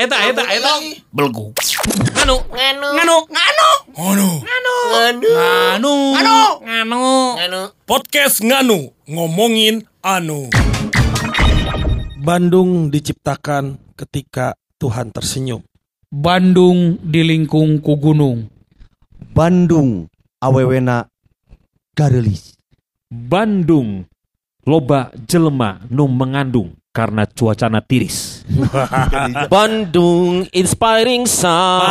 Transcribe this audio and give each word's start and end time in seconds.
eta 0.00 0.16
eta 0.32 0.32
eta 0.32 0.42
eta 0.48 0.48
eta 0.56 0.56
eta 0.56 0.72
eta 0.80 1.04
belgu. 1.12 1.52
Anu. 2.24 2.36
Nganu. 2.48 3.16
nganu 3.28 3.68
Anu. 4.00 4.28
Anu. 5.76 5.94
Nganu. 6.64 7.04
Nganu. 7.36 7.60
Podcast 7.84 8.40
Nganu 8.40 8.96
ngomongin 9.04 9.84
Anu. 10.00 10.48
Bandung 12.24 12.88
diciptakan 12.88 13.76
ketika 13.92 14.56
Tuhan 14.80 15.12
tersenyum. 15.12 15.60
Bandung 16.08 16.96
dilingkung 17.04 17.84
ku 17.84 18.00
gunung. 18.00 18.48
Bandung 19.36 20.08
awewena 20.40 21.04
garelis 21.92 22.56
Bandung 23.12 24.08
loba 24.64 25.12
jelema 25.28 25.84
nu 25.92 26.08
mengandung 26.08 26.79
karena 26.90 27.22
cuacana 27.22 27.78
tiris. 27.78 28.42
Bandung 29.46 30.42
inspiring 30.50 31.22
sound. 31.22 31.86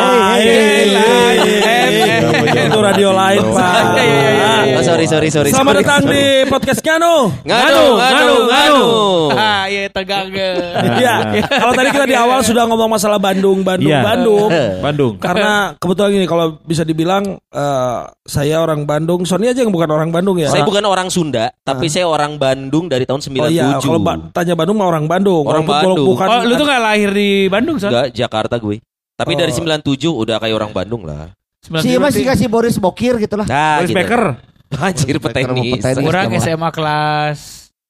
Itu 2.68 2.80
radio 2.84 3.16
lain, 3.16 3.44
Pak. 3.48 3.96
Sorry 5.00 5.08
sorry 5.08 5.30
sorry. 5.32 5.50
Selamat 5.50 5.74
sorry, 5.74 5.86
datang 5.88 6.02
sorry. 6.04 6.12
di 6.12 6.24
podcast 6.46 6.80
Nganu. 6.82 7.16
Nganu 7.42 7.84
nganu 7.96 8.36
nganu. 8.46 8.86
Ah, 9.32 9.64
iya 9.66 9.88
tegang. 9.88 10.28
Iya. 10.28 11.16
Kalau 11.42 11.72
tadi 11.72 11.88
kita 11.90 12.04
di 12.04 12.18
awal 12.18 12.40
sudah 12.42 12.68
ngomong 12.68 12.90
masalah 12.90 13.16
Bandung, 13.16 13.64
Bandung, 13.64 13.88
Iya. 13.88 14.04
Bandung. 14.04 14.50
Bandung. 14.86 15.14
Karena 15.16 15.72
kebetulan 15.74 16.10
gini 16.12 16.28
kalau 16.28 16.60
bisa 16.60 16.84
dibilang 16.84 17.24
eh, 17.40 18.00
saya 18.26 18.60
orang 18.60 18.84
Bandung, 18.84 19.24
Sony 19.24 19.48
aja 19.48 19.64
yang 19.64 19.72
bukan 19.72 19.88
orang 19.88 20.12
Bandung 20.12 20.36
ya. 20.36 20.52
Saya 20.52 20.68
bukan 20.68 20.84
orang 20.84 21.08
Sunda, 21.08 21.48
tapi 21.62 21.88
saya 21.88 22.04
orang 22.04 22.36
Bandung 22.36 22.92
dari 22.92 23.08
tahun 23.08 23.24
97. 23.24 23.40
Oh 23.40 23.48
iya, 23.48 23.80
kalau 23.80 24.04
ba- 24.04 24.20
tanya 24.32 24.54
Bandung 24.54 24.76
mah 24.76 24.88
orang 24.90 25.08
Bandung. 25.08 25.48
Orang 25.48 25.64
Bandung. 25.64 26.04
bukan 26.06 26.28
Oh, 26.28 26.44
lu 26.44 26.54
tuh 26.54 26.68
gak 26.68 26.84
lahir 26.84 27.10
di 27.10 27.48
Bandung, 27.48 27.80
Son? 27.80 27.88
Enggak, 27.88 28.12
Jakarta 28.12 28.60
gue. 28.60 28.84
Tapi 29.16 29.32
Oh. 29.32 29.38
dari 29.38 29.52
97 29.52 30.12
udah 30.14 30.36
kayak 30.38 30.56
orang 30.56 30.72
Bandung 30.72 31.08
lah. 31.08 31.32
si 31.60 32.00
masih 32.00 32.24
kasih 32.24 32.48
Boris 32.48 32.80
Bokir 32.80 33.20
gitu 33.20 33.36
lah 33.36 33.44
Nah, 33.46 33.84
Boris 33.84 33.92
gitu. 33.92 34.00
Becker. 34.00 34.24
Anjir 34.80 35.18
petenis. 35.18 35.78
petenis. 35.78 36.00
Kurang 36.00 36.30
Sama. 36.30 36.40
SMA 36.40 36.70
kelas 36.70 37.40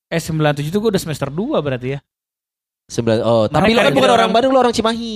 eh 0.08 0.17
97 0.17 0.66
itu 0.66 0.77
gue 0.77 0.89
udah 0.89 1.02
semester 1.02 1.27
2 1.27 1.38
berarti 1.59 1.88
ya. 1.94 1.99
Sembilan, 2.86 3.21
oh, 3.21 3.45
tapi 3.45 3.69
lu 3.69 3.77
Makanya 3.77 3.86
kan 3.86 3.94
bukan 3.94 4.08
orang 4.08 4.17
orang- 4.17 4.33
Bandung, 4.33 4.52
lu 4.52 4.59
orang 4.59 4.73
Cimahi. 4.73 5.16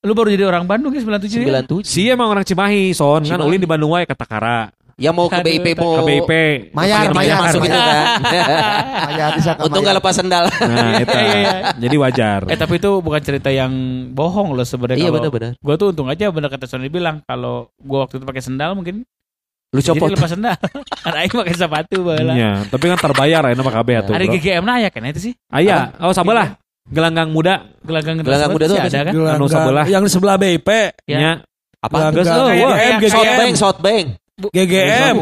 Lu 0.00 0.12
baru 0.14 0.28
jadi 0.30 0.44
orang 0.46 0.64
Bandung 0.64 0.92
ya 0.92 1.02
97 1.02 1.42
ya? 1.42 1.60
97. 1.66 1.82
Si 1.82 2.06
emang 2.06 2.30
orang 2.30 2.46
Cimahi, 2.46 2.94
son 2.94 3.20
kan 3.20 3.34
Cimahi. 3.34 3.44
ulin 3.44 3.58
di 3.58 3.66
Bandung 3.66 3.90
wae 3.90 4.06
kata 4.06 4.24
Kara. 4.24 4.70
Ya 4.94 5.10
mau 5.10 5.26
ke 5.26 5.34
Aduh, 5.34 5.48
BIP 5.48 5.66
mau 5.74 5.96
Ke 5.96 6.02
BIP. 6.04 6.30
Mayar, 6.70 7.08
mayar. 7.10 7.40
masuk 7.40 7.64
gitu 7.64 7.72
kan. 7.72 8.20
Mayar 9.08 9.28
bisa 9.32 9.50
ke 9.52 9.60
Untung 9.64 9.80
gak 9.80 9.96
lepas 9.96 10.12
sendal. 10.12 10.44
Nah, 10.46 10.92
itu. 11.02 11.08
Iya, 11.10 11.24
iya. 11.34 11.52
Jadi 11.74 11.96
wajar. 11.96 12.40
Eh 12.46 12.54
tapi 12.54 12.76
itu 12.76 12.90
bukan 13.00 13.16
cerita 13.18 13.48
yang 13.48 13.72
bohong 14.12 14.52
loh 14.52 14.60
sebenarnya 14.62 15.00
Iya 15.00 15.10
benar-benar. 15.10 15.56
Gue 15.56 15.74
tuh 15.74 15.90
untung 15.90 16.04
aja 16.06 16.28
bener 16.28 16.48
kata 16.48 16.68
Sony 16.68 16.86
bilang 16.86 17.24
kalau 17.24 17.72
gue 17.74 17.98
waktu 17.98 18.20
itu 18.20 18.24
pakai 18.24 18.44
sendal 18.44 18.76
mungkin 18.76 19.08
Lu 19.70 19.78
jadi 19.78 20.02
copot. 20.02 20.10
lepas 20.10 20.30
sendal. 20.34 20.58
Ada 21.06 21.16
aing 21.22 21.30
pakai 21.30 21.54
sepatu 21.54 21.96
baheula. 22.02 22.34
Iya, 22.34 22.52
tapi 22.66 22.84
kan 22.90 22.98
terbayar 22.98 23.42
ya 23.46 23.54
nama 23.54 23.70
KB 23.70 23.88
atuh. 24.02 24.12
Ada 24.18 24.24
bro. 24.26 24.34
GGM 24.34 24.64
nah 24.66 24.76
ya 24.82 24.90
kan 24.90 25.02
itu 25.06 25.30
sih. 25.30 25.34
Aya, 25.46 25.94
oh 26.02 26.10
sabalah. 26.10 26.58
Gelanggang 26.90 27.30
muda 27.30 27.70
Gelanggang 27.86 28.18
Gelanggang 28.18 28.50
muda 28.50 28.66
apa 28.66 28.82
ada 28.82 29.00
kan? 29.06 29.14
Anu 29.14 29.46
sebelah. 29.46 29.84
yang 29.86 30.02
di 30.02 30.10
sebelah 30.10 30.34
BIP, 30.34 30.68
Ya. 31.06 31.18
nya. 31.18 31.32
Apa? 31.78 32.10
Gelanggang, 32.10 32.24
Geus, 32.26 32.34
oh, 32.34 32.48
GGM, 32.50 32.66
wah. 32.66 32.76
GGM, 32.98 33.10
Softbank, 33.14 33.54
Softbank. 33.54 34.06
GGM. 34.50 35.16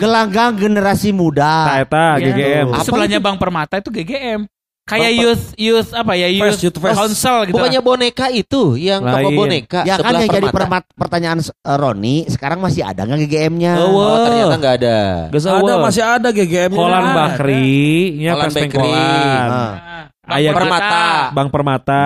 Gelanggang 0.00 0.50
generasi 0.56 1.10
muda 1.12 1.78
eta 1.78 2.18
Iya. 2.18 2.32
GGM. 2.32 2.66
Itu 2.74 2.82
Sebelahnya 2.82 3.18
Bang 3.22 3.36
Permata 3.38 3.78
itu 3.78 3.92
GGM. 3.92 4.48
Kayak 4.94 5.12
youth 5.14 5.44
youth 5.56 5.90
apa 5.90 6.12
ya 6.12 6.28
youth, 6.28 6.44
Fest, 6.46 6.60
youth 6.62 6.76
fest. 6.76 6.94
council 6.94 7.36
gitu. 7.44 7.54
Bukannya 7.54 7.80
boneka 7.80 8.26
itu 8.28 8.62
yang 8.76 9.00
toko 9.00 9.18
Lain. 9.24 9.36
boneka 9.36 9.80
ya 9.82 9.96
kan 9.96 10.12
yang 10.14 10.28
jadi 10.30 10.48
permat- 10.48 10.92
pertanyaan 10.92 11.38
eh, 11.40 11.50
Roni 11.74 12.16
sekarang 12.26 12.58
masih 12.58 12.82
ada 12.82 13.02
nggak 13.02 13.18
GGM-nya 13.22 13.72
Oh, 13.80 14.20
ternyata 14.22 14.54
nggak 14.54 14.74
ada. 14.78 14.98
Geus 15.30 15.44
Ada 15.44 15.56
eueuh. 15.58 15.80
masih 15.80 16.02
ada 16.02 16.28
GGM. 16.28 16.70
Kolan 16.70 17.04
Bakri, 17.10 17.80
nya 18.18 18.30
Kolan 18.34 18.50
Bakri. 18.50 18.92
Ah. 18.92 19.72
Bang 20.22 20.38
Aya 20.38 20.50
Permata. 20.52 21.04
Bang 21.32 21.48
Permata. 21.48 22.02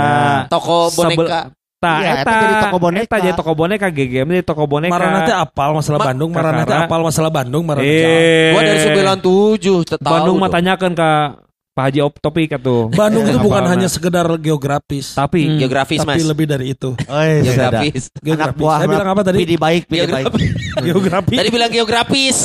Toko 0.46 0.88
Sebel- 0.88 1.16
boneka. 1.18 1.40
Ta, 1.76 2.00
Iya, 2.00 2.12
eta, 2.16 2.20
eta 2.24 2.32
jadi 2.40 2.54
toko 2.58 2.76
boneka. 2.80 3.04
Eta 3.04 3.16
jadi 3.20 3.34
toko 3.36 3.52
boneka 3.52 3.86
GGM 3.92 4.26
jadi 4.32 4.42
toko 4.42 4.64
boneka. 4.64 4.88
Marana 4.90 5.20
teh 5.22 5.36
apal 5.36 5.76
masalah 5.76 5.98
Ma- 5.98 6.06
Bandung, 6.08 6.30
Marana 6.32 6.62
teh 6.64 6.72
apal 6.74 7.00
masalah 7.04 7.28
Bandung, 7.28 7.62
Marana. 7.62 7.84
Eh. 7.84 8.48
Gua 8.50 8.62
dari 8.64 8.78
97 8.80 9.60
tahu. 9.92 10.00
Bandung 10.00 10.36
mah 10.40 10.48
tanyakeun 10.48 10.94
ka 10.96 11.10
Pak 11.76 11.92
Haji 11.92 12.00
Op 12.00 12.16
Topik 12.16 12.56
atuh. 12.56 12.88
Bandung 12.88 13.28
itu 13.28 13.36
bukan 13.36 13.68
hanya 13.68 13.84
sekedar 13.84 14.24
geografis, 14.40 15.12
tapi 15.12 15.44
Hmm. 15.44 15.60
geografis 15.60 16.00
tapi 16.00 16.16
Mas. 16.16 16.24
lebih 16.24 16.48
dari 16.48 16.72
itu. 16.72 16.96
Oh, 16.96 17.20
iya, 17.20 17.44
sudah. 17.44 17.68
Geografis. 17.68 18.04
Geografis. 18.16 18.56
buah 18.56 18.76
Saya 18.80 18.88
bilang 18.88 19.08
apa 19.12 19.20
tadi? 19.20 19.36
Pidi 19.44 19.56
baik 19.60 19.82
pidi 19.84 20.08
baik 20.08 20.24
Geografi. 20.80 21.34
Tadi 21.44 21.48
bilang 21.52 21.68
geografis. 21.68 22.36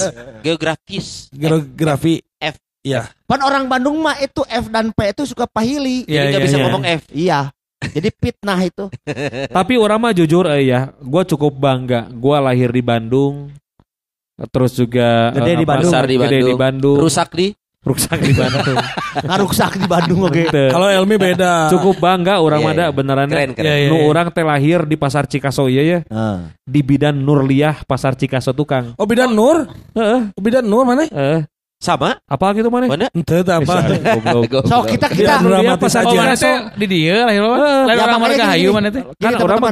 Geografis. 0.44 1.06
Geografi. 1.32 2.20
F. 2.36 2.56
Iya. 2.84 3.08
Pan 3.24 3.40
orang 3.40 3.72
Bandung 3.72 4.04
mah 4.04 4.20
itu 4.20 4.44
F 4.44 4.68
dan 4.68 4.92
P 4.92 5.00
itu 5.08 5.24
suka 5.24 5.48
pahili 5.48 6.04
Jadi 6.04 6.28
nggak 6.28 6.42
bisa 6.44 6.58
ngomong 6.60 6.84
F. 6.84 7.08
iya 7.16 7.56
jadi 7.82 8.14
fitnah 8.14 8.60
itu 8.62 8.94
tapi 9.58 9.74
orang 9.74 9.98
mah 9.98 10.14
jujur 10.14 10.46
eh, 10.52 10.70
ya, 10.70 10.92
gua 11.00 11.24
cukup 11.24 11.56
bangga. 11.56 12.12
Gua 12.12 12.44
lahir 12.44 12.70
di 12.70 12.84
Bandung. 12.84 13.50
Terus 14.50 14.76
juga 14.76 15.30
Gede 15.32 15.54
eh, 15.54 15.58
di 15.58 15.66
Bandung. 15.66 15.88
besar 15.90 16.04
di 16.04 16.16
Gede 16.18 16.22
Bandung. 16.22 16.42
di 16.42 16.52
di 16.52 16.60
Bandung. 16.60 16.98
Rusak 17.00 17.30
di. 17.32 17.48
Rusak 17.82 18.22
di 18.22 18.34
Bandung. 18.38 18.78
ngaruksak 19.28 19.72
di 19.82 19.88
Bandung 19.90 20.20
oke 20.22 20.42
Teu. 20.54 20.70
Kalau 20.70 20.86
Elmi 20.86 21.18
beda. 21.18 21.66
Cukup 21.74 21.98
bangga 21.98 22.38
orang 22.38 22.62
Iya, 22.62 22.70
ada 22.78 22.86
iya. 22.86 22.94
beneran 22.94 23.28
Keren, 23.28 23.50
keren. 23.58 23.66
Iya, 23.66 23.76
iya, 23.76 23.90
Nu 23.90 23.98
iya. 23.98 24.06
orang 24.06 24.28
teh 24.30 24.46
lahir 24.46 24.86
di 24.86 24.96
pasar 24.96 25.26
Cikaso 25.26 25.66
iya 25.66 25.82
ya 25.82 26.00
Nah. 26.06 26.54
di 26.62 26.82
bidan 26.86 27.18
Nurliah 27.18 27.82
pasar 27.84 28.14
Cikaso 28.14 28.54
tukang. 28.54 28.94
Oh 29.02 29.10
bidan 29.10 29.34
Nur? 29.34 29.66
Heeh. 29.98 30.30
Oh, 30.30 30.42
bidan 30.46 30.62
Nur 30.62 30.86
mana? 30.86 31.10
Eh, 31.10 31.42
Sama? 31.82 32.22
apa 32.22 32.46
gitu 32.54 32.70
mana? 32.70 32.86
Mana? 32.86 33.10
Ente 33.10 33.42
apa? 33.42 33.74
So 34.70 34.86
kita 34.86 35.10
kita 35.10 35.42
Nur. 35.42 35.58
dramatis 35.58 35.82
pasar 35.90 36.06
Oh, 36.06 36.14
mana 36.14 36.38
teh 36.38 36.54
di 36.78 36.86
dia 36.86 37.26
lahir 37.26 37.42
apa? 37.42 37.56
Heeh. 37.58 37.82
Lahir 37.90 37.98
Ya, 37.98 38.06
orang 38.06 38.20
gini. 38.30 38.46
Hayu 38.46 38.70
mana 38.70 38.88
teh? 38.94 39.04
Kan 39.18 39.34
orang 39.42 39.58
mah 39.58 39.72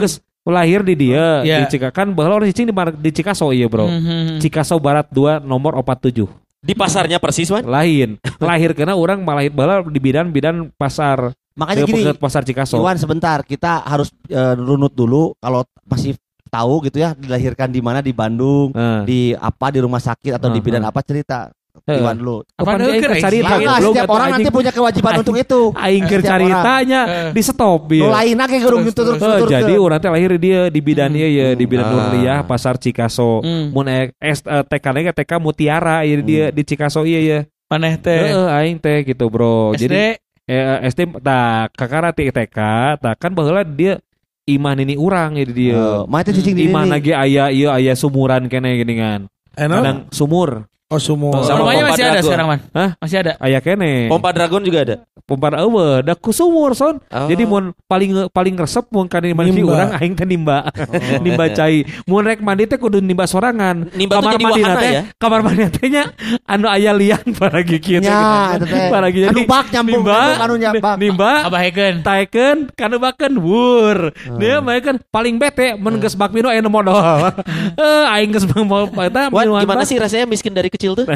lahir 0.50 0.82
di 0.82 0.96
dia 0.98 1.46
Iya. 1.46 1.62
di 1.62 1.66
Cikaso 1.70 1.94
kan 1.94 2.10
baheula 2.10 2.42
orang 2.42 2.50
cicing 2.50 2.66
di, 2.66 2.74
di 2.74 3.10
Cikaso 3.14 3.54
iya 3.54 3.70
bro. 3.70 3.86
Mhm. 3.86 4.42
Cikaso 4.42 4.82
Barat 4.82 5.06
2 5.14 5.46
nomor 5.46 5.78
47. 5.78 6.26
Di 6.60 6.76
pasarnya 6.76 7.24
persis, 7.24 7.48
Wan? 7.48 7.64
Lain. 7.64 8.20
lahir 8.44 8.76
karena 8.76 8.96
orang 8.96 9.24
malah 9.24 9.48
baheula 9.48 9.84
di 9.88 10.00
bidan-bidan 10.00 10.72
pasar 10.76 11.32
makanya 11.60 11.84
di 11.84 11.92
gini 11.92 12.04
pasar 12.16 12.48
Cikaso. 12.48 12.80
Iwan 12.80 12.96
sebentar 12.96 13.44
kita 13.44 13.84
harus 13.84 14.12
eh, 14.32 14.56
runut 14.56 14.96
dulu 14.96 15.36
kalau 15.44 15.68
masih 15.88 16.16
tahu 16.50 16.82
gitu 16.88 17.04
ya 17.04 17.14
dilahirkan 17.14 17.70
di 17.70 17.80
mana 17.84 18.02
di 18.02 18.10
Bandung 18.16 18.74
Heeh. 18.74 19.02
di 19.06 19.20
apa 19.38 19.70
di 19.70 19.80
rumah 19.84 20.02
sakit 20.02 20.40
atau 20.40 20.50
di 20.50 20.60
Hmm, 20.60 20.66
bidan 20.66 20.84
apa 20.88 21.00
cerita. 21.06 21.52
Iwan 21.80 22.16
dulu 22.16 22.38
Apa 22.52 22.62
Kapan 22.62 22.76
ada 22.76 22.84
dia 22.84 23.00
keur, 23.00 23.12
cari 23.16 23.38
Aing? 23.38 23.42
tahu, 23.42 23.60
Maka 23.60 23.72
goblok, 23.72 23.90
setiap 23.90 24.10
orang 24.10 24.28
nanti 24.30 24.50
punya 24.52 24.72
kewajiban 24.72 25.14
untuk 25.18 25.36
itu 25.36 25.62
Aing 25.72 26.06
keur 26.06 26.22
caritanya 26.22 27.02
orang. 27.02 27.32
di 27.32 27.42
stop 27.42 27.82
ya. 27.90 28.08
lain 28.12 28.36
ake 28.38 28.58
gerung 28.60 28.84
terus 28.86 29.16
terus 29.16 29.48
jadi 29.48 29.74
orang 29.76 29.98
teh 29.98 30.10
lahir 30.10 30.32
di 30.32 30.40
dia 30.42 30.62
di 30.68 30.80
bidan 30.80 31.12
ieu 31.14 31.30
ya 31.30 31.48
di 31.54 31.64
bidan 31.64 31.86
Ah. 31.86 31.92
Nurliah 31.92 32.40
pasar 32.44 32.76
Cikaso. 32.76 33.40
Hmm. 33.40 33.72
Mun 33.72 33.88
eh, 33.88 34.12
eh, 34.14 34.36
TK 34.62 34.86
ge 35.02 35.12
TK 35.16 35.32
Mutiara 35.38 36.04
ieu 36.04 36.20
dia 36.20 36.50
di 36.50 36.62
Cikaso 36.62 37.02
ieu 37.02 37.18
ya. 37.18 37.40
Maneh 37.68 37.96
teh. 37.96 38.18
Heeh 38.28 38.48
aing 38.52 38.78
teh 38.78 39.02
gitu 39.04 39.26
bro. 39.28 39.72
Jadi 39.74 40.18
eh, 40.44 40.78
SD 40.84 41.22
tak 41.22 41.74
kakara 41.74 42.10
TK 42.12 42.58
tak 42.98 43.14
kan 43.16 43.32
baheula 43.32 43.62
dia 43.62 43.98
imah 44.46 44.74
nini 44.74 44.94
urang 44.94 45.34
ya 45.34 45.46
di 45.46 45.54
dia. 45.56 45.74
Eh, 45.74 46.02
mah 46.06 46.20
itu 46.20 46.34
cicing 46.36 46.54
di 46.54 46.66
Imah 46.66 46.84
ini. 46.84 46.92
lagi 46.92 47.12
aya 47.12 47.50
ieu 47.50 47.70
aya 47.70 47.94
sumuran 47.94 48.46
kene 48.46 48.74
geuningan. 48.76 49.30
Enak. 49.54 49.78
Kadang 49.78 50.00
sumur. 50.10 50.66
Oh 50.90 50.98
sumur. 50.98 51.38
Sama 51.46 51.62
Rumahnya 51.62 51.86
pompa 51.86 51.94
masih 51.94 52.02
ada 52.02 52.12
dragon. 52.12 52.26
sekarang, 52.26 52.48
Man. 52.50 52.60
Hah? 52.74 52.90
Masih 52.98 53.18
ada. 53.22 53.32
Aya 53.38 53.62
kene. 53.62 54.10
Pompa 54.10 54.34
dragon 54.34 54.58
juga 54.66 54.80
ada. 54.82 54.96
Pompa 55.22 55.54
eueuh 55.54 56.02
da 56.02 56.18
ku 56.18 56.34
sumur 56.34 56.74
son. 56.74 56.98
Oh. 57.14 57.30
Jadi 57.30 57.46
mun 57.46 57.78
paling 57.86 58.26
paling 58.34 58.58
resep 58.58 58.90
mun 58.90 59.06
kana 59.06 59.30
mandi 59.30 59.54
Nimba. 59.54 59.70
urang 59.70 59.92
aing 59.94 60.18
teh 60.18 60.26
nimba. 60.26 60.66
nimba 61.26 61.46
cai. 61.54 61.86
Mun 62.10 62.26
rek 62.26 62.42
mandi 62.42 62.66
teh 62.66 62.82
kudu 62.82 62.98
nimba 63.00 63.30
sorangan. 63.30 63.86
Nimba 63.94 64.18
tuh 64.18 64.34
jadi 64.34 64.42
mandi 64.42 64.62
wahana 64.66 64.82
teh, 64.82 64.90
ya? 64.90 65.02
Kamar 65.22 65.40
mandi 65.46 65.62
teh 65.70 65.88
nya 65.94 66.04
anu 66.50 66.66
aya 66.66 66.90
liang 66.90 67.22
teh. 67.38 68.02
Nya, 68.02 68.18
eta 68.58 68.66
teh. 68.66 68.90
Paragi 68.90 69.18
jadi 69.22 69.30
Anu 69.30 69.46
bak 69.46 69.66
nyambung, 69.70 70.02
nimba, 70.02 70.18
anu- 70.18 70.42
anu 70.42 70.54
nyambak. 70.58 70.96
Nimba 70.98 71.32
Abahekeun. 71.46 71.96
taekeun 72.02 72.58
kana 72.74 72.98
bakeun 72.98 73.38
wur. 73.38 74.10
Dia 74.42 74.58
mah 74.58 74.74
kan 74.82 74.98
paling 75.14 75.38
bete 75.38 75.78
mun 75.78 76.02
geus 76.02 76.18
bak 76.18 76.34
minum 76.34 76.50
aya 76.50 76.66
nu 76.66 76.74
modal. 76.74 76.98
Eh 77.78 78.06
aing 78.10 78.34
geus 78.34 78.50
mau 78.50 78.90
eta 78.98 79.30
Wan, 79.30 79.46
minuman 79.46 79.62
gimana 79.62 79.86
sih 79.86 80.02
rasanya 80.02 80.26
miskin 80.26 80.50
dari 80.50 80.74
kecil 80.80 80.96
tuh? 80.96 81.06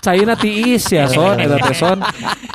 Cairna 0.00 0.34
tiis 0.34 0.88
ya 0.88 1.04
son 1.04 1.36
eta 1.36 1.56
teh 1.60 1.76
son. 1.76 1.98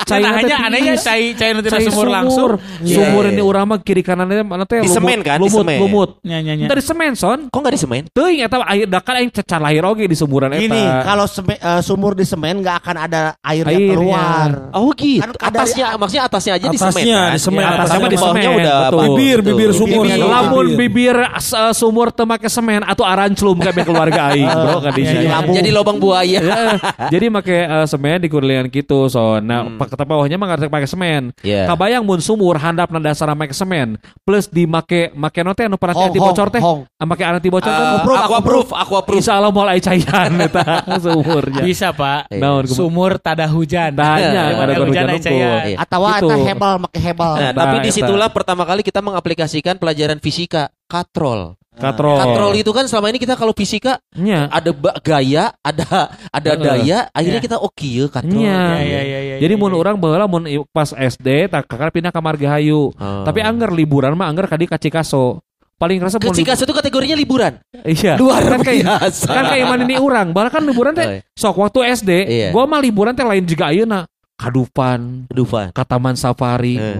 Teh 0.04 0.20
hanya 0.20 0.56
anehnya 0.66 0.98
cai 0.98 1.32
cai 1.32 1.54
nanti 1.54 1.70
Cai 1.70 1.86
sumur 1.86 2.10
langsung. 2.10 2.58
Iya, 2.82 2.96
Sumur 2.98 3.22
iya. 3.24 3.32
ini 3.32 3.42
urang 3.44 3.64
mah 3.70 3.78
kiri 3.78 4.02
kanannya 4.02 4.42
mana 4.42 4.66
teh 4.66 4.82
Di 4.82 4.90
lumut, 4.90 4.96
semen 4.98 5.18
kan, 5.22 5.38
di 5.38 5.42
lumut, 5.46 5.62
semen. 5.62 5.78
lumut. 5.80 6.10
Nya 6.26 6.38
nya 6.42 6.52
nya. 6.58 6.66
Dari 6.66 6.82
semen 6.82 7.12
son. 7.14 7.38
Kok 7.48 7.58
nggak 7.62 7.74
di 7.74 7.80
semen? 7.80 8.02
Teuing 8.10 8.38
eta 8.42 8.58
air 8.66 8.86
da 8.90 8.98
kan 8.98 9.14
aing 9.22 9.30
cecar 9.30 9.62
lahir 9.62 9.86
oge 9.86 10.04
di 10.04 10.16
sumuran 10.18 10.50
eta. 10.52 10.60
Gini, 10.60 10.82
kalau 11.06 11.24
eh, 11.30 11.80
sumur 11.80 12.12
di 12.18 12.26
semen 12.26 12.60
nggak 12.60 12.76
akan 12.82 12.96
ada 12.98 13.20
air 13.40 13.64
yang 13.64 13.78
Airnya. 13.78 13.94
keluar. 13.94 14.48
Oh 14.74 14.90
gitu. 14.92 15.22
Kan 15.22 15.30
ada- 15.30 15.62
atasnya, 15.62 15.86
maksudnya 15.94 16.24
atasnya 16.26 16.52
aja 16.58 16.66
di 16.66 16.78
semen 16.78 16.90
Atasnya 16.90 17.14
kan? 17.14 17.30
di 17.30 17.40
semen, 17.40 17.62
Ya, 17.64 17.68
atasnya 17.78 18.08
di 18.10 18.18
semen, 18.18 18.42
udah 18.50 18.76
Bibir, 19.14 19.38
bibir 19.40 19.70
sumur. 19.70 20.02
Lamun 20.04 20.66
bibir 20.74 21.16
uh, 21.16 21.72
sumur 21.72 22.10
teu 22.10 22.26
make 22.26 22.50
semen 22.50 22.82
atau 22.82 23.06
aranclum 23.06 23.56
kabeh 23.62 23.86
keluarga 23.86 24.34
aing, 24.34 24.48
bro 24.48 24.82
kan 24.82 24.92
di 24.92 25.03
Iya, 25.04 25.20
iya. 25.20 25.38
Jadi 25.60 25.68
lubang 25.70 25.98
buaya. 26.00 26.40
Ya, 26.40 26.58
jadi 27.14 27.26
make 27.28 27.56
uh, 27.64 27.84
semen 27.84 28.18
di 28.20 28.28
kurlian 28.28 28.66
gitu 28.68 29.06
so 29.06 29.38
nah 29.38 29.64
Hmm. 29.64 29.80
kata 29.80 30.04
bawahnya 30.04 30.36
mah 30.36 30.46
nggak 30.50 30.68
pakai 30.68 30.88
semen 30.88 31.22
Iya. 31.40 31.68
kabayang 31.68 32.04
mun 32.04 32.20
sumur 32.20 32.56
handap 32.56 32.88
na 32.88 33.00
dasar 33.00 33.28
make 33.32 33.52
semen 33.52 33.96
plus 34.24 34.48
di 34.48 34.64
make 34.64 35.12
make 35.14 35.40
no 35.40 35.52
teh 35.52 35.64
anu 35.64 35.76
Hong, 35.76 36.10
anti 36.10 36.18
bocor 36.18 36.48
teh. 36.50 36.60
Ah, 36.60 37.06
make 37.06 37.22
anti 37.22 37.48
bocor 37.48 37.72
proof, 38.02 38.18
aqua 38.18 38.38
aku 38.38 38.44
proof, 38.44 38.68
aqua 38.72 39.00
proof. 39.04 39.18
Insya 39.20 39.38
Allah 39.38 39.52
mau 39.52 39.64
cairan 39.68 40.32
eta 40.46 40.64
sumurnya. 40.98 41.62
Bisa, 41.62 41.92
Pak. 41.92 42.32
Iya. 42.32 42.40
Naon? 42.40 42.64
Sumur 42.66 43.20
tada 43.20 43.46
hujan. 43.46 43.92
Tanya 43.94 44.30
Iya, 44.30 44.42
ada 44.58 44.74
hujan 44.80 45.04
ya. 45.06 45.18
Iya. 45.20 45.76
Atau 45.78 46.00
Gitu. 46.04 46.26
eta 46.28 46.36
hebel 46.36 46.74
make 46.82 46.98
hebel. 47.00 47.32
Nah, 47.34 47.40
Nah, 47.44 47.50
tapi 47.54 47.76
eta. 47.80 47.84
di 47.86 47.90
situlah 47.92 48.28
pertama 48.30 48.62
kali 48.64 48.80
kita 48.82 49.00
mengaplikasikan 49.00 49.76
pelajaran 49.78 50.18
fisika, 50.20 50.72
katrol. 50.90 51.56
Katrol. 51.74 52.16
Katrol 52.16 52.52
itu 52.54 52.70
kan 52.70 52.86
selama 52.86 53.10
ini 53.10 53.18
kita 53.18 53.34
kalau 53.34 53.50
fisika 53.50 53.98
Nya. 54.14 54.46
ada 54.46 54.70
gaya, 55.00 55.50
ada 55.58 55.86
ada 56.30 56.50
Heeh. 56.50 56.62
daya, 56.62 56.98
akhirnya 57.10 57.40
Iya. 57.40 57.46
kita 57.46 57.56
oke 57.58 57.82
ya 57.84 58.06
katrol. 58.06 58.30
Nya. 58.36 58.60
Iya 58.76 58.80
iya 58.80 59.00
iya 59.02 59.18
iya. 59.20 59.36
Jadi 59.38 59.54
iya, 59.54 59.60
mun 59.60 59.70
iya. 59.70 59.78
orang 59.78 59.94
baheula 59.96 60.24
mun 60.24 60.44
i- 60.44 60.62
pas 60.68 60.88
SD 60.88 61.48
tak 61.48 61.66
kakak 61.66 61.90
pindah 61.92 62.08
ke 62.08 62.20
Margahayu. 62.20 62.90
Oh. 62.90 63.22
Tapi 63.22 63.40
angger 63.40 63.70
liburan 63.70 64.14
mah 64.14 64.26
angger 64.26 64.46
kadi 64.46 64.64
ka 64.64 64.76
Cikaso. 64.76 65.42
Paling 65.74 65.98
rasa 65.98 66.16
ke 66.16 66.30
Cikaso 66.30 66.62
itu 66.62 66.70
kategorinya 66.72 67.14
liburan. 67.14 67.58
Iya. 67.82 68.14
Luar 68.16 68.46
kan 68.46 68.62
kayak 68.62 68.82
biasa. 68.84 69.26
kan 69.28 69.44
kayak 69.50 69.66
mana 69.66 69.82
ini 69.82 69.98
orang. 69.98 70.30
Bahkan 70.30 70.62
liburan 70.62 70.92
Oh, 70.92 70.96
teh 70.96 71.06
iya. 71.12 71.20
sok 71.34 71.58
waktu 71.58 71.78
SD, 71.92 72.10
Iya. 72.22 72.48
gua 72.50 72.64
mah 72.64 72.78
liburan 72.78 73.12
teh 73.12 73.22
lain 73.22 73.42
juga 73.42 73.68
ayeuna. 73.68 74.06
Kadupan, 74.34 75.26
Dufan. 75.26 75.70
ka 75.70 75.82
Taman 75.82 76.14
Safari. 76.14 76.74
Eh. 76.74 76.98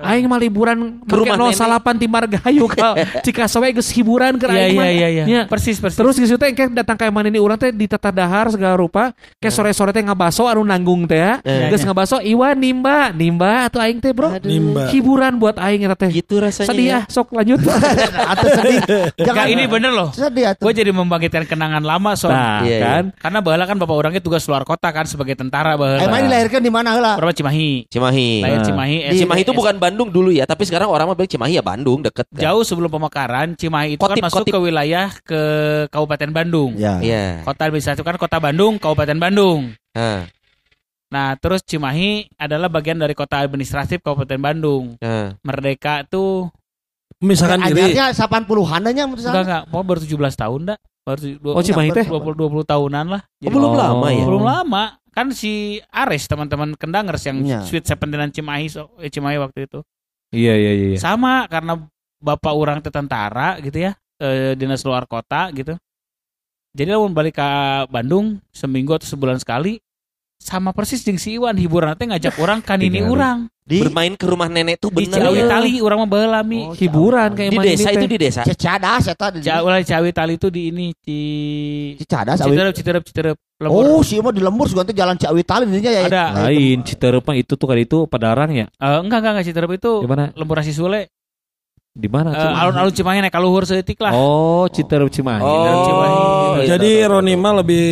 Aing 0.00 0.24
mah 0.24 0.36
liburan 0.36 0.78
Ke 1.02 1.14
rumah 1.14 1.36
nenek. 1.36 1.58
08 1.58 1.96
di 1.96 2.06
Margahayu 2.06 2.64
ka 2.70 2.94
Cikaso 3.20 3.58
we 3.58 3.72
geus 3.72 3.90
hiburan 3.90 4.34
ke 4.34 4.46
Iya 4.46 4.54
aing 4.64 4.70
iya 4.70 4.78
mah. 4.78 4.88
iya 4.88 5.08
iya. 5.08 5.24
Nya. 5.24 5.40
Persis 5.44 5.76
persis. 5.76 5.96
Terus 5.96 6.14
geus 6.14 6.30
teh 6.30 6.50
kayak 6.50 6.70
datang 6.72 6.94
ka 6.94 7.08
mana 7.08 7.26
ini 7.26 7.36
urang 7.36 7.54
teh 7.54 7.68
di 7.68 7.84
tata 7.84 8.08
dahar 8.08 8.48
segala 8.48 8.74
rupa, 8.74 9.10
kayak 9.36 9.50
sore-sore 9.50 9.90
teh 9.90 10.00
ngabaso 10.00 10.44
anu 10.44 10.62
nanggung 10.62 11.04
teh 11.04 11.16
ya. 11.16 11.42
Eh. 11.42 11.68
Geus 11.68 11.82
ngabaso 11.82 12.18
iwan 12.20 12.54
nimba, 12.54 13.10
nimba 13.10 13.66
atuh 13.66 13.80
aing 13.80 13.98
teh, 13.98 14.10
Bro. 14.10 14.38
Nimba. 14.38 14.88
Hiburan 14.88 15.36
buat 15.36 15.56
aing 15.56 15.82
eta 15.82 15.96
teh. 15.96 16.10
Gitu 16.12 16.38
rasanya. 16.38 16.68
Sedih 16.68 16.86
ya. 16.86 16.98
ah, 16.98 17.02
sok 17.06 17.32
lanjut. 17.32 17.58
Atau 18.32 18.48
sedih. 18.52 18.78
Jangan 19.18 19.34
Enggak 19.34 19.46
ini 19.50 19.64
bener 19.66 19.92
loh. 19.92 20.08
sedih 20.10 20.44
atuh. 20.48 20.62
Gue 20.62 20.72
jadi 20.72 20.90
membangkitkan 20.90 21.44
kenangan 21.44 21.82
lama 21.82 22.14
so. 22.14 22.28
Nah, 22.28 22.60
Iya, 22.60 22.70
iya. 22.70 22.78
kan. 22.80 23.04
Karena 23.14 23.38
bahala 23.40 23.64
kan 23.64 23.76
bapak 23.76 23.94
orangnya 23.94 24.20
tugas 24.20 24.42
luar 24.44 24.62
kota 24.62 24.88
kan 24.88 25.04
sebagai 25.04 25.34
tentara 25.34 25.74
bahala. 25.74 26.00
Emang 26.00 26.24
dilahirkan 26.24 26.60
di 26.60 26.70
mana 26.70 26.92
heula? 26.92 27.14
Berapa 27.14 27.32
Cimahi? 27.32 27.86
Cimahi. 27.88 28.30
Lahir 28.40 28.58
Nah. 28.58 28.66
Cimahi. 28.66 28.96
Di- 29.08 29.18
Cimahi 29.18 29.42
itu 29.42 29.52
bukan 29.52 29.74
Bandung 29.88 30.08
dulu 30.12 30.30
ya, 30.30 30.44
tapi 30.44 30.68
sekarang 30.68 30.92
orang 30.92 31.08
mah 31.08 31.16
bilang 31.16 31.32
Cimahi 31.32 31.56
ya 31.56 31.64
Bandung 31.64 32.04
deket 32.04 32.28
kan. 32.28 32.40
Jauh 32.44 32.62
sebelum 32.62 32.92
pemekaran, 32.92 33.56
Cimahi 33.56 33.96
itu 33.96 34.02
Kotip, 34.04 34.20
kan 34.20 34.28
masuk 34.28 34.44
kotip. 34.44 34.52
ke 34.52 34.60
wilayah 34.60 35.08
ke 35.24 35.40
Kabupaten 35.88 36.30
Bandung. 36.30 36.76
Ya. 36.76 37.00
Iya. 37.00 37.42
Kota 37.42 37.66
administratif 37.66 38.04
kan 38.04 38.20
Kota 38.20 38.36
Bandung, 38.36 38.76
Kabupaten 38.76 39.16
Bandung. 39.16 39.72
Nah, 39.96 40.28
Nah, 41.08 41.32
terus 41.40 41.64
Cimahi 41.64 42.28
adalah 42.36 42.68
bagian 42.68 43.00
dari 43.00 43.16
kota 43.16 43.40
administratif 43.40 44.04
Kabupaten 44.04 44.36
Bandung. 44.36 45.00
nah. 45.00 45.32
Merdeka 45.40 46.04
tuh 46.04 46.52
Misalkan 47.18 47.64
diri. 47.64 47.96
Anyarnya 47.96 48.14
80-an 48.14 48.82
nya 48.94 49.04
menurut 49.08 49.24
enggak 49.24 49.42
enggak, 49.42 49.62
mau 49.74 49.82
baru 49.82 49.98
17 50.04 50.38
tahun 50.38 50.60
dah. 50.70 50.78
Baru 51.02 51.56
Oh, 51.56 51.64
Cimahi 51.64 51.90
teh? 51.90 52.04
20 52.04 52.36
20 52.36 52.62
tahunan 52.62 53.04
lah. 53.08 53.22
Oh, 53.42 53.50
belum 53.50 53.72
lama 53.74 54.06
ya? 54.12 54.24
Belum 54.28 54.44
lama. 54.44 54.97
Kan 55.18 55.34
si 55.34 55.82
Ares 55.90 56.30
teman-teman 56.30 56.78
Kendangers 56.78 57.26
yang 57.26 57.42
Iya. 57.42 57.66
Sweet 57.66 57.90
Seventeen 57.90 58.30
Cimahi 58.30 58.70
so, 58.70 58.94
eh, 59.02 59.10
Cimahi 59.10 59.42
waktu 59.42 59.66
itu. 59.66 59.82
Iya 60.30 60.54
iya 60.54 60.72
iya. 60.78 60.86
iya. 60.94 60.98
Sama 61.02 61.50
karena 61.50 61.74
bapak 62.22 62.54
orang 62.54 62.78
tentara 62.78 63.58
gitu 63.58 63.82
ya, 63.82 63.98
eh, 64.22 64.54
dinas 64.54 64.86
luar 64.86 65.10
kota 65.10 65.50
gitu. 65.50 65.74
Jadi 66.70 66.94
lamun 66.94 67.10
balik 67.10 67.34
ke 67.34 67.50
Bandung 67.90 68.38
seminggu 68.54 68.94
atau 68.94 69.10
sebulan 69.10 69.42
sekali 69.42 69.82
sama 70.38 70.70
persis 70.72 71.02
jeung 71.02 71.18
si 71.18 71.34
Iwan 71.36 71.58
hiburan 71.58 71.98
teh 71.98 72.06
ngajak 72.06 72.38
orang 72.38 72.62
kan 72.62 72.78
ini 72.78 73.02
orang 73.02 73.50
Di 73.68 73.84
Bermain 73.84 74.16
ke 74.16 74.24
rumah 74.24 74.48
nenek 74.48 74.80
tuh 74.80 74.88
di 74.88 75.04
bener 75.04 75.28
Ciawi 75.28 75.44
ya. 75.44 75.46
Tali 75.52 75.72
orang 75.84 75.98
mah 76.00 76.08
baheula 76.08 76.40
mi. 76.40 76.64
Oh, 76.64 76.72
Hiburan 76.72 77.36
kayak 77.36 77.52
Di 77.52 77.58
desa 77.60 77.88
itu 77.92 78.06
di 78.08 78.16
desa. 78.16 78.40
Cicadas 78.40 79.12
eta 79.12 79.28
di 79.28 79.44
Ciawi 79.44 79.84
Ciawi 79.84 80.10
Tali 80.16 80.40
itu 80.40 80.48
di 80.48 80.72
ini 80.72 80.86
di 81.04 81.20
Cicadas. 82.00 82.40
Citerep 82.40 82.72
Citerep 82.72 83.02
Citerep 83.04 83.36
Lembur. 83.60 84.00
Oh, 84.00 84.00
sih 84.00 84.24
mah 84.24 84.32
di 84.32 84.40
lembur 84.40 84.72
sugan 84.72 84.88
teh 84.88 84.96
jalan 84.96 85.20
Ciawi 85.20 85.44
Tali 85.44 85.68
dinya 85.68 85.92
ya. 85.92 86.00
Ada. 86.08 86.24
Lain 86.48 86.80
Citerep 86.80 87.20
mah 87.28 87.36
itu 87.36 87.60
tuh 87.60 87.68
kan 87.68 87.76
itu 87.76 88.08
Padarang 88.08 88.56
ya. 88.56 88.72
Eh, 88.72 88.98
enggak 89.04 89.20
enggak 89.20 89.32
enggak 89.36 89.46
Citerep 89.52 89.70
itu 89.76 89.92
Di 90.00 90.08
mana? 90.08 90.24
Lembur 90.32 90.56
Rasi 90.56 90.72
Sule. 90.72 91.12
Di 91.92 92.08
mana? 92.08 92.30
Cimahi? 92.32 92.56
alun-alun 92.64 92.94
Cimahi 92.96 93.18
naik 93.20 93.34
kaluhur 93.36 93.68
seutik 93.68 94.00
lah. 94.00 94.16
Oh, 94.16 94.64
Citerep 94.72 95.12
Cimahi. 95.12 95.44
Citerep 95.44 95.80
Cimahi. 95.84 96.12
iya, 96.16 96.66
Jadi 96.72 96.90
tahu, 96.94 97.02
tahu, 97.04 97.12
Roni 97.20 97.34
tahu. 97.36 97.42
mah 97.44 97.52
lebih 97.60 97.86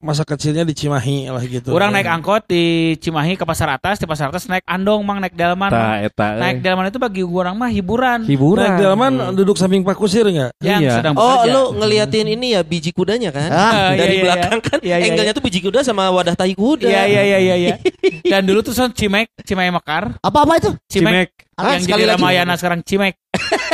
masa 0.00 0.22
kecilnya 0.22 0.62
di 0.62 0.74
Cimahi 0.76 1.28
lah 1.30 1.42
gitu. 1.44 1.72
Orang 1.72 1.92
naik 1.92 2.08
angkot 2.08 2.48
di 2.48 2.94
Cimahi 3.00 3.36
ke 3.36 3.44
pasar 3.44 3.72
atas, 3.72 4.00
di 4.00 4.06
pasar 4.08 4.30
atas 4.30 4.46
naik 4.46 4.64
andong 4.64 5.02
mang 5.02 5.18
naik 5.18 5.34
delman. 5.34 5.70
Ta 5.72 6.00
eta. 6.00 6.36
Naik 6.36 6.60
eh. 6.60 6.62
delman 6.62 6.86
itu 6.88 6.98
bagi 7.00 7.22
orang 7.24 7.54
mah 7.56 7.70
hiburan. 7.72 8.24
hiburan. 8.24 8.66
Naik 8.66 8.82
dalaman 8.82 9.12
duduk 9.36 9.56
samping 9.56 9.82
Pak 9.82 9.96
Kusir 9.96 10.28
enggak? 10.28 10.52
yang 10.62 10.80
Iya. 10.82 11.00
sedang 11.00 11.14
Oh, 11.16 11.42
lu 11.46 11.62
ngeliatin 11.80 12.26
ini 12.28 12.56
ya 12.56 12.60
biji 12.64 12.92
kudanya 12.92 13.32
kan? 13.32 13.48
Ah, 13.48 13.92
iya, 13.92 14.00
Dari 14.00 14.14
iya, 14.18 14.24
belakang 14.24 14.58
kan 14.60 14.78
Iya, 14.82 14.96
iya, 15.00 15.06
angle-nya 15.12 15.32
tuh 15.32 15.44
biji 15.44 15.58
kuda 15.64 15.80
sama 15.82 16.08
wadah 16.12 16.34
tai 16.36 16.52
kuda. 16.52 16.88
Iya 16.88 17.02
iya 17.08 17.22
iya 17.22 17.38
iya 17.38 17.54
iya. 17.56 17.74
Dan 18.32 18.46
dulu 18.46 18.60
tuh 18.62 18.74
son 18.74 18.90
Cimek, 18.92 19.30
Cimahi 19.42 19.70
Mekar, 19.72 20.18
Apa-apa 20.20 20.58
itu? 20.58 20.70
Cimek, 20.88 21.30
Cimek. 21.30 21.30
Ah, 21.56 21.72
yang 21.76 21.84
sekali 21.88 22.04
jadi 22.04 22.12
lagi. 22.12 22.20
Ramayana 22.20 22.54
sekarang 22.60 22.80
Cimek. 22.84 23.14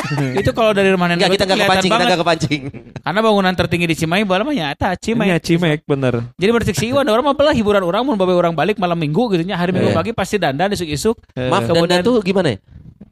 itu 0.40 0.50
kalau 0.52 0.72
dari 0.72 0.88
rumah 0.92 1.08
nenek 1.08 1.28
kita 1.32 1.44
kelihatan 1.44 1.68
kepancing, 1.68 1.90
kita 1.90 2.04
enggak 2.04 2.20
kepancing. 2.20 2.62
Karena 3.02 3.20
bangunan 3.20 3.52
tertinggi 3.54 3.86
di 3.88 3.96
Cimahi 3.96 4.22
bae 4.24 4.42
mah 4.42 4.54
nyata 4.54 4.88
Cimek. 4.98 5.26
Iya 5.26 5.36
Cimek 5.38 5.80
bener. 5.84 6.14
Jadi 6.36 6.50
berarti 6.52 6.72
si 6.74 6.84
Iwan 6.92 7.06
orang 7.08 7.24
mah 7.24 7.34
belah 7.36 7.54
hiburan 7.54 7.82
orang 7.82 8.02
mun 8.04 8.16
babe 8.16 8.34
orang 8.34 8.52
balik 8.52 8.76
malam 8.76 8.98
Minggu 8.98 9.32
gitu 9.32 9.42
nya. 9.42 9.56
Hari 9.56 9.72
Minggu 9.72 9.90
Iya. 9.92 9.98
pagi 9.98 10.10
pasti 10.12 10.36
dandan 10.36 10.72
isuk-isuk. 10.72 11.16
Maaf, 11.34 11.66
dan 11.68 11.74
kemudian- 11.74 12.04
tuh 12.04 12.20
gimana 12.20 12.54
ya? 12.54 12.58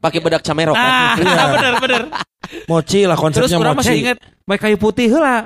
Pakai 0.01 0.19
bedak 0.19 0.41
camerok 0.41 0.73
Ah, 0.73 1.13
kan? 1.13 1.47
bener 1.53 1.73
bener. 1.77 2.01
Mochi 2.65 3.05
lah 3.05 3.13
Terus 3.13 3.21
konsepnya 3.45 3.57
orang 3.57 3.75
mochi. 3.77 3.85
masih 3.85 3.97
ingat 4.01 4.17
Baik 4.41 4.59
kayu 4.59 4.75
putih 4.75 5.07
Iya, 5.07 5.45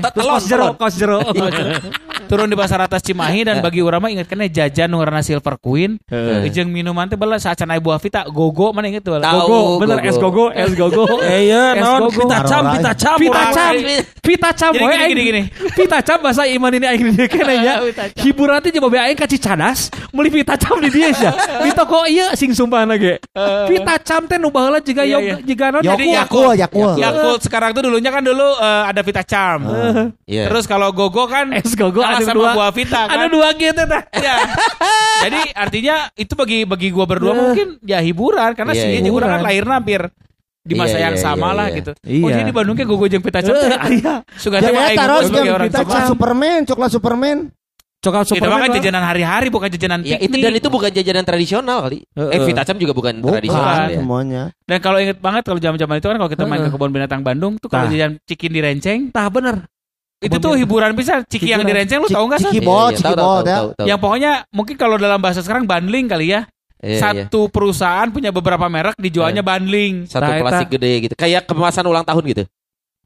tet- 0.00 0.14
Terus 0.14 0.24
telon, 0.24 0.32
kos 0.32 0.44
jero, 0.46 0.68
kos 0.72 0.94
jero. 1.02 1.18
turun 2.24 2.46
di 2.46 2.54
pasar 2.54 2.78
atas 2.80 3.02
Cimahi 3.02 3.42
dan 3.42 3.58
bagi 3.58 3.82
orang 3.82 3.98
mah 3.98 4.08
ingat 4.08 4.30
kena 4.30 4.46
jajan 4.46 4.86
ngaranna 4.86 5.18
Silver 5.20 5.58
Queen. 5.58 5.98
Jeung 6.48 6.70
minuman 6.70 7.10
teh 7.10 7.18
bela 7.18 7.36
saat 7.36 7.58
cenai 7.58 7.82
buah 7.82 7.98
vita 7.98 8.22
gogo 8.24 8.70
mana 8.70 8.86
inget 8.86 9.02
tuh. 9.02 9.18
Gogo, 9.18 9.82
bener 9.82 9.98
es 10.00 10.14
gogo, 10.14 10.46
es 10.48 10.70
gogo. 10.72 11.04
Eh 11.26 11.50
iya, 11.50 11.74
naon 11.74 12.06
gogo. 12.06 12.22
pita 12.22 12.38
cam, 12.46 12.62
pita 12.70 12.92
cam. 12.94 13.16
Pita 13.18 13.42
cam, 13.50 13.72
pita 14.22 14.50
cam, 14.54 14.70
Gini, 14.72 14.86
we, 14.86 14.92
gini, 14.94 15.02
aing- 15.02 15.26
gini. 15.26 15.42
Pita 15.74 15.98
cam 16.00 16.18
bahasa 16.22 16.46
iman 16.46 16.70
ini 16.70 16.86
aing 16.86 17.02
di 17.10 17.26
kene 17.26 17.54
nya. 17.58 17.74
Hiburan 18.14 18.62
teh 18.62 18.70
coba 18.70 19.10
aing 19.10 19.18
ka 19.18 19.26
Cicadas, 19.26 19.90
meuli 20.14 20.30
pita 20.30 20.54
cam 20.54 20.78
di 20.78 20.88
dia 20.88 21.10
sia. 21.10 21.34
Di 21.60 21.74
toko 21.74 22.06
ieu 22.06 22.30
sing 22.38 22.54
sumpahna 22.54 22.94
ge. 22.94 23.18
Pita 23.80 23.94
cam 24.04 24.22
teh 24.28 24.36
nu 24.36 24.48
baheula 24.52 24.78
jiga 24.84 25.02
Iya, 25.02 25.16
yok 25.16 25.20
iya. 25.24 25.36
jiga 25.42 25.66
naon 25.72 25.82
Yakult. 25.84 26.12
Yakul, 26.12 26.52
Yakul. 26.56 26.92
Yakult 27.00 27.40
sekarang 27.44 27.70
tuh 27.72 27.82
dulunya 27.88 28.10
kan 28.12 28.22
dulu 28.22 28.48
eh, 28.60 28.82
ada 28.86 29.00
Vita 29.00 29.22
Charm. 29.24 29.60
Iya. 30.28 30.46
Terus 30.52 30.64
kalau 30.68 30.92
Gogo 30.92 31.24
kan 31.26 31.52
es 31.58 31.72
gogo 31.72 32.04
ada 32.04 32.20
sama 32.20 32.36
dua. 32.36 32.50
buah 32.56 32.70
Vita 32.76 33.08
kan. 33.08 33.16
Ada 33.16 33.26
dua 33.32 33.48
gitu 33.56 33.82
teh. 33.82 34.02
Ya. 34.20 34.36
Jadi 35.28 35.40
artinya 35.52 35.96
itu 36.16 36.32
bagi 36.32 36.58
bagi 36.64 36.88
gua 36.92 37.04
berdua 37.04 37.32
mungkin 37.36 37.76
ya 37.84 38.00
hiburan 38.00 38.52
karena 38.56 38.72
Iya, 38.72 38.82
sih 38.84 38.88
iya. 39.04 39.10
orang 39.12 39.30
kan 39.36 39.40
lahir 39.44 39.64
hampir 39.68 40.00
di 40.60 40.74
masa 40.76 40.96
Iya, 41.00 41.10
yang 41.10 41.16
iya, 41.16 41.24
sama 41.24 41.48
iya, 41.50 41.56
lah 41.56 41.66
iya. 41.66 41.76
gitu. 41.80 41.92
Iya. 42.04 42.24
Oh 42.24 42.28
jadi 42.28 42.42
di 42.44 42.54
Bandungnya 42.54 42.84
gue 42.84 43.08
jeung 43.08 43.24
pita 43.24 43.40
cam. 43.40 43.54
Iya. 43.56 44.14
Suka 44.36 44.56
Ya 44.60 44.68
sama 44.68 44.76
ya 44.76 44.84
aing 44.92 44.98
taruh 44.98 45.20
sebagai 45.24 45.44
jeung 45.48 45.56
orang. 45.56 46.06
Superman, 46.08 46.58
coklat 46.68 46.90
Superman. 46.92 47.38
Coklat 48.00 48.24
Itu 48.24 48.32
Superman. 48.32 48.56
mah 48.56 48.60
kan 48.64 48.70
jajanan 48.80 49.04
hari-hari 49.04 49.48
bukan 49.52 49.68
jajanan 49.68 50.00
Ya, 50.00 50.16
itu 50.16 50.32
piknik. 50.32 50.40
dan 50.40 50.52
itu 50.56 50.68
bukan 50.68 50.88
jajanan 50.88 51.20
tradisional 51.20 51.78
kali. 51.84 52.00
Heeh. 52.16 52.32
Eh, 52.32 52.40
Vitacam 52.42 52.76
juga 52.80 52.96
bukan, 52.96 53.20
tradisional 53.20 53.60
Bukan 53.76 53.92
ya. 53.92 53.98
semuanya. 54.00 54.42
Dan 54.64 54.78
kalau 54.80 54.98
inget 54.98 55.18
banget 55.20 55.42
kalau 55.44 55.60
zaman-zaman 55.60 55.94
itu 55.96 56.06
kan 56.08 56.16
kalau 56.16 56.30
kita 56.32 56.44
main 56.44 56.60
ke 56.64 56.70
kebun 56.70 56.90
binatang 56.90 57.20
Bandung 57.20 57.60
tuh 57.60 57.68
kalau 57.68 57.86
jajan 57.86 58.16
cikin 58.24 58.50
di 58.50 58.60
renceng, 58.60 58.98
Tah 59.12 59.28
bener. 59.28 59.68
itu 60.18 60.36
tuh 60.36 60.52
hiburan 60.52 60.92
bisa. 60.92 61.24
Ciki 61.24 61.48
yang 61.48 61.60
di 61.60 61.72
renceng 61.72 62.00
lu 62.00 62.08
tahu 62.08 62.24
nggak 62.24 62.40
sih? 62.40 62.48
Ciki 62.52 62.60
Iya, 62.60 62.68
bol, 62.68 62.88
iya, 62.88 62.96
ciki 62.96 63.04
tahu, 63.04 63.16
tahu, 63.16 63.24
bol, 63.24 63.36
tahu, 63.36 63.44
ya. 63.44 63.52
tahu, 63.52 63.68
tahu. 63.72 63.86
Yang 63.88 63.98
pokoknya 64.00 64.32
mungkin 64.48 64.74
kalau 64.76 64.96
dalam 64.96 65.18
bahasa 65.18 65.40
sekarang 65.40 65.64
bundling 65.64 66.06
kali 66.08 66.26
ya. 66.28 66.40
Iya, 66.80 66.88
iya. 66.88 67.00
Satu 67.28 67.48
perusahaan 67.48 68.08
punya 68.08 68.28
beberapa 68.28 68.64
merek 68.64 68.96
dijualnya 68.96 69.40
bundling. 69.40 70.04
Satu 70.04 70.24
Nah, 70.24 70.40
plastik 70.40 70.72
gede 70.72 70.92
gitu. 71.04 71.14
Kayak 71.16 71.44
kemasan 71.44 71.84
ulang 71.84 72.04
tahun 72.04 72.24
gitu. 72.26 72.42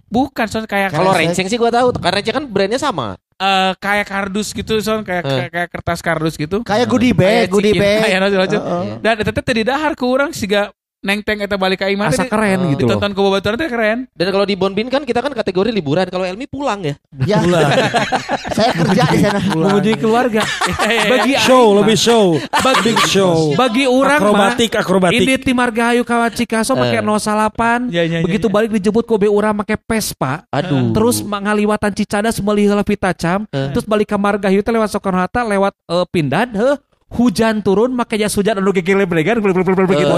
Bukan 0.07 0.47
son 0.47 0.63
kayak 0.63 0.95
Kalau 0.95 1.11
renceng 1.11 1.47
sih 1.47 1.59
gua 1.59 1.71
tahu. 1.71 1.91
Karena 1.99 2.23
renceng 2.23 2.35
kan 2.35 2.45
brandnya 2.47 2.79
sama. 2.79 3.19
Eh, 3.41 3.73
kayak 3.79 4.07
kardus 4.07 4.55
gitu 4.55 4.79
son 4.81 5.03
kayak 5.03 5.23
Eh. 5.25 5.31
kayak, 5.31 5.51
kayak 5.51 5.69
kertas 5.75 6.01
kardus 6.01 6.35
gitu. 6.39 6.63
Kayak 6.63 6.87
goodie 6.87 7.15
bag, 7.15 7.51
goodie 7.51 7.75
bag. 7.75 8.07
Kayak. 8.07 9.01
Dan 9.03 9.15
eta 9.21 9.31
teh 9.35 9.43
teu 9.43 9.55
didahar 9.55 9.93
ku 9.99 10.11
urang 10.11 10.31
siga 10.31 10.71
neng 11.05 11.21
teng 11.21 11.37
eta 11.39 11.55
balik 11.55 11.79
ka 11.79 11.87
imah 11.87 12.09
Asa 12.09 12.25
teh. 12.25 12.33
keren 12.33 12.59
Oh. 12.59 12.73
gitu 12.73 12.83
loh. 12.83 12.97
Ditonton 12.97 13.13
ke 13.13 13.21
babaturan 13.21 13.57
teh 13.57 13.69
keren. 13.69 13.99
Dan 14.11 14.27
kalau 14.27 14.43
di 14.43 14.57
Bonbin 14.57 14.89
kan 14.89 15.05
kita 15.05 15.21
kan 15.21 15.31
kategori 15.31 15.69
liburan. 15.71 16.09
Kalau 16.09 16.25
Elmi 16.25 16.49
pulang 16.49 16.81
ya. 16.81 16.97
Ya. 17.23 17.39
Saya 18.57 18.73
kerja 18.73 19.03
di 19.07 19.19
sana. 19.21 19.39
Mengunjungi 19.51 19.99
keluarga. 19.99 20.41
Bagi 21.13 21.37
Show 21.39 21.77
lebih 21.77 21.95
show. 21.95 22.41
Big 22.83 22.97
show. 23.07 23.53
bagi 23.55 23.85
orang 23.85 24.19
akrobatik 24.19 24.73
akrobatik. 24.73 25.17
ini 25.17 25.37
tim 25.37 25.53
Margahayu 25.55 26.03
Kawacikaso 26.03 26.73
pakai 26.73 26.99
Eh. 26.99 27.05
08. 27.05 27.89
Ya, 27.89 28.03
ya, 28.03 28.19
ya, 28.19 28.19
Begitu 28.21 28.49
ya. 28.49 28.53
balik 28.53 28.71
dijemput 28.73 29.05
ku 29.05 29.17
be 29.17 29.27
urang 29.27 29.53
make 29.55 29.77
Vespa. 29.79 30.45
Aduh. 30.49 30.91
Terus 30.91 31.21
ngaliwatan 31.21 31.93
Cicadas 31.93 32.41
meuli 32.41 32.65
heula 32.65 32.81
Vitacam, 32.83 33.45
Eh. 33.47 33.69
terus 33.71 33.85
balik 33.85 34.09
ke 34.09 34.17
Margahayu 34.17 34.61
teh 34.61 34.71
lewat 34.71 34.89
Soekarno 34.91 35.19
Hatta 35.19 35.43
lewat 35.43 35.77
eh, 35.87 36.05
Pindad, 36.09 36.49
heuh. 36.51 36.77
Hujan 37.15 37.63
turun 37.63 37.95
make 37.95 38.19
jas 38.19 38.35
hujan 38.35 38.59
anu 38.59 38.75
gegele 38.75 39.07
bregan 39.07 39.39
begitu. 39.39 40.11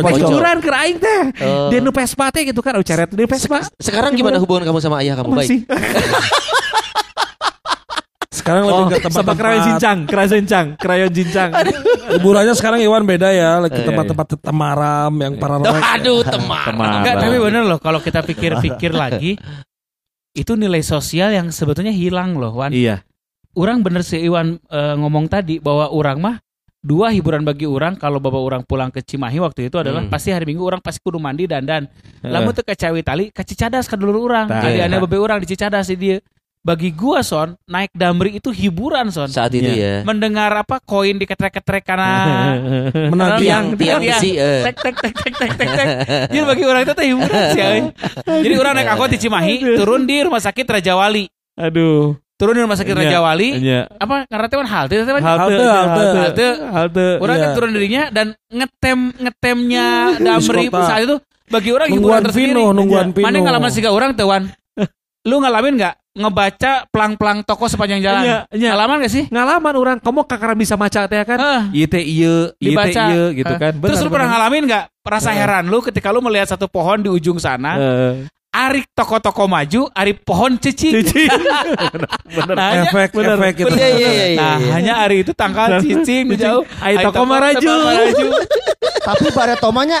Poncuran 0.00 0.56
ke 0.64 0.70
aing 0.72 0.96
teh. 0.96 1.20
Oh. 1.44 1.68
Di 1.68 1.76
nu 1.84 1.92
Vespa 1.92 2.32
teh 2.32 2.48
gitu 2.48 2.64
kan, 2.64 2.72
oh 2.80 2.84
ceret 2.84 3.12
di 3.12 3.28
Vespa. 3.28 3.68
Sekarang 3.76 4.16
gimana 4.16 4.40
hubungan 4.40 4.64
kamu 4.64 4.80
sama 4.80 5.04
ayah 5.04 5.20
kamu? 5.20 5.36
Baik. 5.36 5.68
Sekarang 8.38 8.64
Oh, 8.64 8.88
lebih 8.88 9.04
ke 9.04 9.10
sama 9.12 9.36
krayon 9.36 9.60
cincang, 9.60 9.98
krayon 10.08 10.30
cincang, 10.40 10.66
krayon 10.80 11.10
cincang. 11.12 11.50
liburannya 12.16 12.56
sekarang 12.56 12.80
Iwan 12.80 13.04
beda 13.04 13.28
ya, 13.28 13.60
lagi 13.60 13.84
Iya, 13.84 13.92
tempat-tempat 13.92 14.40
temaram 14.40 15.12
yang 15.20 15.36
para 15.36 15.60
Aduh, 16.00 16.24
teman. 16.24 16.72
Enggak, 16.72 17.14
tapi 17.20 17.36
bener 17.36 17.68
loh 17.68 17.76
kalau 17.76 18.00
kita 18.00 18.24
pikir-pikir 18.24 18.96
lagi 19.04 19.36
itu 20.32 20.52
nilai 20.54 20.80
sosial 20.80 21.34
yang 21.34 21.50
sebetulnya 21.50 21.90
hilang 21.92 22.38
loh 22.38 22.56
Wan. 22.56 22.72
Iya. 22.72 23.04
Orang 23.58 23.82
bener 23.82 24.00
si 24.00 24.22
Iwan 24.22 24.62
eh, 24.62 24.94
ngomong 24.94 25.26
tadi 25.26 25.58
bahwa 25.58 25.90
orang 25.90 26.18
mah 26.18 26.36
dua 26.78 27.10
hiburan 27.10 27.42
bagi 27.42 27.66
orang 27.66 27.98
kalau 27.98 28.22
bawa 28.22 28.38
orang 28.38 28.62
pulang 28.62 28.86
ke 28.86 29.02
Cimahi 29.02 29.42
waktu 29.42 29.66
itu 29.66 29.76
adalah 29.76 29.98
Hmm. 29.98 30.14
pasti 30.14 30.30
hari 30.30 30.46
Minggu 30.46 30.62
orang 30.62 30.78
pasti 30.78 31.02
kudu 31.02 31.18
mandi 31.18 31.44
dan 31.44 31.66
dan 31.66 31.90
lamun 32.22 32.54
teu 32.54 32.62
ke 32.62 32.72
Cawi 32.72 33.02
Tali 33.02 33.24
ke 33.28 33.42
Cicadas 33.42 33.84
ka 33.84 33.98
dulur 33.98 34.22
orang. 34.24 34.46
Tah, 34.46 34.62
Jadi 34.62 34.78
iya. 34.78 34.86
ane 34.86 34.96
bebe 34.96 35.18
orang 35.18 35.42
di 35.42 35.50
Cicadas 35.50 35.90
di 35.90 35.98
dia. 35.98 36.18
Bagi 36.58 36.90
gua 36.90 37.22
son 37.22 37.54
naik 37.64 37.94
damri 37.94 38.36
itu 38.36 38.50
hiburan 38.50 39.10
son. 39.10 39.26
Saat 39.26 39.54
itu 39.54 39.66
ya. 39.68 40.02
Mendengar 40.02 40.50
apa 40.52 40.78
koin 40.78 41.16
diketrek-ketrek 41.16 41.82
karena 41.82 42.10
menagih 43.10 43.42
Tiang, 43.42 43.64
tiang 43.74 43.98
Tiang. 43.98 44.20
besi. 44.20 44.30
eh. 44.34 44.62
tek 44.66 44.76
tek 44.76 44.94
tek 44.98 45.14
tek 45.16 45.34
tek 45.34 45.50
tek 45.54 45.68
tek. 45.72 45.86
Jadi 46.28 46.44
bagi 46.44 46.64
orang 46.64 46.80
itu 46.82 46.92
teh 46.92 47.06
hiburan 47.06 47.42
sih. 47.50 47.62
Jadi 48.44 48.54
orang 48.54 48.72
naik 48.74 48.88
angkot 48.88 49.10
di 49.10 49.18
Cimahi, 49.18 49.54
turun 49.74 50.02
di 50.04 50.16
rumah 50.20 50.38
sakit 50.38 50.66
Raja 50.68 50.94
Wali. 50.94 51.26
Aduh. 51.56 52.14
Turun 52.38 52.54
di 52.54 52.62
rumah 52.62 52.78
sakit 52.78 52.94
Iya. 52.94 53.02
Raja 53.02 53.18
Wali. 53.18 53.48
Iya. 53.58 53.80
Apa 53.98 54.22
karena 54.24 54.46
teh 54.46 54.56
kan 54.56 54.68
halte 54.70 54.94
teh 54.94 55.04
kan? 55.04 55.18
Halte, 55.18 55.42
Halte, 55.42 55.58
halte, 55.58 55.74
halte. 55.74 56.06
halte, 56.14 56.46
halte. 56.70 57.06
Orang 57.18 57.34
Iya. 57.34 57.42
teh 57.42 57.50
turun 57.52 57.70
dirinya 57.74 58.02
dan 58.08 58.26
ngetem 58.48 58.98
ngetemnya 59.12 59.86
Damri 60.16 60.70
saat 60.70 61.02
itu 61.02 61.16
bagi 61.48 61.70
orang 61.74 61.88
hiburan 61.88 61.98
nungguan 61.98 62.22
tersendiri. 62.22 62.54
pino, 62.54 62.64
nungguan 62.70 63.06
pino. 63.10 63.26
Mana 63.26 63.38
ngalaman 63.42 63.70
sih 63.74 63.82
orang 63.84 64.14
tuh 64.14 64.30
Wan? 64.30 64.46
Lu 65.26 65.42
ngalamin 65.42 65.74
nggak 65.76 65.94
ngebaca 66.14 66.72
pelang-pelang 66.88 67.42
toko 67.42 67.66
sepanjang 67.66 67.98
jalan? 68.00 68.22
Iya, 68.22 68.38
iya. 68.50 68.68
Ngalaman 68.70 68.96
gak 69.02 69.12
sih? 69.12 69.24
Ngalaman 69.30 69.74
orang, 69.74 69.96
kamu 69.98 70.20
kakak 70.24 70.54
bisa 70.54 70.74
maca 70.74 71.06
teh 71.06 71.18
kan? 71.22 71.38
Heeh. 71.38 71.62
Iya 71.74 71.86
teh 71.86 72.02
iya, 72.02 72.34
iya 72.58 72.70
iya 72.86 73.24
gitu 73.34 73.50
Eh, 73.50 73.58
kan. 73.58 73.72
Terus 73.76 73.98
lu 73.98 74.10
pernah 74.10 74.30
ngalamin 74.30 74.62
nggak 74.66 74.84
rasa 75.02 75.30
heran 75.30 75.66
lu 75.66 75.82
ketika 75.82 76.10
lu 76.10 76.18
melihat 76.18 76.46
satu 76.48 76.66
pohon 76.66 77.02
di 77.02 77.10
ujung 77.10 77.38
sana, 77.38 77.74
Heeh. 77.74 78.14
Ari 78.48 78.80
toko-toko 78.96 79.44
maju, 79.44 79.92
Ari 79.92 80.16
pohon 80.16 80.56
cicing. 80.56 81.04
Cici. 81.04 81.28
bener. 82.36 82.56
Nah, 82.56 82.68
hanya, 82.72 82.82
efek 82.88 83.10
efek 83.12 83.52
gitu. 83.60 83.74
Iya, 83.76 83.88
iya, 83.92 84.10
iya, 84.10 84.26
iya. 84.32 84.38
nah, 84.40 84.56
hanya 84.72 84.94
Ari 85.04 85.16
itu 85.20 85.32
tangkal 85.36 85.84
cicing 85.84 86.32
di 86.32 86.36
jauh. 86.40 86.64
Ai 86.80 86.96
toko 86.96 87.28
maraju. 87.28 87.60
toko 87.60 87.84
maraju. 87.84 88.26
Tapi 89.04 89.26
pada 89.36 89.54
tomanya 89.60 90.00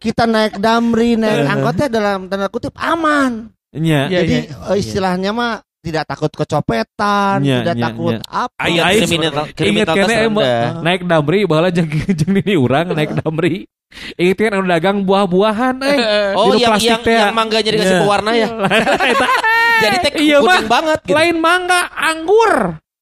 kita 0.00 0.24
naik 0.24 0.56
damri, 0.56 1.20
naik 1.20 1.46
angkotnya 1.46 1.86
dalam 1.92 2.18
tanda 2.32 2.48
kutip 2.48 2.74
aman. 2.80 3.52
Iya. 3.72 4.08
Iya, 4.08 4.18
Jadi 4.24 4.36
iya. 4.48 4.72
eh, 4.72 4.76
istilahnya 4.80 5.30
mah 5.32 5.60
tidak 5.82 6.04
takut 6.06 6.30
kecopetan, 6.30 7.42
Iya, 7.42 7.66
tidak 7.66 7.74
iya, 7.76 7.82
takut 7.82 8.14
iya. 8.14 8.22
apa. 8.30 8.54
Ayat 8.56 8.84
kriminal 9.02 9.32
Ingat 9.50 9.88
kene 9.90 10.16
naik 10.80 11.02
damri 11.04 11.38
baheula 11.42 11.68
jeung 11.68 11.90
jeung 12.18 12.34
ini 12.38 12.54
urang 12.54 12.94
naik 12.94 13.12
damri. 13.18 13.66
Ingat 14.16 14.36
kan 14.38 14.52
anu 14.56 14.64
dagang 14.64 14.98
buah-buahan 15.04 15.74
eh. 15.84 15.98
Oh, 16.32 16.54
Di 16.54 16.64
yang 16.64 16.80
yang 16.80 17.02
teh. 17.04 17.12
yang 17.12 17.34
mangganya 17.36 17.70
dikasih 17.76 17.92
Iya. 17.92 18.00
pewarna 18.00 18.30
ya. 18.32 18.48
Eta 19.12 19.26
Jadi 19.82 19.96
teh 20.00 20.12
Iya, 20.22 20.36
kuning 20.40 20.48
Bang. 20.48 20.64
banget 20.70 20.98
gitu. 21.04 21.12
lain 21.12 21.36
mangga, 21.36 21.80
anggur. 21.92 22.52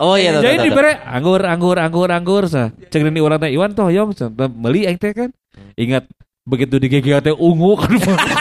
Oh 0.01 0.17
iya, 0.17 0.33
tahu, 0.33 0.43
Jadi 0.43 0.57
tahu, 0.57 0.67
dibere 0.67 0.93
anggur, 1.05 1.41
anggur, 1.45 1.77
anggur, 1.79 2.09
anggur 2.09 2.43
sa. 2.49 2.73
Cek 2.73 3.05
ini 3.05 3.21
orang 3.21 3.39
teh 3.39 3.53
Iwan 3.53 3.71
toh 3.71 3.87
yong. 3.87 4.17
Beli 4.35 4.89
aing 4.89 4.97
teh 4.97 5.13
kan. 5.13 5.31
Ingat 5.77 6.09
begitu 6.49 6.81
di 6.81 6.89
GG 6.89 7.09
teh 7.21 7.35
ungu 7.37 7.77
kan 7.81 7.93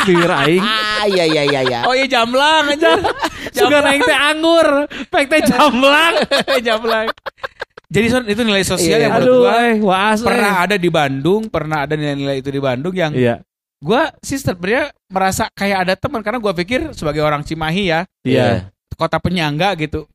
bibir 0.08 0.32
aing. 0.32 0.64
Ah, 0.64 1.06
iya 1.06 1.26
iya 1.28 1.44
iya 1.46 1.62
iya. 1.68 1.80
Oh 1.86 1.94
iya 1.94 2.08
jamblang 2.08 2.72
aja. 2.74 2.96
Suka 3.52 3.84
aing 3.84 4.04
teh 4.04 4.18
anggur, 4.18 4.88
pek 5.12 5.26
teh 5.28 5.42
jamblang. 5.46 6.14
jamblang. 6.68 7.08
Jadi 7.90 8.06
Son, 8.14 8.24
itu 8.30 8.42
nilai 8.46 8.62
sosial 8.62 9.02
Iya. 9.02 9.10
yang 9.10 9.12
menurut 9.18 9.34
Aduh, 9.34 9.42
gua 9.42 9.58
eh, 9.66 9.76
waas 9.82 10.20
pernah 10.22 10.54
eh. 10.62 10.64
ada 10.70 10.76
di 10.78 10.90
Bandung, 10.94 11.50
pernah 11.50 11.90
ada 11.90 11.98
nilai-nilai 11.98 12.38
itu 12.38 12.54
di 12.54 12.62
Bandung 12.62 12.94
yang 12.94 13.10
Iya, 13.18 13.42
gua 13.82 14.14
sih 14.22 14.38
sebenarnya 14.38 14.94
merasa 15.10 15.50
kayak 15.58 15.78
ada 15.90 15.94
teman 15.98 16.22
karena 16.22 16.38
gua 16.38 16.54
pikir 16.54 16.94
sebagai 16.94 17.26
orang 17.26 17.42
Cimahi 17.42 17.90
ya, 17.90 18.06
iya. 18.22 18.70
kota 18.94 19.18
penyangga 19.18 19.74
gitu. 19.82 20.06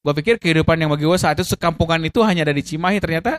Gua 0.00 0.16
pikir 0.16 0.40
kehidupan 0.40 0.80
yang 0.80 0.88
bagi 0.88 1.04
gua 1.04 1.20
saat 1.20 1.36
itu 1.36 1.44
sekampungan 1.52 2.00
itu 2.00 2.24
hanya 2.24 2.48
ada 2.48 2.56
di 2.56 2.64
Cimahi 2.64 2.96
ternyata 3.04 3.36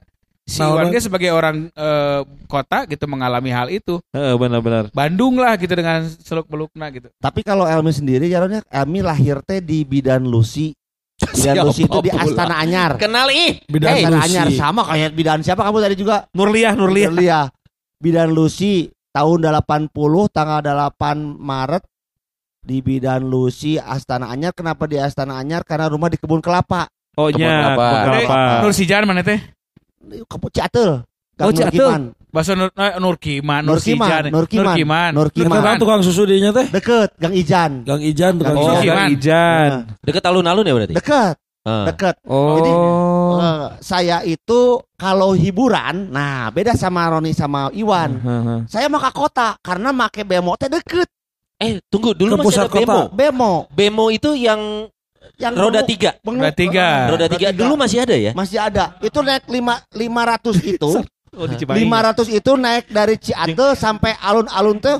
si 0.51 0.59
Nah, 0.59 0.75
warga 0.75 0.99
sebagai 0.99 1.31
orang 1.31 1.71
eh, 1.71 2.19
kota 2.51 2.83
gitu 2.83 3.07
mengalami 3.07 3.55
hal 3.55 3.71
itu. 3.71 4.03
Heeh, 4.11 4.35
benar-benar. 4.35 4.91
Bandung 4.91 5.39
lah 5.39 5.55
gitu 5.55 5.71
dengan 5.71 6.03
seluk 6.19 6.51
belukna 6.51 6.91
gitu. 6.91 7.07
Tapi 7.23 7.39
kalau 7.47 7.63
Elmi 7.63 7.95
sendiri 7.95 8.27
jarangnya 8.27 8.59
Elmi 8.67 8.99
lahir 8.99 9.39
teh 9.47 9.63
di 9.63 9.87
Bidan 9.87 10.27
Lucy. 10.27 10.75
Bidan 11.39 11.63
Lucy 11.63 11.87
itu 11.87 11.99
di 12.03 12.11
Siapa 12.11 12.27
pula? 12.27 12.33
Astana 12.35 12.55
Anyar. 12.59 12.91
Kenal 12.99 13.31
ih. 13.31 13.63
Bidan 13.71 13.95
Astana 13.95 14.11
Lucy. 14.19 14.27
Anyar 14.27 14.47
sama 14.59 14.81
kayak 14.91 15.09
Bidan 15.15 15.39
siapa 15.39 15.61
kamu 15.63 15.77
tadi 15.79 15.95
juga? 15.95 16.27
Nurliah, 16.35 16.73
Nurliah. 16.75 17.09
Nurliah. 17.13 17.45
Bidan 18.03 18.29
Lucy 18.35 18.91
tahun 19.15 19.39
80 19.47 19.93
tanggal 20.35 20.59
8 20.59 21.39
Maret 21.39 21.83
di 22.61 22.77
Bidan 22.83 23.23
Lucy 23.23 23.79
Astana 23.79 24.27
Anyar. 24.27 24.51
Kenapa 24.51 24.83
di 24.83 24.99
Astana 24.99 25.39
Anyar? 25.39 25.63
Karena 25.63 25.87
rumah 25.87 26.11
di 26.11 26.19
kebun 26.19 26.43
kelapa. 26.43 26.91
Oh 27.15 27.31
kelapa. 27.31 27.79
kebun 27.79 27.99
kelapa. 28.03 28.39
Nur 28.67 28.73
Sijan 28.75 29.07
mana 29.07 29.23
teh? 29.23 29.39
Kebun 30.01 30.49
Ciatel. 30.49 30.91
Oh, 31.41 31.49
Ciatel. 31.49 32.13
Bahasa 32.31 32.55
Nur, 32.55 32.71
eh, 32.71 32.95
Nur 32.95 33.15
Kiman, 33.19 33.59
Nur, 33.59 33.75
Nur 33.75 33.79
Kiman, 33.83 34.07
Sijan, 34.07 34.23
Nur 34.31 34.45
Kiman, 34.47 35.11
Nur 35.11 35.27
Dekat 35.27 35.51
Kiman. 35.51 35.61
kan 35.61 35.75
tukang 35.75 35.99
susu 35.99 36.23
dinya 36.23 36.55
teh? 36.55 36.63
Deket, 36.69 37.11
Gang 37.19 37.35
Ijan. 37.35 37.71
Gang 37.83 37.99
Ijan 37.99 38.39
tukang 38.39 38.55
Oh, 38.55 38.61
Oh, 38.61 38.67
susu. 38.71 38.81
Kiman. 38.81 38.95
Gang 38.95 39.11
Ijan. 39.11 39.69
Deket 39.99 40.23
alun-alun 40.23 40.63
ya 40.63 40.71
berarti? 40.71 40.93
Deket, 40.95 41.35
Ah. 41.61 41.85
deket. 41.91 42.15
Oh. 42.23 42.55
Jadi, 42.55 42.71
Eh, 43.31 43.67
saya 43.79 44.17
itu 44.21 44.59
kalau 44.95 45.33
hiburan, 45.33 46.07
nah 46.07 46.47
beda 46.49 46.71
sama 46.71 47.09
Roni 47.09 47.31
sama 47.31 47.67
Iwan. 47.71 48.11
Heeh. 48.15 48.59
Saya 48.69 48.85
mau 48.85 49.01
ke 49.01 49.11
kota 49.11 49.57
karena 49.59 49.89
make 49.89 50.21
bemo 50.21 50.53
teh 50.55 50.69
deket. 50.69 51.09
Eh, 51.57 51.81
tunggu 51.87 52.13
dulu 52.13 52.37
Ke 52.37 52.43
masih 52.43 52.59
ada 52.59 52.69
bemo. 52.69 52.85
kota. 53.05 53.11
Bemo 53.11 53.53
Bemo 53.69 54.05
itu 54.07 54.33
yang 54.33 54.87
yang 55.37 55.53
roda 55.53 55.81
tiga. 55.85 56.17
Roda 56.21 56.51
tiga. 56.53 56.87
Roda 57.09 57.25
tiga 57.29 57.49
dulu 57.53 57.73
masih 57.77 58.03
ada 58.03 58.15
ya? 58.17 58.31
masih 58.33 58.57
ada. 58.61 58.95
Itu 59.01 59.21
naik 59.21 59.45
lima 59.49 59.81
lima 59.93 60.21
ratus 60.25 60.57
itu, 60.73 61.01
Oh, 61.31 61.47
lima 61.79 61.97
ratus 62.03 62.27
itu 62.27 62.59
naik 62.59 62.91
dari 62.91 63.15
Ciatel 63.15 63.79
sampai 63.79 64.11
alun-alun 64.19 64.83
tuh 64.83 64.99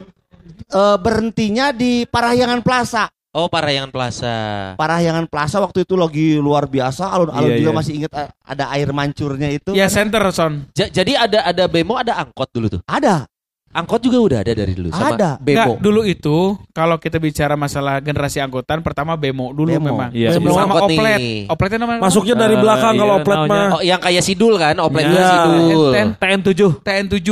eh, 0.71 0.97
berhentinya 0.97 1.75
di 1.75 2.07
Parahyangan 2.07 2.63
Plaza. 2.63 3.11
Oh, 3.31 3.47
Parayangan 3.47 3.95
Plaza. 3.95 4.35
Parahyangan 4.75 5.23
Plaza 5.31 5.63
waktu 5.63 5.87
itu 5.87 5.95
lagi 5.95 6.35
luar 6.35 6.67
biasa. 6.67 7.07
Alun-alun 7.15 7.47
Iya, 7.55 7.59
juga 7.63 7.71
iya. 7.71 7.79
masih 7.79 7.93
ingat 8.03 8.11
eh, 8.11 8.27
ada 8.43 8.65
air 8.75 8.91
mancurnya 8.91 9.47
itu. 9.55 9.71
Ya 9.71 9.87
center 9.87 10.19
Son. 10.35 10.67
Ja- 10.75 10.91
jadi 10.91 11.15
ada 11.15 11.39
ada 11.47 11.63
bemo, 11.71 11.95
ada 11.95 12.19
angkot 12.19 12.51
dulu 12.51 12.67
tuh. 12.67 12.81
Ada. 12.83 13.30
Angkot 13.71 13.99
juga 13.99 14.17
udah 14.19 14.37
ada 14.39 14.51
dari 14.51 14.71
dulu 14.71 14.91
sama 14.91 15.15
Ada. 15.15 15.29
Bemo. 15.37 15.79
dulu 15.79 16.03
itu 16.03 16.37
kalau 16.69 16.95
kita 16.95 17.17
bicara 17.17 17.55
masalah 17.55 17.97
generasi 17.97 18.37
angkutan 18.37 18.79
pertama 18.79 19.15
bemo 19.15 19.49
dulu 19.49 19.71
Bemo. 19.71 19.87
memang. 19.87 20.09
Iya. 20.11 20.35
Sebelum 20.35 20.51
Bemo 20.51 20.59
sama 20.59 20.73
angkot 20.75 20.89
oplet. 20.91 21.17
nih. 21.17 21.37
Opletnya 21.47 21.79
namanya 21.79 21.99
Masuknya 22.01 22.35
dari 22.35 22.55
Eh, 22.55 22.59
belakang 22.59 22.93
iya, 22.93 22.99
kalau 22.99 23.13
oplet 23.17 23.37
namanya. 23.37 23.55
mah. 23.55 23.69
Oh, 23.71 23.81
yang 23.81 23.99
kayak 23.99 24.21
sidul 24.21 24.53
kan, 24.55 24.75
opletnya 24.77 25.15
Iya. 25.15 25.29
sidul. 25.31 25.89
Ten- 25.89 26.15
TN7. 26.17 26.61
TN7. 26.81 27.29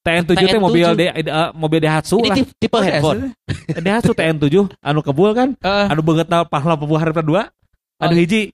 TN7 0.00 0.30
teh 0.30 0.44
TN7. 0.46 0.60
mobil 0.60 0.88
de, 0.94 1.06
eh, 1.08 1.24
mobil 1.52 1.80
Daihatsu 1.80 2.16
Ini 2.18 2.28
lah. 2.28 2.36
tipe, 2.36 2.50
tipe 2.56 2.76
handphone. 2.78 3.20
Daihatsu 3.74 4.12
TN7 4.12 4.46
anu 4.78 5.00
kebul 5.00 5.32
kan. 5.32 5.56
Eh, 5.56 5.86
Anu 5.88 6.00
banget 6.00 6.28
na 6.28 6.44
pahala 6.44 6.76
pebuah 6.76 7.00
hari 7.00 7.12
kedua. 7.12 7.48
Anu 7.96 8.12
Oh. 8.12 8.16
hiji 8.16 8.52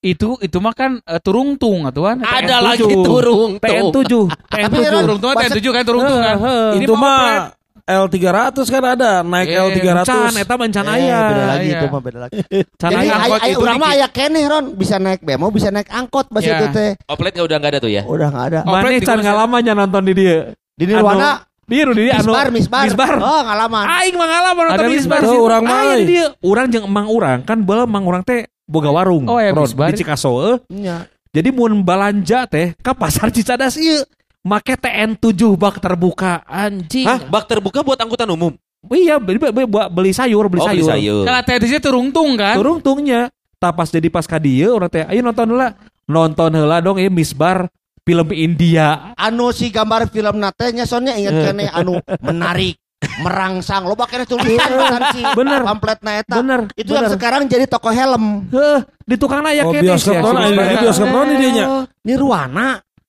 itu 0.00 0.38
itu 0.38 0.58
mah 0.58 0.72
kan 0.72 1.02
eh, 1.02 1.18
turungtung 1.18 1.82
atuh 1.84 2.04
kan. 2.06 2.16
Ada 2.20 2.56
TN7. 2.56 2.64
lagi 2.64 2.94
turung. 3.00 3.50
TN7. 3.58 4.12
Tapi 4.46 4.62
TN7. 4.70 4.86
Ron, 4.88 5.02
Turungtung 5.04 5.28
mah 5.28 5.42
TN7 5.42 5.66
kan 5.68 5.82
turungtung 5.82 6.20
kan. 6.20 6.36
Ini 6.72 6.84
Itu 6.84 6.94
mah 6.94 7.16
oplet. 7.16 7.34
mah 7.34 7.56
L300 7.88 8.68
kan 8.68 8.82
ada, 8.84 9.24
naik 9.24 9.48
Eh, 9.48 9.56
L300. 9.56 10.04
Can 10.04 10.36
eta 10.36 10.54
mencan 10.54 10.84
Eh, 10.86 10.94
aya. 11.00 11.20
beda 11.24 11.44
lagi 11.48 11.64
iya. 11.64 11.72
itu 11.74 11.86
mah 11.88 12.00
beda 12.04 12.18
lagi. 12.20 12.36
Can 12.76 12.90
Jadi 12.90 13.00
aya. 13.00 13.14
angkot 13.16 13.32
ay, 13.32 13.40
ay, 13.40 13.48
itu 13.48 13.58
urang 13.58 13.78
mah 13.80 13.90
aya 13.90 14.06
keneh 14.08 14.44
Ron, 14.44 14.64
bisa 14.76 14.96
naik 14.98 15.20
bemo, 15.20 15.48
bisa 15.48 15.68
naik 15.72 15.88
angkot 15.88 16.28
bahasa 16.28 16.46
Ya. 16.46 16.56
itu 16.60 16.66
teh. 16.70 16.90
Oplet 17.08 17.32
nggak 17.32 17.46
udah 17.48 17.56
nggak 17.56 17.72
ada 17.72 17.80
tuh 17.80 17.88
ya? 17.88 18.02
Udah 18.04 18.28
enggak 18.28 18.46
ada. 18.46 18.60
Mana 18.62 18.84
Oplet 18.84 19.00
can 19.02 19.18
ngalamanya 19.18 19.72
nonton 19.72 20.02
di 20.04 20.12
dia. 20.14 20.38
Di 20.52 20.84
Nirwana 20.84 21.30
Biru 21.64 21.92
di 21.92 22.02
dia 22.02 22.20
anu. 22.20 22.28
misbar, 22.28 22.46
misbar. 22.48 22.84
Misbar. 22.84 23.12
Oh, 23.18 23.40
ngalaman. 23.42 23.84
Aing 23.90 24.14
mah 24.14 24.26
ngalaman 24.26 24.62
nonton 24.68 24.76
Ada 24.78 24.86
misbar. 24.86 25.20
Tuh, 25.20 25.36
urang 25.38 25.62
mah, 25.64 25.80
Aing 25.90 26.04
dia. 26.04 26.26
Urang 26.40 26.66
jeung 26.68 26.84
emang 26.84 27.06
urang 27.08 27.40
kan 27.40 27.58
bala 27.60 27.84
emang 27.84 28.04
urang 28.04 28.20
teh 28.22 28.44
boga 28.68 28.92
warung. 28.92 29.24
Oh, 29.24 29.40
ya, 29.40 29.50
Ron. 29.50 29.66
Di 29.66 30.04
Cikaso 30.04 30.32
eh. 30.44 30.56
Iya. 30.68 31.08
Jadi 31.32 31.48
mun 31.52 31.80
balanja 31.80 32.44
teh 32.44 32.76
ka 32.80 32.92
pasar 32.92 33.32
Cicadas 33.32 33.76
ieu 33.80 34.04
make 34.44 34.76
TN7 34.76 35.32
bak 35.56 35.80
terbuka 35.80 36.44
anjing. 36.44 37.08
Hah? 37.08 37.24
Bak 37.28 37.48
terbuka 37.48 37.80
buat 37.80 37.98
angkutan 38.00 38.28
umum? 38.28 38.52
Iya, 38.88 39.18
beli, 39.18 39.36
beli, 39.42 39.52
beli- 39.66 39.90
beli 39.90 40.12
sayur, 40.14 40.46
beli 40.46 40.62
oh, 40.62 40.68
beli 40.70 40.84
sayur. 40.86 40.92
sayur. 40.92 41.24
Kalau 41.26 41.42
TN7 41.44 41.72
turungtung 41.82 42.30
kan. 42.38 42.54
Turung 42.56 42.78
tungnya. 42.78 43.32
Tak 43.58 43.74
pas 43.74 43.90
jadi 43.90 44.06
pas 44.06 44.22
ka 44.22 44.38
dieu 44.38 44.70
urang 44.70 44.86
teh, 44.86 45.02
ayo 45.02 45.18
nonton 45.18 45.50
heula. 45.50 45.74
Nonton 46.06 46.54
heula 46.54 46.78
dong 46.78 46.96
ieu 47.02 47.10
Misbar 47.10 47.66
film 48.06 48.28
India. 48.32 49.12
Anu 49.18 49.52
si 49.52 49.68
gambar 49.68 50.08
film 50.08 50.40
nate 50.40 50.72
nya 50.72 50.88
soalnya 50.88 51.12
inget 51.18 51.52
keneh 51.52 51.68
anu 51.68 52.00
menarik, 52.24 52.80
merangsang. 53.18 53.82
Loba 53.84 54.06
keneh 54.06 54.24
tulisan 54.24 55.02
si 55.12 55.22
Bener. 55.34 55.62
pamfletna 55.62 56.10
eta. 56.18 56.38
Bener. 56.38 56.60
Itu 56.74 56.92
yang 56.92 57.06
bener. 57.06 57.14
sekarang 57.18 57.42
jadi 57.46 57.66
toko 57.66 57.90
helm. 57.90 58.46
Heuh, 58.48 58.80
di 59.04 59.16
tukang 59.16 59.42
aya 59.42 59.62
Oh, 59.62 59.72
bioskop 59.72 60.14
ayo 60.14 60.30
Misbar. 60.32 60.66
di 60.68 60.76
bioskop 60.82 61.08
non 61.08 61.28
dia 61.34 61.50
nya. 61.50 61.64
Nirwana. 62.02 62.68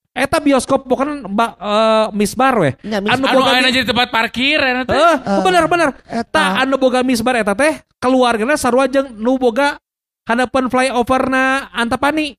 Eta 0.10 0.42
bioskop 0.42 0.84
bukan 0.84 1.24
ba, 1.32 1.56
eh, 1.56 2.06
Misbar 2.12 2.54
weh. 2.60 2.74
Nya 2.84 3.00
Anu 3.00 3.08
Anu 3.14 3.26
boga 3.40 3.50
ayeuna 3.56 3.70
jadi 3.70 3.86
tempat 3.88 4.08
parkir 4.10 4.60
ya 4.60 4.84
teh. 4.84 4.96
Eh, 4.98 5.16
bener 5.42 5.64
bener. 5.70 5.90
Eta. 6.04 6.28
Tak 6.34 6.50
anu 6.66 6.76
boga 6.76 7.00
misbar 7.02 7.40
eta 7.40 7.54
teh 7.54 7.80
keluargana 7.98 8.58
sarua 8.58 8.90
jeung 8.90 9.08
nu 9.16 9.38
boga 9.38 9.80
hadapan 10.28 10.68
flyover 10.68 11.30
na 11.30 11.70
Antapani. 11.72 12.36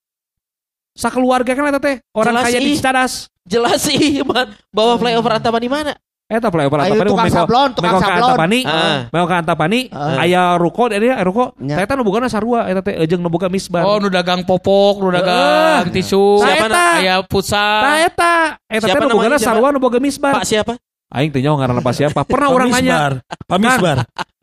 Sakeluarga 0.93 1.55
kan 1.55 1.71
eta 1.71 1.81
teh 1.81 1.97
orang 2.13 2.35
Jelas 2.37 2.45
kaya 2.51 2.59
di. 2.61 2.73
Cicadas. 2.77 3.13
Jelas 3.49 3.79
sih, 3.81 4.21
man. 4.29 4.53
Bawa 4.69 4.99
flyover 5.01 5.41
Antapani 5.41 5.69
mana? 5.71 5.95
Eta 6.31 6.47
flyover 6.47 6.79
Ayo 6.87 6.95
Antapani 6.95 7.11
tukang 7.11 7.33
sablon, 7.35 7.69
tukang 7.75 7.99
sablon. 7.99 8.31
Antapani. 8.31 8.61
Ah. 8.63 9.11
Meko 9.11 9.27
ka 9.27 9.37
Antapani 9.43 9.81
Ah. 9.91 10.23
aya 10.23 10.55
ruko 10.55 10.87
dari 10.87 11.11
aya 11.11 11.27
ruko. 11.27 11.59
Nya. 11.59 11.83
Eta 11.83 11.99
nu 11.99 12.07
bogana 12.07 12.31
sarua 12.31 12.71
eta 12.71 12.87
teh 12.87 12.95
jeung 13.11 13.19
nu 13.19 13.27
boga 13.27 13.51
misbar. 13.51 13.83
Oh, 13.83 13.99
nu 13.99 14.07
dagang 14.07 14.47
popok, 14.47 15.03
nu 15.03 15.11
dagang 15.11 15.91
tisu. 15.91 16.39
Siapa 16.39 16.55
Siapa 16.55 16.67
na- 16.71 16.99
Aya 17.03 17.15
futsal. 17.27 17.83
Tah 17.83 17.97
eta, 18.07 18.35
eta 18.71 18.87
teh 18.87 19.01
nu 19.11 19.19
siapa? 19.19 19.43
sarua 19.43 19.75
nu 19.75 19.83
boga 19.83 19.99
misbar. 19.99 20.39
Pak 20.39 20.47
siapa? 20.47 20.79
Aing 21.11 21.35
teh 21.35 21.43
nyaho 21.43 21.59
ngaranna 21.59 21.83
pa 21.83 21.91
siapa. 21.91 22.23
Pernah 22.23 22.49
orang 22.55 22.71
nanya, 22.71 22.95
Pamisbar. 22.95 23.13
Pamisbar. 23.51 23.97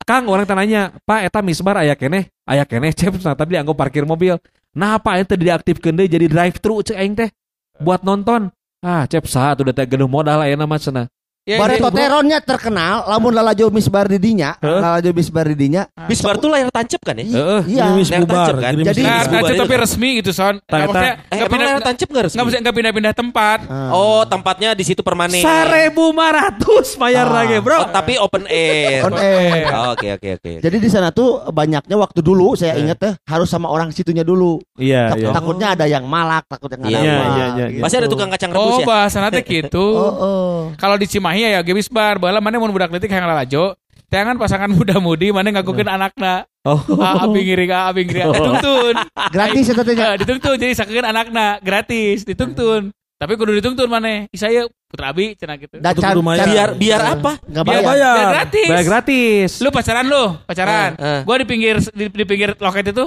Kang 0.03 0.23
orang 0.27 0.43
tanya, 0.43 0.91
Pak 1.07 1.19
eta 1.23 1.39
misbar 1.39 1.79
aya 1.79 1.95
keneh, 1.95 2.27
aya 2.43 2.67
keneh 2.67 2.91
cep 2.91 3.15
nah, 3.23 3.31
tapi 3.35 3.55
dianggap 3.55 3.75
parkir 3.79 4.03
mobil. 4.03 4.35
Nah 4.75 4.99
apa 4.99 5.15
itu 5.23 5.39
diaktifkeun 5.39 5.95
deui 5.95 6.11
jadi 6.11 6.27
drive 6.27 6.59
thru 6.59 6.83
cek 6.83 6.99
aing 6.99 7.15
teh 7.15 7.31
buat 7.79 8.03
nonton. 8.03 8.51
Ah 8.83 9.07
cep 9.07 9.23
saha 9.23 9.55
tuh 9.55 9.71
teh 9.71 9.87
geunuh 9.87 10.11
modal 10.11 10.43
aya 10.43 10.59
nama 10.59 10.75
cenah. 10.75 11.07
Ya, 11.47 11.63
Bare 11.63 11.79
ini- 11.79 11.83
Toteronnya 11.87 12.43
terkenal, 12.43 13.07
lamun 13.07 13.31
lalajo 13.31 13.71
misbar 13.71 14.11
di 14.11 14.19
dinya, 14.19 14.59
Heuh? 14.59 14.83
lalajo 14.83 15.15
misbar 15.15 15.47
di 15.47 15.55
dinya. 15.55 15.87
Bisbar 16.03 16.35
tuh 16.35 16.51
layar 16.51 16.67
tancap 16.67 16.99
kan 16.99 17.15
ya? 17.15 17.23
Heeh. 17.23 17.61
Iya. 17.71 17.83
Gerimis 17.87 18.07
Layar 18.11 18.21
bubar. 18.21 18.35
tancap 18.35 18.55
kan? 18.59 18.71
Jadi- 18.83 19.03
Nah, 19.07 19.21
nah, 19.23 19.39
itu. 19.47 19.55
tapi 19.55 19.73
resmi 19.79 20.09
gitu 20.19 20.31
son. 20.35 20.59
Maksudnya 20.61 21.13
Eh, 21.31 21.47
pindah 21.47 21.65
layar 21.65 21.81
tancap 21.81 22.07
nggak 22.11 22.23
resmi? 22.27 22.35
nggak 22.35 22.47
bisa 22.51 22.57
nggak 22.59 22.75
pindah-pindah 22.75 23.13
tempat. 23.15 23.59
Ah. 23.63 23.95
Oh, 23.95 24.21
tempatnya 24.27 24.75
di 24.75 24.83
situ 24.83 24.99
permanen. 24.99 25.39
Sarebu 25.39 26.11
ratus 26.11 26.99
bayar 26.99 27.25
Ah. 27.25 27.33
lagi 27.39 27.63
bro. 27.63 27.79
Oh, 27.79 27.87
tapi 27.87 28.19
open 28.19 28.43
air. 28.45 29.07
On 29.07 29.15
air. 29.15 29.63
Oh, 29.71 29.95
Oke, 29.95 30.07
oke, 30.13 30.29
oke. 30.35 30.51
Jadi 30.59 30.77
di 30.77 30.89
sana 30.91 31.09
tuh 31.09 31.47
banyaknya 31.47 31.95
waktu 31.95 32.19
dulu 32.19 32.53
saya 32.53 32.75
ingat 32.75 32.99
teh 32.99 33.13
harus 33.23 33.47
sama 33.47 33.71
orang 33.71 33.87
situnya 33.89 34.21
dulu. 34.21 34.59
Iya 34.75 35.15
Tak- 35.15 35.17
iya. 35.17 35.29
Takutnya 35.31 35.67
ada 35.71 35.85
yang 35.87 36.03
malak, 36.03 36.43
takutnya 36.45 36.75
nggak 36.77 36.91
ada 36.91 36.99
Iya, 36.99 37.07
apa. 37.07 37.23
iya, 37.31 37.45
iya. 37.47 37.65
gitu. 37.71 37.83
Pasti 37.87 37.95
ada 37.95 38.07
tukang 38.11 38.27
kacang 38.27 38.51
rebus 38.51 38.67
Oh, 38.67 38.81
ya? 38.81 38.85
bahasa 38.85 39.17
nanti 39.17 39.39
gitu. 39.41 39.85
Oh, 39.97 40.13
oh. 40.19 40.57
Kalau 40.75 40.99
di 40.99 41.07
Cimahi 41.07 41.36
ya 41.37 41.61
gebis 41.61 41.91
bar, 41.91 42.17
baheula 42.17 42.41
mana 42.41 42.57
mun 42.57 42.73
budak 42.73 42.89
leutik 42.89 43.11
hayang 43.13 43.29
lalajo. 43.29 43.77
Tangan 44.07 44.39
pasangan 44.39 44.71
muda-mudi 44.71 45.35
mana 45.35 45.51
ngakukeun 45.51 45.83
anakna. 45.85 46.47
Oh. 46.63 46.79
Ah, 46.95 47.27
abi 47.27 47.43
ngiring, 47.43 47.71
ah, 47.75 47.91
abi 47.91 48.07
ngiring. 48.07 48.31
Dituntun. 48.31 48.95
Gratis 49.35 49.67
eta 49.67 49.83
teh. 49.83 49.95
Eh, 49.99 50.15
dituntun 50.23 50.55
jadi 50.55 50.71
sakeun 50.71 51.03
anakna 51.03 51.59
gratis, 51.59 52.23
dituntun. 52.23 52.95
Tapi 53.19 53.33
kudu 53.35 53.51
dituntun 53.59 53.89
mana? 53.91 54.23
Isaya 54.31 54.63
putra 54.87 55.11
abi 55.11 55.35
cenah 55.35 55.59
gitu. 55.59 55.81
Da 55.83 55.91
can- 55.91 56.15
can- 56.15 56.47
Biar 56.47 56.69
biar 56.79 57.01
apa? 57.19 57.35
Nggak 57.43 57.63
Biar 57.67 57.81
bayar. 57.83 57.91
bayar. 57.91 58.15
biar 58.15 58.29
gratis. 58.31 58.67
Bayar 58.69 58.85
gratis. 58.87 59.49
Lu 59.59 59.69
pacaran 59.75 60.05
lu, 60.07 60.23
pacaran. 60.47 60.91
Eh, 60.95 61.03
eh. 61.03 61.19
Gua 61.27 61.35
di 61.41 61.45
pinggir 61.49 61.75
di, 61.91 62.05
di 62.07 62.23
pinggir 62.23 62.55
loket 62.55 62.95
itu 62.95 63.05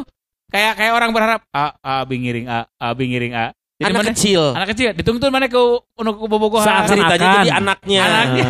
kayak 0.51 0.73
kayak 0.77 0.93
orang 0.93 1.11
berharap 1.15 1.41
ah, 1.55 1.73
ah 1.81 2.03
abi 2.05 2.21
ngiring 2.21 2.45
ah, 2.45 2.67
abi 2.77 3.09
ngiring 3.09 3.33
ah. 3.33 3.51
Jadi 3.81 3.89
Anak 3.89 4.01
mana? 4.05 4.11
kecil. 4.13 4.43
Anak 4.53 4.69
kecil 4.77 4.89
dituntun 4.93 5.31
mana 5.33 5.49
ke 5.49 5.57
untuk 5.97 6.15
ke 6.15 6.27
bobogohan. 6.29 6.69
Seakan- 6.69 6.89
Ceritanya 6.93 7.17
Akan. 7.25 7.33
jadi 7.35 7.51
anaknya. 7.51 8.01
Anaknya. 8.03 8.49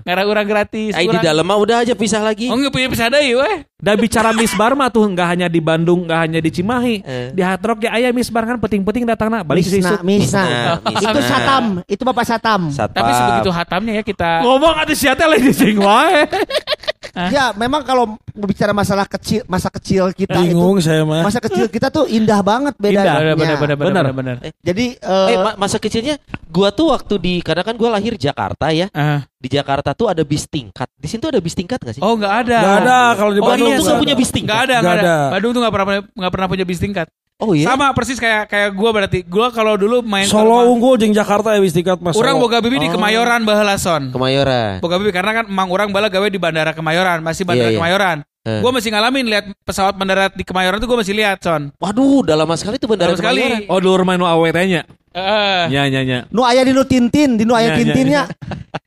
Ngarang 0.00 0.26
orang 0.26 0.46
gratis. 0.48 0.92
Ay, 0.96 1.04
di 1.04 1.12
Urang- 1.12 1.20
dalam 1.22 1.44
mah 1.44 1.58
udah 1.58 1.76
aja 1.84 1.92
pisah 1.92 2.24
lagi. 2.24 2.48
Oh, 2.48 2.56
nggak 2.56 2.72
punya 2.72 2.88
pisah 2.88 3.12
deui 3.12 3.36
weh. 3.36 3.68
Dan 3.76 4.00
bicara 4.00 4.32
misbar 4.32 4.72
mah 4.72 4.88
tuh 4.88 5.04
nggak 5.04 5.28
hanya 5.28 5.46
di 5.46 5.60
Bandung, 5.60 6.08
nggak 6.08 6.20
hanya 6.22 6.40
di 6.40 6.48
Cimahi. 6.48 6.96
Eh. 6.98 7.28
Di 7.30 7.44
Hard 7.44 7.60
Rock 7.60 7.84
ya 7.84 7.92
aya 7.92 8.08
misbar 8.08 8.42
kan 8.42 8.56
penting-penting 8.56 9.04
datangna 9.04 9.44
balik 9.44 9.60
ke 9.62 9.70
situ. 9.70 9.84
Misna. 9.84 10.00
Misna, 10.00 10.42
misna. 10.80 11.04
Itu 11.04 11.20
satam, 11.22 11.64
itu 11.84 12.02
Bapak 12.02 12.24
satam. 12.24 12.60
Satpam. 12.72 12.96
Tapi 12.96 13.10
sebegitu 13.12 13.50
hatamnya 13.52 13.92
ya 13.92 14.02
kita. 14.02 14.40
Ngomong 14.40 14.72
ada 14.74 14.94
siapa 14.96 15.28
lagi 15.28 15.52
sing 15.52 15.76
wae. 15.76 16.24
Ya, 17.16 17.50
memang 17.52 17.80
kalau 17.80 18.20
bicara 18.36 18.70
masalah 18.70 19.04
kecil, 19.04 19.40
masa 19.46 19.72
kecil 19.72 20.12
kita 20.12 20.36
itu, 20.38 20.52
Bingung 20.52 20.76
saya 20.78 21.00
mah. 21.00 21.24
masa 21.24 21.40
kecil 21.40 21.64
kita 21.66 21.88
tuh 21.88 22.04
indah 22.04 22.40
banget 22.40 22.76
Indah, 22.76 22.84
bedanya. 22.84 23.12
Benar, 23.16 23.34
benar, 23.34 23.56
benar, 23.56 23.56
benar, 23.56 24.04
Benar. 24.04 24.04
benar. 24.12 24.36
Jadi 24.60 24.86
eh, 24.94 25.26
Eh, 25.26 25.38
ma- 25.38 25.56
masa 25.56 25.76
kecilnya 25.76 26.20
gua 26.46 26.68
tuh 26.68 26.92
waktu 26.92 27.14
di 27.16 27.34
karena 27.40 27.62
kan 27.62 27.72
gua 27.74 27.90
lahir 27.90 28.14
Jakarta 28.14 28.68
ya. 28.68 28.92
Ah. 28.92 29.24
Di 29.34 29.48
Jakarta 29.48 29.90
tuh 29.90 30.06
ada 30.06 30.20
bis 30.20 30.44
tingkat. 30.44 30.92
Di 30.92 31.06
sini 31.06 31.18
tuh 31.18 31.30
ada 31.30 31.40
bis 31.40 31.52
tingkat 31.52 31.78
gak 31.78 31.94
sih? 31.94 32.02
Oh, 32.02 32.12
nggak 32.14 32.34
ada. 32.44 32.58
Gak 32.58 32.76
ada 32.82 32.98
kalau 33.14 33.32
di 33.32 33.40
Oh, 33.40 33.46
Bandung 33.46 33.68
Bandung 33.68 33.72
tuh 33.72 33.80
tuh 33.80 33.92
gak 33.92 34.02
punya 34.04 34.16
bis 34.16 34.30
tingkat. 34.30 34.52
Nggak 34.52 34.60
ada, 34.62 34.76
Nggak 34.76 34.84
nggak 34.84 34.96
ada. 35.00 35.16
ada. 35.16 35.32
Bandung 35.32 35.50
tuh 35.50 35.60
nggak 35.62 35.74
pernah 35.74 35.86
nggak 36.04 36.32
pernah 36.32 36.48
punya 36.50 36.64
bis 36.64 36.78
tingkat. 36.78 37.06
Oh 37.36 37.52
iya. 37.52 37.68
Sama 37.68 37.92
persis 37.92 38.16
kayak 38.16 38.48
kayak 38.48 38.70
gua 38.72 38.96
berarti. 38.96 39.20
Gua 39.20 39.52
kalau 39.52 39.76
dulu 39.76 40.00
main 40.00 40.24
Solo 40.24 40.56
rumah- 40.56 40.72
unggul 40.72 40.96
jeung 40.96 41.12
Jakarta 41.12 41.52
ya 41.52 41.60
bis 41.60 41.76
tingkat 41.76 42.00
mas. 42.00 42.16
Orang 42.16 42.40
Solo. 42.40 42.48
boga 42.48 42.64
bibi 42.64 42.80
di 42.80 42.88
Oh. 42.88 42.96
Kemayoran 42.96 43.44
baheula 43.44 43.76
son. 43.76 44.08
Kemayoran. 44.08 44.80
Boga 44.80 44.96
bibi 44.96 45.12
karena 45.12 45.32
kan 45.34 45.44
emang 45.44 45.68
orang 45.68 45.92
bala 45.92 46.08
gawe 46.08 46.24
di 46.24 46.40
bandara 46.40 46.72
Kemayoran, 46.72 47.20
masih 47.20 47.44
bandara 47.44 47.68
Iya, 47.68 47.76
iya. 47.76 47.78
Kemayoran. 47.78 48.16
Eh. 48.40 48.60
Gua 48.64 48.72
masih 48.72 48.88
ngalamin 48.88 49.24
lihat 49.26 49.44
pesawat 49.62 49.94
mendarat 49.94 50.32
di 50.32 50.48
Kemayoran 50.48 50.80
tuh 50.80 50.88
gua 50.88 51.04
masih 51.04 51.12
lihat 51.12 51.36
son. 51.38 51.76
Waduh, 51.76 52.24
udah 52.24 52.34
lama 52.34 52.56
sekali 52.56 52.80
tuh 52.80 52.88
bandara 52.88 53.12
sekali. 53.12 53.44
Kemayoran. 53.44 53.68
Oh 53.68 53.78
dulu 53.84 54.00
main 54.02 54.16
nu 54.16 54.24
awet 54.24 54.56
nya. 54.64 54.82
Eh, 55.12 55.62
Nya 55.68 55.88
nya 55.88 56.00
nya. 56.02 56.18
nu 56.28 56.40
aya 56.40 56.60
di 56.60 56.72
nu 56.72 56.88
tintin, 56.88 57.36
di 57.36 57.44
nu 57.44 57.52
aya 57.52 57.68
Ya, 57.68 57.72
ya, 57.72 57.78
tintinnya. 57.78 58.22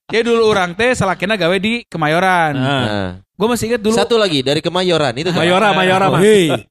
ya 0.10 0.22
dulu 0.22 0.46
orang 0.48 0.74
teh 0.74 0.94
salakina 0.94 1.34
gawe 1.34 1.54
di 1.56 1.86
Kemayoran. 1.86 2.54
Nah. 2.54 3.10
Gua 3.40 3.56
masih 3.56 3.72
inget 3.72 3.80
dulu 3.80 3.96
Satu 3.96 4.20
lagi 4.20 4.44
dari 4.44 4.60
Kemayoran 4.60 5.16
itu 5.16 5.32
kan? 5.32 5.40
Mayora 5.40 5.72
Mayora 5.72 6.12
mah. 6.12 6.20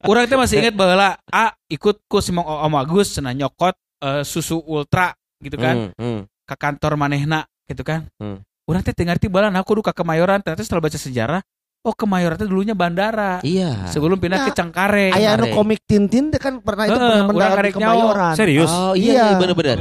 Orang 0.04 0.28
teh 0.28 0.36
masih 0.36 0.60
inget 0.60 0.76
bahwa 0.76 1.16
A 1.26 1.44
ikut 1.66 2.04
ku 2.04 2.20
si 2.20 2.28
Mang 2.28 2.44
Om 2.44 2.76
Agus 2.76 3.16
cenah 3.16 3.32
nyokot 3.32 3.72
eh, 3.98 4.20
susu 4.20 4.60
ultra 4.60 5.16
gitu 5.40 5.56
kan 5.56 5.96
Hmm, 5.96 6.20
hmm. 6.20 6.20
ke 6.44 6.54
kantor 6.54 7.00
manehna 7.00 7.48
gitu 7.64 7.80
kan. 7.80 8.04
Hmm. 8.20 8.44
Orang 8.68 8.84
teh 8.84 8.92
teu 8.92 9.02
ngarti 9.02 9.26
bala 9.26 9.48
nah 9.48 9.64
kudu 9.64 9.80
ka 9.80 9.96
Kemayoran 9.96 10.44
ternyata 10.44 10.60
setelah 10.60 10.84
baca 10.84 11.00
sejarah 11.00 11.40
oh 11.80 11.94
Kemayoran 11.96 12.36
teh 12.36 12.44
dulunya 12.44 12.76
bandara 12.76 13.40
Iya. 13.40 13.88
sebelum 13.88 14.20
pindah 14.20 14.44
ke 14.44 14.52
Nah, 14.52 14.56
Cengkareng. 14.60 15.12
Aya 15.16 15.40
nu 15.40 15.48
Kemarin. 15.48 15.54
komik 15.56 15.80
tintin 15.88 16.28
teh 16.28 16.36
kan 16.36 16.60
pernah 16.60 16.84
itu 16.84 16.92
pernah 16.92 17.24
mendarat 17.24 17.48
di 17.48 17.56
karek 17.56 17.72
nyawa. 17.72 17.88
Kemayoran. 17.96 18.34
Serius? 18.36 18.68
Oh 18.68 18.92
iya, 18.92 19.08
Iya. 19.08 19.24
iya 19.24 19.36
benar-benar. 19.40 19.76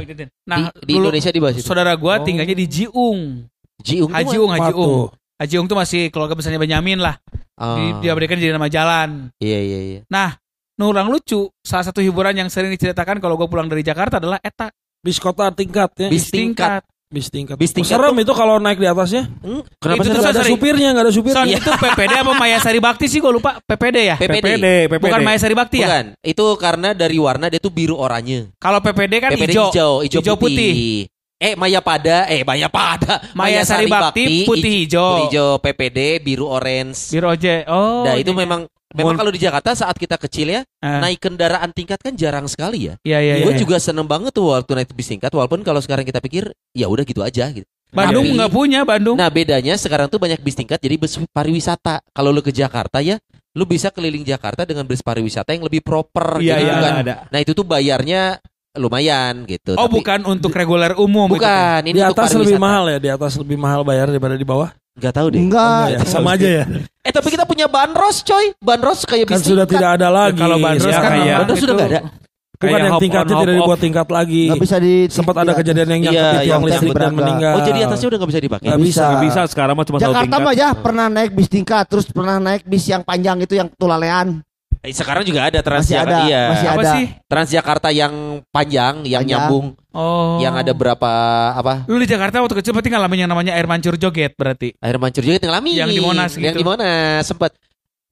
Nah, 0.48 0.56
di, 0.72 0.88
di 0.88 0.92
Indonesia 0.96 1.28
dibahas 1.28 1.60
itu. 1.60 1.68
saudara 1.68 1.92
gua 1.92 2.16
Oh. 2.16 2.24
tinggalnya 2.24 2.56
di 2.56 2.64
Jiung. 2.64 3.44
Jiung 3.78 4.08
Haji 4.08 4.36
Ung, 4.40 4.50
Haji 4.50 4.72
Ung. 4.72 5.12
Haji 5.38 5.54
Ung 5.62 5.70
tuh 5.70 5.78
masih 5.78 6.10
keluarga 6.10 6.34
besarnya 6.34 6.58
Benyamin 6.58 6.98
lah. 6.98 7.14
Oh. 7.54 7.78
Di, 7.78 8.06
diabadikan 8.06 8.38
jadi 8.38 8.54
nama 8.54 8.66
jalan. 8.66 9.30
Iya 9.38 9.58
iya 9.62 9.78
iya. 9.78 10.00
Nah, 10.10 10.34
nu 10.74 10.90
urang 10.90 11.06
lucu, 11.06 11.46
salah 11.62 11.86
satu 11.86 12.02
hiburan 12.02 12.34
yang 12.34 12.50
sering 12.50 12.74
diceritakan 12.74 13.22
kalau 13.22 13.38
gue 13.38 13.46
pulang 13.46 13.70
dari 13.70 13.82
Jakarta 13.82 14.18
adalah 14.18 14.42
eta 14.42 14.74
bis 14.98 15.22
kota 15.22 15.50
tingkat 15.54 15.94
ya. 15.94 16.08
Bis 16.10 16.26
tingkat. 16.28 16.82
Bis 17.08 17.32
tingkat. 17.32 17.56
Bis 17.56 17.72
tingkat 17.72 17.88
Serem 17.88 18.12
itu 18.20 18.34
kalau 18.36 18.60
naik 18.60 18.76
di 18.76 18.84
atasnya. 18.84 19.32
Hmm, 19.40 19.64
kenapa 19.80 20.04
Itu 20.04 20.12
Gak 20.12 20.28
ada 20.28 20.42
sorry. 20.44 20.52
supirnya, 20.52 20.88
gak 20.92 21.04
ada 21.08 21.12
supirnya. 21.14 21.40
Son 21.40 21.48
itu 21.48 21.70
PPD 21.72 22.14
apa 22.20 22.32
Mayasari 22.36 22.80
Bakti 22.84 23.06
sih 23.08 23.18
gue 23.22 23.32
lupa 23.32 23.56
PPD 23.64 23.96
ya 24.12 24.16
PPD. 24.20 24.44
PPD, 24.44 24.66
PPD. 24.92 25.02
bukan 25.08 25.20
Mayasari 25.24 25.54
Bakti 25.56 25.76
ya 25.80 25.88
Bukan, 25.88 26.04
itu 26.20 26.44
karena 26.60 26.88
dari 26.92 27.16
warna 27.16 27.48
dia 27.48 27.56
tuh 27.56 27.72
biru 27.72 27.96
oranye. 27.96 28.52
kalau 28.60 28.84
PPD 28.84 29.24
kan 29.24 29.30
PPD 29.32 29.56
hijau 29.56 29.72
hijau, 29.72 29.92
hijau, 30.04 30.20
hijau 30.20 30.36
putih. 30.36 31.08
Eh 31.38 31.54
Maya 31.54 31.78
Pada, 31.78 32.26
eh 32.26 32.42
Maya 32.42 32.66
Pada. 32.66 33.22
Maya 33.38 33.62
Sari 33.62 33.86
Bakti, 33.86 34.42
putih 34.42 34.82
hijau. 34.82 35.06
Putih 35.06 35.24
hijau, 35.30 35.48
PPD 35.62 36.18
biru 36.18 36.50
orange. 36.50 37.14
biru 37.14 37.30
oje 37.30 37.62
oh 37.70 38.02
nah, 38.02 38.18
itu 38.18 38.34
iya. 38.34 38.38
memang 38.42 38.66
memang 38.90 39.14
kalau 39.14 39.30
di 39.30 39.38
Jakarta 39.38 39.70
saat 39.70 39.94
kita 39.94 40.18
kecil 40.18 40.50
ya, 40.50 40.66
Ah. 40.82 40.98
naik 40.98 41.22
kendaraan 41.22 41.70
tingkat 41.70 42.02
kan 42.02 42.10
jarang 42.18 42.50
sekali 42.50 42.90
ya. 42.90 42.98
iya 43.06 43.22
iya 43.22 43.34
Gue 43.46 43.54
iya. 43.54 43.60
juga 43.62 43.78
seneng 43.78 44.10
banget 44.10 44.34
tuh 44.34 44.50
waktu 44.50 44.82
naik 44.82 44.90
bis 44.98 45.06
tingkat 45.06 45.30
walaupun 45.30 45.62
kalau 45.62 45.78
sekarang 45.78 46.02
kita 46.02 46.18
pikir 46.18 46.50
ya 46.74 46.90
udah 46.90 47.06
gitu 47.06 47.22
aja 47.22 47.46
gitu. 47.54 47.66
Bandung 47.88 48.34
nggak 48.36 48.52
punya 48.52 48.84
Bandung 48.84 49.16
Nah 49.16 49.30
bedanya 49.32 49.72
sekarang 49.78 50.10
tuh 50.10 50.18
banyak 50.20 50.42
bis 50.42 50.58
tingkat 50.58 50.82
jadi 50.82 50.98
bus 50.98 51.22
pariwisata. 51.30 52.02
Kalau 52.10 52.34
lu 52.34 52.42
ke 52.42 52.50
Jakarta 52.50 52.98
ya, 52.98 53.14
lu 53.54 53.62
bisa 53.62 53.94
keliling 53.94 54.26
Jakarta 54.26 54.66
dengan 54.66 54.82
bus 54.84 55.00
pariwisata 55.06 55.54
yang 55.54 55.62
lebih 55.64 55.86
proper. 55.86 56.42
Iya, 56.42 56.58
gitu 56.58 56.66
iya, 56.66 56.74
kan. 56.82 56.94
ada. 57.06 57.14
Nah 57.30 57.38
itu 57.38 57.54
tuh 57.54 57.62
bayarnya 57.62 58.42
lumayan 58.78 59.44
gitu. 59.44 59.74
oh 59.74 59.84
Tapi- 59.84 59.94
bukan 59.94 60.20
untuk 60.24 60.50
reguler 60.50 60.94
umum 60.94 61.26
gitu. 61.28 61.38
bukan. 61.38 61.80
Ini 61.82 61.92
Di 61.92 62.02
untuk 62.02 62.16
atas 62.16 62.30
lebih 62.32 62.56
mahal 62.56 62.84
ya, 62.86 62.98
di 62.98 63.10
atas 63.10 63.32
lebih 63.34 63.56
mahal 63.56 63.82
bayar 63.82 64.06
daripada 64.06 64.34
di 64.34 64.42
bawah. 64.42 64.70
Gak 64.94 65.14
tahu 65.14 65.30
deh. 65.30 65.38
Enggak. 65.38 65.84
Ya, 65.92 65.98
sama 66.02 66.34
aja 66.34 66.48
ya. 66.48 66.64
Eh 67.00 67.12
tapi 67.12 67.30
kita 67.30 67.42
punya 67.42 67.66
bandros 67.66 68.18
coy. 68.20 68.50
Bandros 68.58 69.02
kayak 69.02 69.26
Kan 69.26 69.38
sudah 69.38 69.62
tingkat. 69.62 69.78
tidak 69.78 69.90
ada 69.94 70.08
lagi. 70.08 70.34
kalau 70.36 70.56
bandros 70.58 70.88
Ya, 70.88 70.98
kan 70.98 71.10
kayak- 71.12 71.38
Bandros 71.38 71.56
sudah 71.56 71.68
itu- 71.68 71.78
nggak 71.78 71.90
ada. 71.92 72.02
Bukan 72.58 72.66
Kayak 72.66 72.82
yang 72.82 72.90
hop 72.90 73.02
tingkatnya 73.06 73.22
on, 73.22 73.28
tidak 73.30 73.46
hop 73.46 73.58
dibuat 73.62 73.70
off. 73.70 73.84
tingkat 73.86 74.08
lagi. 74.10 74.42
Nggak 74.50 74.62
bisa 74.66 74.76
di 74.76 74.94
Sempat 75.06 75.36
ada 75.38 75.52
kejadian 75.54 75.88
yang 75.88 76.00
Iya, 76.00 76.10
nyangkut 76.10 76.34
di 76.34 76.48
yang 76.50 76.62
listrik 76.66 76.90
dan 76.92 77.12
meninggal. 77.14 77.52
Oh 77.54 77.60
jadi 77.62 77.78
atasnya 77.86 78.08
udah 78.10 78.18
gak 78.18 78.30
bisa 78.34 78.40
dipakai. 78.42 78.66
Nggak 78.66 78.80
bisa. 78.82 79.04
Nggak 79.06 79.22
bisa 79.22 79.40
sekarang 79.46 79.74
mah 79.78 79.86
cuma 79.86 79.96
satu 79.96 80.10
Jakarta 80.10 80.26
tingkat. 80.26 80.40
mah 80.42 80.54
ya 80.58 80.68
pernah 80.74 81.06
naik 81.06 81.30
bis 81.30 81.46
tingkat, 81.46 81.84
terus 81.86 82.06
pernah 82.10 82.36
naik 82.36 82.62
bis 82.66 82.84
yang 82.84 83.06
panjang 83.06 83.38
itu 83.38 83.54
yang 83.54 83.70
tulalean. 83.72 84.42
Eh, 84.78 84.92
sekarang 84.92 85.22
juga 85.22 85.42
ada 85.42 85.58
Masih 85.58 85.66
Transjakarta. 85.66 86.06
ada, 86.08 86.18
Iya. 86.24 86.42
masih 86.48 86.66
apa 86.68 86.80
ada. 86.80 86.92
sih 86.94 87.04
Transjakarta 87.24 87.88
yang 87.90 88.14
panjang, 88.48 88.94
yang 89.02 89.20
Panjang. 89.20 89.40
nyambung, 89.44 89.66
oh 89.90 90.38
yang 90.38 90.54
ada 90.54 90.70
berapa 90.70 91.12
apa? 91.52 91.82
lu 91.84 91.98
di 91.98 92.06
Jakarta 92.06 92.38
waktu 92.38 92.56
kecil 92.56 92.72
berarti 92.72 92.88
ngalamin 92.88 93.18
yang 93.20 93.30
namanya 93.30 93.52
air 93.52 93.66
mancur 93.66 93.94
joget 93.94 94.32
berarti 94.32 94.78
Air 94.78 94.96
mancur 94.96 95.20
yang 95.20 95.40
ngalamin. 95.40 95.74
Yang 95.76 95.90
di 95.90 96.00
Monas 96.00 96.32
Yang 96.32 96.54
gitu. 96.54 96.58
di 96.58 96.64
Monas 96.64 97.22
sempat 97.24 97.50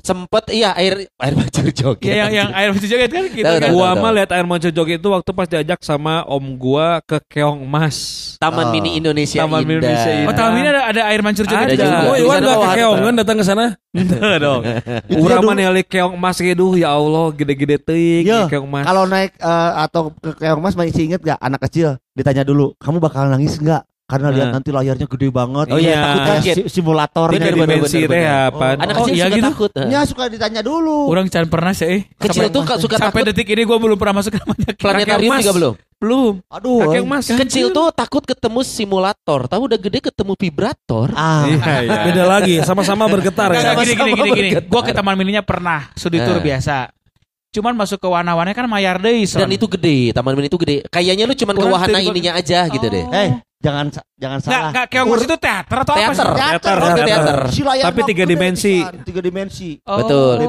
sempet 0.07 0.45
iya 0.49 0.71
air 0.73 1.11
air 1.11 1.35
mancur 1.35 1.67
joget. 1.67 2.07
ya 2.07 2.15
yang 2.23 2.31
yang 2.33 2.51
air 2.55 2.69
mancur 2.71 2.87
joget 2.87 3.11
kan 3.11 3.25
gitu 3.27 3.43
Tahu, 3.43 3.59
kan 3.59 3.71
Gua 3.75 3.89
mah 3.93 4.13
lihat 4.15 4.31
air 4.31 4.47
mancur 4.47 4.71
joget 4.71 5.03
itu 5.03 5.09
waktu 5.11 5.31
pas 5.35 5.47
diajak 5.47 5.83
sama 5.83 6.23
om 6.25 6.55
gua 6.55 7.03
ke 7.03 7.19
Keong 7.27 7.67
Mas. 7.67 7.97
Taman 8.39 8.65
Oh. 8.67 8.71
Mini 8.71 8.95
Indonesia 8.95 9.43
Taman 9.43 9.61
Mini 9.61 9.83
Indah. 9.83 9.91
Indonesia 9.91 10.09
oh 10.09 10.21
Indah. 10.23 10.37
tahun 10.39 10.53
ini 10.55 10.69
ada 10.69 10.83
ada 10.87 11.03
air 11.11 11.21
mancur 11.21 11.45
joget 11.45 11.67
Ada. 11.67 11.75
juga. 11.75 11.85
juga. 11.85 11.99
Oh, 11.99 12.15
Di 12.15 12.23
Iwan 12.23 12.39
ke 12.39 12.53
harta. 12.55 12.75
Keongan 12.79 13.15
datang 13.19 13.37
ke 13.37 13.45
sana? 13.45 13.67
Tuh 13.97 14.37
dong. 14.39 14.63
Itu 15.09 15.19
Urang 15.19 15.43
dia 15.43 15.49
mana 15.49 15.61
yang 15.67 15.75
Keong 15.83 16.15
Mas 16.15 16.39
gitu 16.39 16.67
ya 16.77 16.89
Allah 16.93 17.27
gede-gede 17.35 17.77
teuing 17.83 18.25
Iya. 18.31 18.47
Keong 18.47 18.69
Mas. 18.71 18.85
Kalau 18.87 19.05
naik 19.05 19.35
eh, 19.35 19.71
atau 19.83 20.03
ke 20.15 20.31
Keong 20.39 20.61
Mas 20.63 20.79
masih 20.79 21.03
inget 21.03 21.21
gak 21.21 21.41
anak 21.43 21.61
kecil 21.67 21.99
ditanya 22.15 22.47
dulu, 22.47 22.73
kamu 22.79 22.97
bakal 22.97 23.27
nangis 23.27 23.59
nggak? 23.59 23.83
Karena 24.07 24.31
lihat 24.31 24.49
Nah. 24.49 24.55
nanti 24.55 24.71
layarnya 24.71 25.03
gede 25.05 25.29
banget. 25.29 25.67
Oh 25.67 25.77
iya, 25.77 25.91
Iya. 25.91 25.99
takut 25.99 26.23
Kayak 26.23 26.55
si- 26.55 26.69
simulator 26.71 27.27
Dari 27.27 27.43
dimensi 27.43 27.67
bener, 27.67 28.07
teh 28.07 28.07
bener. 28.07 28.47
apa? 28.47 28.67
Anak 28.79 28.95
Oh, 28.95 29.03
kecil 29.03 29.13
iya 29.13 29.25
suka 29.27 29.35
gitu? 29.35 29.47
takut. 29.51 29.71
Ya 29.75 30.01
suka 30.07 30.25
ditanya 30.31 30.61
dulu. 30.63 30.99
Orang 31.07 31.27
can 31.27 31.47
pernah 31.47 31.73
sih 31.75 31.87
eh. 31.91 32.01
Kecil 32.15 32.47
tuh 32.49 32.63
Sampai- 32.63 32.79
suka 32.81 32.97
sampai 32.97 33.21
takut. 33.21 33.35
detik 33.35 33.51
ini 33.51 33.63
gue 33.63 33.77
belum 33.77 33.97
pernah 33.97 34.15
masuk 34.17 34.31
ke 34.31 34.39
namanya 34.39 34.71
Planetarium 34.79 35.33
juga 35.37 35.53
belum. 35.53 35.75
belum 35.97 36.33
Aduh. 36.47 36.79
Kakek 36.87 36.97
eh. 36.97 37.05
Mas. 37.05 37.27
Kecil 37.27 37.67
tuh 37.71 37.87
takut 37.91 38.23
ketemu 38.23 38.61
simulator. 38.63 39.41
Tahu 39.45 39.63
udah 39.67 39.79
gede 39.81 39.99
ketemu 40.01 40.33
vibrator. 40.37 41.09
Ah. 41.11 41.43
Iya, 41.45 41.75
iya. 41.83 41.99
Beda 42.07 42.25
lagi, 42.25 42.55
sama-sama 42.63 43.11
bergetar 43.13 43.51
ya. 43.51 43.59
nggak, 43.61 43.75
gini 43.83 43.93
gini 43.93 44.13
gini 44.15 44.31
gini 44.31 44.51
gue 44.63 44.81
ke 44.83 44.93
taman 44.93 45.15
mininya 45.15 45.43
pernah 45.43 45.91
studi 45.93 46.23
tour 46.23 46.39
Eh. 46.39 46.47
biasa 46.47 46.95
cuman 47.49 47.73
masuk 47.75 47.97
ke 47.97 48.05
wana-wana 48.05 48.53
kan 48.53 48.69
mayar 48.69 49.01
deh 49.01 49.25
son. 49.25 49.41
Dan 49.41 49.49
itu 49.51 49.65
gede, 49.67 50.13
Taman 50.13 50.37
Mini 50.37 50.47
itu 50.47 50.61
gede. 50.61 50.85
Kayaknya 50.87 51.25
lu 51.25 51.33
cuman 51.33 51.57
ke 51.57 51.65
wahana 51.67 51.99
ininya 51.99 52.37
aja 52.37 52.69
gitu 52.69 52.85
deh. 52.85 53.01
Eh, 53.09 53.33
jangan 53.67 53.87
jangan 54.15 54.39
nggak 54.39 54.47
salah. 54.49 54.71
nggak 54.71 54.87
keong 54.87 55.09
mas 55.09 55.23
itu 55.23 55.37
teater 55.37 55.79
atau 55.83 55.93
apa 55.93 56.01
Teater. 56.01 56.15
sih 56.15 56.39
Teater, 56.39 56.77
teater. 57.03 57.39
Si 57.51 57.61
layarnya 57.61 57.89
Tapi 57.91 58.01
tiga 58.07 58.25
dimensi. 58.25 58.75
pisan, 58.79 58.95
Tiga 59.03 59.21
dimensi. 59.21 59.71
Oh. 59.83 59.97
Betul. 59.99 60.35
Jadi, 60.39 60.47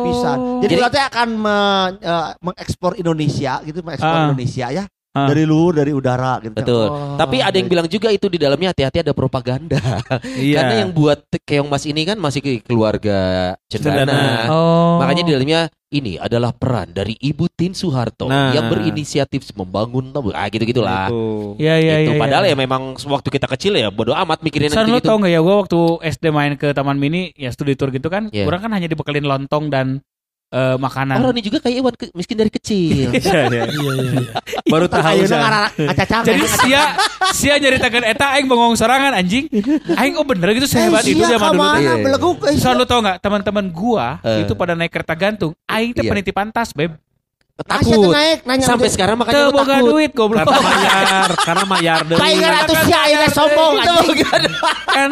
Jadi- 0.63 0.75
nanti 0.80 0.99
akan 1.01 1.27
me- 1.36 1.91
eh, 1.99 2.27
mengekspor 2.39 2.91
Indonesia 2.95 3.53
gitu, 3.62 3.80
mengekspor 3.82 4.13
Ah. 4.13 4.25
Indonesia 4.30 4.67
ya. 4.69 4.84
Ah. 5.17 5.27
Dari 5.34 5.43
luar, 5.49 5.82
dari 5.82 5.91
udara 5.97 6.38
gitu. 6.45 6.53
Betul. 6.53 6.88
Oh, 6.93 7.17
Tapi 7.17 7.41
ada 7.41 7.56
yang 7.58 7.65
bilang 7.65 7.88
juga 7.89 8.13
itu 8.13 8.30
di 8.30 8.38
dalamnya 8.38 8.69
hati-hati 8.69 9.01
ada 9.01 9.13
propaganda. 9.17 9.80
Iya. 10.38 10.62
Karena 10.62 10.73
yang 10.86 10.91
buat 10.93 11.25
keong 11.43 11.67
mas 11.71 11.84
ini 11.89 12.06
kan 12.06 12.17
masih 12.21 12.39
ke 12.45 12.62
keluarga 12.62 13.53
Cendana. 13.65 14.06
Cendana. 14.06 14.21
oh 14.53 15.01
Makanya 15.01 15.23
di 15.25 15.32
dalamnya 15.34 15.62
ini 15.88 16.19
adalah 16.19 16.51
peran 16.51 16.91
dari 16.91 17.15
Ibu 17.15 17.47
Tin 17.56 17.71
Soeharto 17.71 18.27
Nah. 18.27 18.51
yang 18.51 18.67
berinisiatif 18.67 19.47
membangun 19.56 20.12
ah 20.36 20.47
gitu-gitulah. 20.51 21.08
Itu. 21.08 21.56
Iya 21.58 21.75
iya 21.80 21.93
itu 22.03 22.12
iya. 22.13 22.19
padahal 22.19 22.43
iya. 22.45 22.53
ya 22.53 22.60
memang 22.60 22.82
waktu 22.99 23.30
kita 23.32 23.47
kecil 23.47 23.73
ya 23.80 23.88
bodo 23.88 24.12
amat 24.12 24.43
mikirin 24.43 24.67
San 24.69 24.91
lu 24.91 24.99
gitu. 24.99 25.08
tau 25.10 25.17
gak 25.23 25.32
ya 25.32 25.39
gue 25.39 25.56
waktu 25.63 25.80
SD 26.12 26.25
main 26.36 26.53
ke 26.60 26.75
taman 26.75 26.99
mini 26.99 27.32
ya 27.39 27.49
studi 27.56 27.73
tour 27.80 27.89
gitu 27.89 28.12
kan 28.12 28.27
Iya. 28.36 28.45
orang 28.45 28.67
kan 28.67 28.71
hanya 28.75 28.91
dibekelin 28.91 29.23
lontong 29.23 29.71
dan 29.71 30.03
eh, 30.47 30.75
makanan 30.75 31.15
Oh, 31.17 31.27
Roni 31.27 31.41
juga 31.41 31.60
kayak 31.60 31.75
Iwan 31.75 31.93
ke- 31.93 32.13
miskin 32.13 32.36
dari 32.36 32.47
kecil. 32.49 33.12
Iya, 33.13 33.41
iya. 33.45 33.63
Iya, 33.63 33.63
iya, 33.67 33.93
iya. 34.13 34.31
Baru 34.65 34.86
tahu 34.86 35.03
ngacacang. 35.19 36.23
jadi 36.23 36.43
sia 36.57 36.81
sia 37.31 37.55
nyeritakan 37.55 38.03
eta 38.05 38.31
aing 38.33 38.45
bengong 38.45 38.73
sorangan 38.73 39.12
anjing 39.13 39.47
aing 39.93 40.15
oh 40.15 40.23
bener 40.23 40.51
gitu 40.53 40.65
sehebat 40.65 41.01
Eh, 41.01 41.12
itu 41.12 41.21
sia 41.21 41.36
zaman 41.36 41.51
dulu 41.51 41.63
Iya, 41.73 41.79
iya. 41.79 41.93
beleguk, 41.99 42.38
eh, 42.43 42.55
Soal 42.55 42.75
lu 42.75 42.83
tau 42.83 42.99
gak 42.99 43.19
teman-teman 43.19 43.65
gua 43.69 44.19
itu 44.39 44.53
pada 44.53 44.73
naik 44.73 44.89
kereta 44.89 45.13
gantung 45.13 45.51
aing 45.65 45.91
teh 45.91 46.01
Iya. 46.01 46.12
penitipan 46.12 46.47
tas 46.49 46.71
beb 46.71 46.95
takut. 47.60 48.07
naik 48.07 48.45
nanya 48.45 48.63
Sampai 48.63 48.88
sekarang 48.88 49.17
makanya 49.17 49.49
lu 49.49 49.57
takut. 49.57 49.81
duit 49.89 50.12
goblok 50.12 50.45
Karena 50.45 50.62
mayar, 50.62 51.29
karena 51.39 51.65
mayar 51.73 51.99
deui. 52.05 52.19
Palingan 52.19 52.53
atuh 52.55 52.75
sia 52.83 52.99
ayeuna 53.01 53.27
sombong 53.29 53.73
anjing. 53.75 54.17
kan 54.25 54.41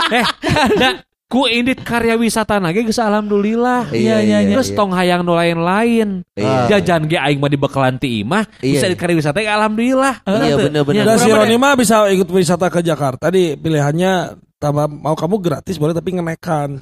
Eh, 0.07 0.93
ku 1.35 1.51
indit 1.51 1.83
karya 1.83 2.15
wisata 2.15 2.63
nage 2.63 2.79
geus 2.79 2.95
alhamdulillah. 2.95 3.91
Iya, 3.91 4.23
iya, 4.23 4.39
iya, 4.39 4.55
Terus 4.55 4.71
iya. 4.71 4.77
tong 4.79 4.95
hayang 4.95 5.27
nu 5.27 5.35
lain-lain. 5.35 6.23
Iya. 6.31 6.79
Jajan 6.79 7.11
ge 7.11 7.19
aing 7.19 7.43
mah 7.43 7.51
dibekalan 7.51 7.99
ti 7.99 8.23
imah, 8.23 8.47
Iya. 8.63 8.79
bisa 8.79 8.85
di 8.87 8.95
karya 8.95 9.19
wisata 9.19 9.43
alhamdulillah. 9.43 10.23
Iya 10.23 10.31
Bener 10.31 10.47
teu? 10.47 10.65
bener-bener. 10.71 11.03
Dan 11.03 11.17
si 11.19 11.27
Roni 11.27 11.59
mah 11.59 11.75
bisa 11.75 12.07
ikut 12.07 12.31
wisata 12.31 12.71
ke 12.71 12.79
Jakarta. 12.79 13.27
Tadi 13.27 13.59
pilihannya 13.59 14.39
tambah 14.55 14.87
mau 14.87 15.11
kamu 15.11 15.35
gratis 15.43 15.75
boleh 15.75 15.91
tapi 15.91 16.15
ngenekan. 16.15 16.79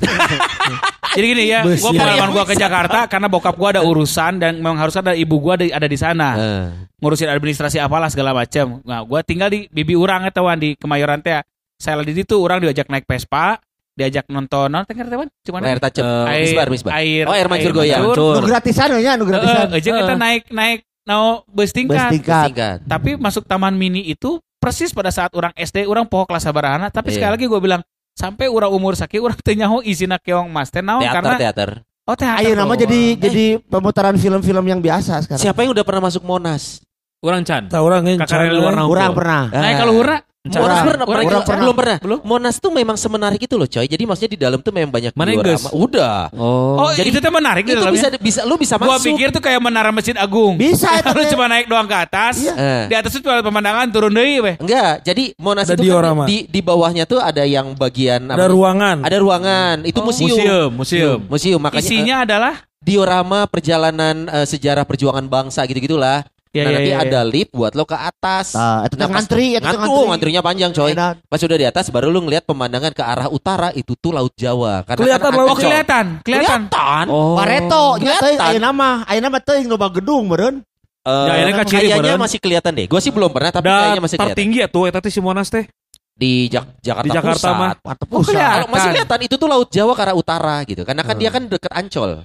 jadi 1.17 1.25
gini 1.29 1.45
ya 1.49 1.61
ya. 1.65 1.77
pengalaman 1.77 2.29
gua 2.29 2.45
ke 2.45 2.53
Jakarta 2.53 3.05
karena 3.09 3.25
bokap 3.29 3.57
gua 3.57 3.69
ada 3.73 3.81
urusan 3.81 4.37
dan 4.37 4.57
memang 4.57 4.77
harus 4.77 4.93
ada 4.97 5.13
ibu 5.13 5.37
gua 5.37 5.57
ada, 5.57 5.65
ada 5.65 5.87
di 5.89 5.97
sana 5.97 6.29
Eh. 6.37 6.65
ngurusin 7.01 7.29
administrasi 7.29 7.81
apalah 7.81 8.09
segala 8.13 8.37
macam. 8.37 8.81
Nah, 8.85 9.01
gua 9.01 9.25
tinggal 9.25 9.49
di 9.49 9.65
bibi 9.69 9.97
urang 9.97 10.29
eta 10.29 10.45
wan 10.45 10.61
di 10.61 10.77
Kemayoran 10.77 11.25
teh. 11.25 11.41
Saya 11.73 11.97
lagi 11.99 12.13
di 12.13 12.21
situ 12.21 12.37
orang 12.37 12.61
diajak 12.63 12.87
naik 12.87 13.03
Vespa, 13.09 13.57
diajak 13.93 14.25
nonton 14.27 14.67
nonton 14.67 14.93
kan 14.93 15.05
teman? 15.05 15.27
Cuman 15.41 15.59
Layar 15.61 15.79
tancap. 15.79 16.03
air 16.27 16.41
Misbar, 16.43 16.67
misbar. 16.67 16.91
air 16.97 17.23
Oh, 17.23 17.33
air 17.33 17.47
mancur 17.47 17.71
goyang. 17.71 18.01
mancur. 18.03 18.41
Nu 18.41 18.47
gratisan 18.47 18.89
nya, 18.97 19.13
nu 19.13 19.23
gratisan. 19.23 19.69
Heeh, 19.69 19.79
jeung 19.79 19.95
kita 19.95 20.15
naik 20.15 20.43
naik 20.49 20.79
no 21.03 21.43
bus 21.47 21.69
Bus 21.69 22.03
tingkat. 22.09 22.81
Tapi 22.83 23.15
masuk 23.15 23.43
taman 23.43 23.73
mini 23.73 24.01
itu 24.03 24.41
persis 24.57 24.89
pada 24.89 25.11
saat 25.11 25.29
orang 25.33 25.51
SD 25.53 25.83
orang 25.83 26.07
poho 26.07 26.23
kelas 26.23 26.41
sabarana 26.41 26.87
tapi 26.87 27.11
Iya. 27.11 27.15
sekali 27.19 27.31
lagi 27.35 27.45
gue 27.45 27.59
bilang 27.59 27.81
sampai 28.15 28.47
orang 28.47 28.71
umur 28.71 28.95
sakit 28.95 29.19
orang 29.19 29.35
teu 29.37 29.51
nyaho 29.51 29.83
isina 29.83 30.15
keong 30.15 30.47
mas 30.47 30.71
teh 30.71 30.79
naon 30.79 31.03
Teater, 31.03 31.15
karena 31.19 31.35
teater. 31.35 31.69
oh 32.07 32.15
teater 32.15 32.39
Ayo 32.39 32.55
nama 32.55 32.71
jadi 32.73 33.19
jadi 33.19 33.59
pemutaran 33.59 34.15
film-film 34.15 34.63
yang 34.63 34.79
biasa 34.79 35.19
sekarang. 35.19 35.43
Siapa 35.43 35.59
yang 35.61 35.75
udah 35.75 35.83
pernah 35.83 36.07
masuk 36.07 36.23
Monas? 36.23 36.79
Urang 37.19 37.43
can. 37.43 37.67
Tahu 37.67 37.83
orang 37.83 38.03
yang 38.03 38.19
Kakak 38.19 38.51
luar. 38.51 38.71
Orang 38.75 39.11
pernah. 39.15 39.43
Nah, 39.47 39.71
kalau 39.75 39.93
hura 39.95 40.23
Monas 40.43 40.83
pernah, 40.83 41.07
orang 41.07 41.23
pernah, 41.23 41.39
pernah. 41.39 41.61
belum 41.63 41.75
pernah. 41.79 41.97
Belum. 42.03 42.19
Monas 42.19 42.59
tuh 42.59 42.67
memang 42.67 42.99
semenarik 42.99 43.39
itu 43.39 43.55
loh, 43.55 43.63
coy. 43.63 43.87
Jadi 43.87 44.03
maksudnya 44.03 44.27
di 44.27 44.39
dalam 44.43 44.59
tuh 44.59 44.75
memang 44.75 44.91
banyak 44.91 45.15
Mana 45.15 45.31
diorama. 45.31 45.71
Udah. 45.71 46.27
Oh. 46.35 46.83
oh 46.83 46.91
jadi 46.91 47.07
itu 47.07 47.23
teh 47.23 47.31
menarik 47.31 47.63
Itu 47.63 47.79
dalamnya 47.79 47.95
bisa 47.95 48.07
bisa 48.19 48.41
lu 48.43 48.59
bisa 48.59 48.75
gua 48.75 48.99
masuk. 48.99 49.07
pikir 49.07 49.31
tuh 49.31 49.39
kayak 49.39 49.63
menara 49.63 49.95
masjid 49.95 50.11
agung 50.13 50.59
Bisa 50.59 50.91
itu 50.99 51.15
lu 51.15 51.23
cuma 51.31 51.47
naik 51.47 51.71
doang 51.71 51.87
ke 51.87 51.95
atas 51.95 52.43
Iya. 52.43 52.53
Eh. 52.53 52.83
di 52.91 52.95
atas 52.99 53.15
itu 53.15 53.23
ada 53.23 53.39
pemandangan 53.39 53.87
turun 53.87 54.11
deui 54.11 54.43
weh 54.43 54.55
Enggak, 54.59 54.99
jadi 55.01 55.31
Monas 55.39 55.63
Ada 55.63 55.73
itu 55.73 55.79
kan 55.79 55.87
diorama. 55.87 56.23
di, 56.27 56.37
di 56.43 56.59
bawahnya 56.59 57.07
tuh 57.07 57.23
ada 57.23 57.47
yang 57.47 57.71
bagian 57.71 58.27
Ada 58.27 58.43
apa? 58.43 58.51
ruangan. 58.51 58.97
Ada 58.99 59.17
ruangan. 59.23 59.75
Itu 59.87 60.03
museum. 60.03 60.27
museum, 60.27 60.69
museum. 60.75 61.17
Museum 61.23 61.59
makanya 61.63 61.79
isinya 61.81 62.15
adalah 62.21 62.53
eh, 62.59 62.83
diorama 62.83 63.47
perjalanan 63.47 64.27
eh, 64.27 64.43
sejarah 64.43 64.83
perjuangan 64.83 65.23
bangsa 65.23 65.63
gitu-gitulah. 65.63 66.27
Ya, 66.53 66.61
nah, 66.61 66.69
ya, 66.69 66.75
nanti 66.77 66.91
ya, 66.91 66.95
ya. 66.95 67.03
ada 67.03 67.19
lift 67.23 67.51
buat 67.51 67.73
lo 67.73 67.83
ke 67.83 67.93
atas. 67.93 68.53
Nah, 68.53 68.85
itu 68.85 68.93
teh 68.93 69.01
Nah, 69.01 69.09
ngantri, 69.09 69.45
itu 69.49 69.57
teh 69.57 69.65
Ngantri, 69.65 69.81
ngantri. 69.83 70.07
ngantrinya 70.07 70.41
panjang 70.41 70.71
coy. 70.71 70.91
Edan. 70.93 71.15
Pas 71.25 71.41
udah 71.41 71.57
di 71.57 71.65
atas 71.65 71.85
baru 71.89 72.07
lu 72.07 72.19
ngeliat 72.21 72.43
pemandangan 72.43 72.91
ke 72.91 73.01
arah 73.01 73.27
utara 73.27 73.69
itu 73.71 73.93
tuh 73.93 74.13
Laut 74.13 74.31
Jawa. 74.33 74.85
Karena 74.85 75.01
Kelihatan 75.01 75.25
kan 75.25 75.33
laut 75.35 75.49
oh 75.49 75.57
kelihatan 75.57 76.05
kelihatan 76.21 76.59
Kelihatan. 76.69 77.05
Oh. 77.09 77.33
Pareto, 77.35 77.85
Kelihatan. 77.97 78.37
ayeuna 78.39 78.69
mah, 78.69 78.95
ayeuna 79.03 79.27
mah 79.27 79.41
teuing 79.41 79.67
loba 79.67 79.89
gedung 79.89 80.23
meureun. 80.25 80.61
Eh, 81.03 81.25
Ya, 81.27 81.33
ini 81.41 81.51
kan 81.51 81.65
ciri 81.65 81.87
kayaknya 81.89 82.15
masih 82.15 82.39
kelihatan 82.39 82.71
deh. 82.71 82.85
Gue 82.85 83.01
sih 83.01 83.11
belum 83.11 83.27
pernah 83.27 83.51
tapi 83.51 83.67
Da 83.67 83.75
kayaknya 83.91 84.01
masih 84.01 84.15
kelihatan. 84.15 84.31
tertinggi 84.31 84.57
ya 84.61 84.67
tuh 84.69 84.83
teh 84.87 85.11
si 85.11 85.19
Monas 85.19 85.49
teh. 85.49 85.65
di 86.13 86.45
Jak- 86.45 86.77
Jakarta, 86.79 87.03
Di 87.03 87.09
Jakarta 87.09 87.33
Pusat. 87.41 87.55
mah. 87.57 87.71
Oh, 87.73 88.21
pusat. 88.21 88.27
kelihatan. 88.29 88.53
Kalau 88.53 88.67
masih 88.69 88.87
kelihatan 88.93 89.19
itu 89.25 89.35
tuh 89.35 89.47
Laut 89.49 89.67
Jawa 89.67 89.91
ke 89.91 90.01
arah 90.05 90.15
utara 90.15 90.55
gitu. 90.63 90.81
Karena 90.85 91.01
kan 91.01 91.15
dia 91.17 91.29
kan 91.33 91.43
deket 91.49 91.73
Ancol. 91.73 92.21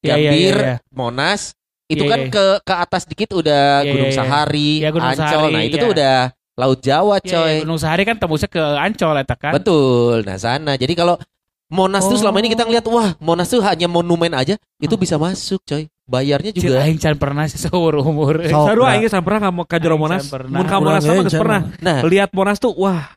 Iya, 0.00 0.14
iya, 0.14 0.30
Gambir, 0.30 0.54
iya, 0.54 0.64
iya. 0.64 0.76
Monas, 0.94 1.40
itu 1.86 2.02
Iya, 2.02 2.10
kan 2.10 2.20
iya. 2.24 2.30
ke 2.32 2.44
ke 2.64 2.74
atas 2.74 3.02
dikit 3.04 3.30
udah 3.34 3.84
Iya, 3.84 3.90
Gunung 3.92 4.08
iya, 4.08 4.14
iya. 4.14 4.20
Sahari, 4.20 4.70
Iya, 4.80 4.90
Gunung 4.90 5.10
Ancol. 5.10 5.20
Sahari, 5.20 5.52
nah, 5.52 5.62
itu 5.62 5.76
iya. 5.76 5.82
tuh 5.84 5.90
udah 5.92 6.16
Laut 6.54 6.78
Jawa, 6.80 7.16
coy. 7.18 7.34
ya, 7.34 7.60
Gunung 7.66 7.80
Sahari 7.82 8.02
kan 8.06 8.16
tembusnya 8.16 8.46
ke 8.46 8.62
Ancol 8.62 9.16
eta 9.18 9.34
kan. 9.34 9.52
Betul. 9.52 10.22
Nah, 10.22 10.38
sana. 10.38 10.78
Jadi 10.78 10.94
kalau 10.94 11.18
Monas 11.66 12.06
tuh 12.06 12.14
Oh. 12.14 12.20
selama 12.20 12.38
ini 12.38 12.52
kita 12.52 12.62
ngeliat 12.62 12.86
wah, 12.86 13.16
Monas 13.18 13.50
tuh 13.50 13.58
hanya 13.64 13.88
monumen 13.88 14.30
aja, 14.30 14.54
itu 14.78 14.94
bisa 14.94 15.18
masuk, 15.18 15.58
coy. 15.64 15.90
Bayarnya 16.04 16.52
Cil 16.52 16.76
juga. 16.76 16.84
aing 16.84 17.00
can 17.00 17.16
pernah 17.16 17.48
sih 17.48 17.56
seumur 17.56 17.96
umur. 17.96 18.36
Nah. 18.44 18.92
aing 18.92 19.00
geus 19.02 19.16
pernah 19.16 19.48
nggak 19.48 19.54
mau 19.56 19.64
ka 19.64 19.80
Jero 19.80 19.96
Aing 19.96 20.04
Monas. 20.04 20.28
can. 20.28 20.44
Mun 20.52 20.66
ka 20.68 20.76
Monas 20.76 21.02
mah 21.02 21.14
geus 21.16 21.32
can 21.32 21.40
pernah. 21.40 21.60
Nah, 21.80 21.98
Lihat 22.04 22.30
Monas 22.36 22.60
tuh 22.60 22.76
wah. 22.76 23.08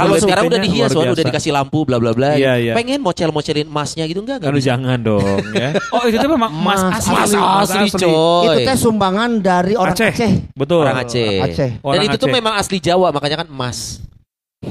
Kalau 0.00 0.16
Kalau 0.16 0.24
sekarang 0.24 0.44
udah 0.48 0.60
dihias, 0.64 0.90
Wan, 0.96 1.04
udah 1.04 1.12
biasa. 1.12 1.28
dikasih 1.28 1.52
lampu 1.52 1.78
bla 1.84 1.96
bla 2.00 2.12
bla. 2.16 2.32
Iya, 2.34 2.52
iya. 2.56 2.72
Pengen 2.72 3.04
mocel-mocelin 3.04 3.68
emasnya 3.68 4.08
gitu 4.08 4.24
enggak? 4.24 4.40
Aduh 4.40 4.58
jangan 4.58 4.96
dong 4.96 5.44
ya. 5.52 5.76
Oh 5.94 6.02
itu 6.08 6.16
tuh 6.16 6.30
memang 6.32 6.50
emas 6.50 6.80
Mas 6.80 7.04
asli. 7.04 7.14
Mas 7.36 7.70
Asli, 7.70 7.88
coy. 7.92 8.44
Itu 8.48 8.58
teh 8.64 8.76
sumbangan 8.80 9.30
dari 9.44 9.76
orang 9.76 9.92
Aceh. 9.92 10.10
Aceh. 10.16 10.32
Betul. 10.56 10.82
orang 10.88 10.98
Aceh. 11.04 11.32
Aceh. 11.44 11.70
Dan 11.76 11.84
Orang 11.84 12.04
itu 12.08 12.16
tuh 12.16 12.28
Aceh. 12.30 12.36
memang 12.40 12.54
asli 12.56 12.78
Jawa, 12.80 13.08
makanya 13.12 13.36
kan 13.44 13.48
emas. 13.52 14.00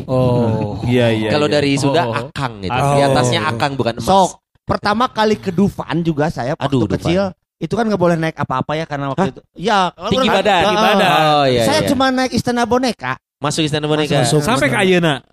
Oh. 0.10 0.82
Iya 0.89 1.08
iya. 1.13 1.30
Kalau 1.30 1.46
iya. 1.46 1.56
dari 1.62 1.72
Sunda 1.78 2.02
Oh. 2.10 2.15
akang 2.18 2.65
gitu. 2.65 2.74
Oh. 2.74 2.96
Di 2.98 3.02
atasnya 3.06 3.42
akang 3.46 3.78
bukan 3.78 4.02
emas. 4.02 4.10
Sok. 4.10 4.30
Pertama 4.65 5.10
kali 5.10 5.38
ke 5.38 5.50
Dufan 5.50 6.02
juga 6.02 6.30
saya 6.30 6.54
waktu 6.58 6.65
Aduh, 6.65 6.86
Dufan. 6.86 6.98
kecil 6.98 7.24
itu 7.60 7.74
kan 7.76 7.84
nggak 7.84 8.00
boleh 8.00 8.15
naik 8.15 8.38
apa-apa 8.39 8.72
ya 8.74 8.86
karena 8.88 9.12
waktu 9.12 9.36
itu. 9.36 9.42
Ya, 9.60 9.92
Tinggi 10.08 10.32
badan. 10.32 10.62
Tinggi 10.63 10.78
badan. 10.80 11.10
Oh 11.12 11.46
iya. 11.46 11.63
saya 11.68 11.80
iya. 11.84 11.89
cuma 11.92 12.06
naik 12.08 12.32
istana 12.32 12.63
boneka. 12.63 13.20
Masuk 13.39 13.63
istana 13.63 13.88
boneka. 13.88 14.19
Masuk. 14.21 14.43
sampai 14.43 14.67
ke 14.67 14.78
ayeuna. 14.78 15.23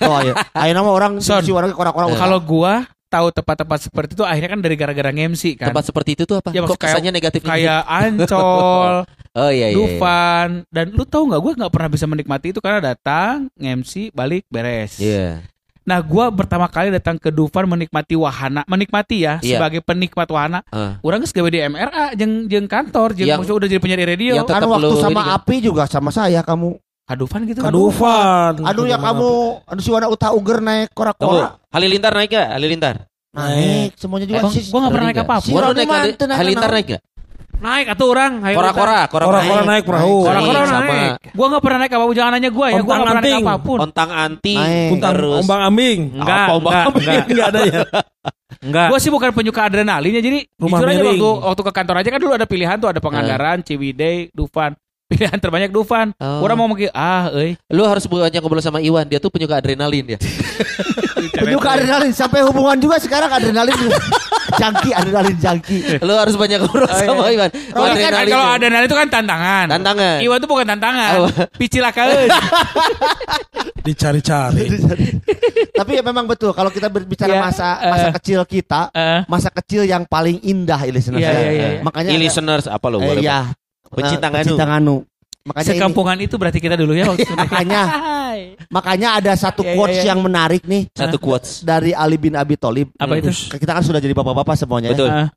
Oh 0.00 0.18
iya. 0.24 0.32
Ayo 0.56 0.72
nama 0.72 0.90
orang 0.90 1.20
Son. 1.20 1.44
si 1.44 1.52
orang 1.52 1.70
korak-korak. 1.76 2.16
Kalau 2.16 2.40
gua 2.40 2.88
tahu 3.10 3.28
tempat-tempat 3.34 3.78
seperti 3.90 4.14
itu 4.16 4.24
akhirnya 4.24 4.50
kan 4.56 4.60
dari 4.64 4.76
gara-gara 4.80 5.10
ngemsi 5.12 5.60
kan. 5.60 5.68
Tempat 5.68 5.84
seperti 5.92 6.16
itu 6.16 6.24
tuh 6.24 6.40
apa? 6.40 6.54
Ya, 6.56 6.64
Kok 6.64 6.78
kesannya 6.78 7.12
negatif 7.12 7.42
Kayak 7.42 7.84
Ancol, 7.84 9.04
Oh 9.40 9.50
iya 9.50 9.68
iya. 9.68 9.68
iya. 9.70 9.76
Dufan, 9.76 10.48
dan 10.72 10.86
lu 10.90 11.04
tahu 11.04 11.30
nggak 11.30 11.40
gue 11.42 11.52
nggak 11.62 11.72
pernah 11.74 11.90
bisa 11.90 12.06
menikmati 12.06 12.50
itu 12.50 12.58
karena 12.62 12.94
datang 12.94 13.50
ngemsi 13.58 14.10
balik 14.10 14.46
beres. 14.48 14.96
Iya. 14.98 15.42
Nah 15.84 15.98
gua 16.06 16.30
pertama 16.30 16.70
kali 16.70 16.94
datang 16.94 17.18
ke 17.18 17.34
Dufan 17.34 17.66
menikmati 17.66 18.14
wahana, 18.14 18.62
menikmati 18.70 19.26
ya 19.26 19.42
Iya. 19.42 19.58
sebagai 19.58 19.82
penikmat 19.82 20.30
wahana. 20.30 20.62
Ah. 20.70 20.96
Orang 21.02 21.20
geus 21.20 21.34
gawe 21.34 21.50
di 21.50 21.60
MRA 21.60 22.14
jeung 22.14 22.46
jeung 22.46 22.66
kantor, 22.70 23.12
jeung 23.18 23.26
Yang- 23.26 23.50
udah 23.50 23.68
jadi 23.68 23.80
penyiar 23.82 24.06
radio. 24.06 24.32
yang 24.38 24.46
kan 24.46 24.62
tetap 24.62 24.70
waktu 24.70 24.86
lu 24.86 25.02
sama 25.02 25.20
kan? 25.26 25.34
Api 25.42 25.56
juga 25.58 25.82
sama 25.90 26.14
saya 26.14 26.40
kamu. 26.46 26.78
Kadufan 27.10 27.42
gitu 27.42 27.58
kan. 27.58 27.74
Kadufan. 27.74 28.52
Aduh 28.62 28.86
ya 28.86 28.94
kamu, 28.94 29.30
aduh 29.66 29.82
si 29.82 29.90
Wana 29.90 30.06
Uta 30.06 30.30
Uger 30.30 30.62
naik 30.62 30.94
Tunggu. 30.94 31.10
korak-korak. 31.10 31.50
Halilintar 31.74 32.14
naik 32.14 32.30
gak? 32.30 32.48
Halilintar. 32.54 32.94
Naik 33.34 33.98
semuanya 33.98 34.26
juga 34.30 34.40
Gua, 34.46 34.50
sih. 34.54 34.64
gua 34.70 34.78
gak 34.86 34.92
pernah 34.94 35.06
naik 35.10 35.20
apa-apa. 35.26 35.42
Si 35.42 35.50
Gua 35.50 35.60
Roni 35.66 35.82
naik 35.82 36.14
Halilintar 36.38 36.70
naik 36.70 36.86
gak? 36.86 37.02
Naik 37.60 37.86
atuh 37.92 38.06
orang. 38.08 38.32
Kora-kora, 38.40 39.00
kora-kora. 39.10 39.38
Kora-kora 39.42 39.62
naik 39.66 39.84
perahu. 39.84 40.16
Kora-kora 40.22 40.60
naik. 40.70 41.10
Gua 41.34 41.46
gak 41.50 41.62
pernah 41.66 41.78
naik 41.82 41.92
apa-apa, 41.98 42.12
jangan 42.14 42.32
nanya 42.38 42.50
gua 42.54 42.66
ya. 42.70 42.78
Gua 42.78 42.78
Ontang 42.78 42.94
gak 42.94 43.02
pernah 43.02 43.22
naik 43.26 43.42
apa 43.42 43.54
pun. 43.58 43.78
Ontang 43.82 44.10
anti. 44.14 44.56
Terus. 44.94 45.42
ombang 45.42 45.60
ambing. 45.66 45.98
Enggak, 46.14 46.46
enggak, 46.54 46.84
enggak, 47.26 47.46
ada 47.50 47.60
ya. 47.66 47.80
enggak. 48.62 48.86
Gua 48.94 48.98
sih 49.02 49.10
bukan 49.10 49.30
penyuka 49.34 49.60
adrenalinnya 49.66 50.22
jadi 50.22 50.38
Rumah 50.46 50.78
jujur 50.78 50.86
aja 50.86 51.00
miring. 51.02 51.18
waktu 51.18 51.30
waktu 51.42 51.62
ke 51.66 51.72
kantor 51.74 51.96
aja 51.98 52.08
kan 52.14 52.20
dulu 52.22 52.32
ada 52.38 52.46
pilihan 52.46 52.76
tuh 52.78 52.88
ada 52.94 53.00
Pangandaran, 53.02 53.58
Ciwidey, 53.66 54.30
Dufan. 54.30 54.78
Pilihan 55.10 55.38
terbanyak 55.42 55.74
Dufan. 55.74 56.14
Oh. 56.22 56.46
Orang 56.46 56.54
mau 56.54 56.70
mungkin 56.70 56.86
ah 56.94 57.34
euy. 57.34 57.58
Lu 57.66 57.82
harus 57.82 58.06
banyak 58.06 58.38
ngobrol 58.38 58.62
sama 58.62 58.78
Iwan. 58.78 59.10
Dia 59.10 59.18
tuh 59.18 59.26
penyuka 59.26 59.58
adrenalin 59.58 60.14
ya. 60.14 60.18
Penyuka 61.40 61.68
adrenalin 61.74 62.14
sampai 62.14 62.46
hubungan 62.46 62.78
juga 62.78 62.96
sekarang 63.02 63.26
adrenalin 63.26 63.74
jangki 64.54 64.90
adrenalin 64.94 65.36
jangki. 65.36 65.98
Lu 65.98 66.14
harus 66.14 66.38
banyak 66.38 66.62
ngobrol 66.62 66.86
sama 66.86 67.26
Iwan. 67.26 67.50
Kalau 67.50 67.86
kan 67.90 68.12
kalau 68.22 68.48
adrenalin 68.54 68.86
itu 68.86 68.96
kan 68.96 69.08
tantangan. 69.10 69.66
Tantangan. 69.66 70.16
Iwan 70.22 70.38
tuh 70.38 70.48
bukan 70.48 70.66
tantangan. 70.70 71.10
Apa? 71.26 71.28
Picilakeun. 71.58 72.28
Dicari-cari. 73.86 74.64
Tapi 75.74 75.90
ya 75.96 76.02
memang 76.04 76.28
betul 76.28 76.52
kalau 76.52 76.68
kita 76.68 76.92
berbicara 76.92 77.32
Ya, 77.32 77.40
masa 77.40 77.68
eh. 77.80 77.90
masa 77.90 78.08
kecil 78.20 78.40
kita, 78.44 78.92
Eh, 78.92 79.20
masa 79.26 79.48
kecil 79.48 79.88
yang 79.88 80.04
paling 80.04 80.36
indah 80.44 80.76
listener 80.90 81.18
Iya, 81.18 81.30
saya. 81.32 81.40
iya, 81.40 81.50
iya, 81.50 81.68
iya. 81.78 81.80
Makanya 81.82 82.10
listeners 82.14 82.66
apa 82.68 82.86
lo? 82.92 83.00
eh, 83.00 83.24
ya 83.24 83.48
Pecinta 83.90 84.26
eh, 84.26 84.30
Nganu. 84.30 84.44
pecinta 84.46 84.64
Nganu. 84.66 84.96
Makanya 85.40 85.64
ini, 85.64 85.72
sekampungan 85.72 86.18
itu 86.20 86.34
berarti 86.36 86.60
kita 86.60 86.76
dulu 86.76 86.92
ya 86.92 87.08
waktu 87.08 87.24
makanya 87.48 87.80
makanya 88.68 89.08
ada 89.16 89.32
satu 89.32 89.64
Iya, 89.64 89.72
iya, 89.72 89.76
quotes 89.76 90.00
iya. 90.04 90.08
yang 90.12 90.20
menarik 90.20 90.62
nih 90.68 90.82
Satu 90.92 91.16
quotes. 91.16 91.64
dari 91.64 91.96
Ali 91.96 92.20
bin 92.20 92.36
Abi 92.36 92.60
Thalib. 92.60 92.92
Apa 93.00 93.16
itu? 93.16 93.32
Kita 93.32 93.72
kan 93.72 93.82
sudah 93.82 93.98
jadi 93.98 94.12
bapak-bapak 94.12 94.54
semuanya. 94.54 94.92
ya. 94.92 94.94
Betul. 94.94 95.08
Ah, 95.10 95.28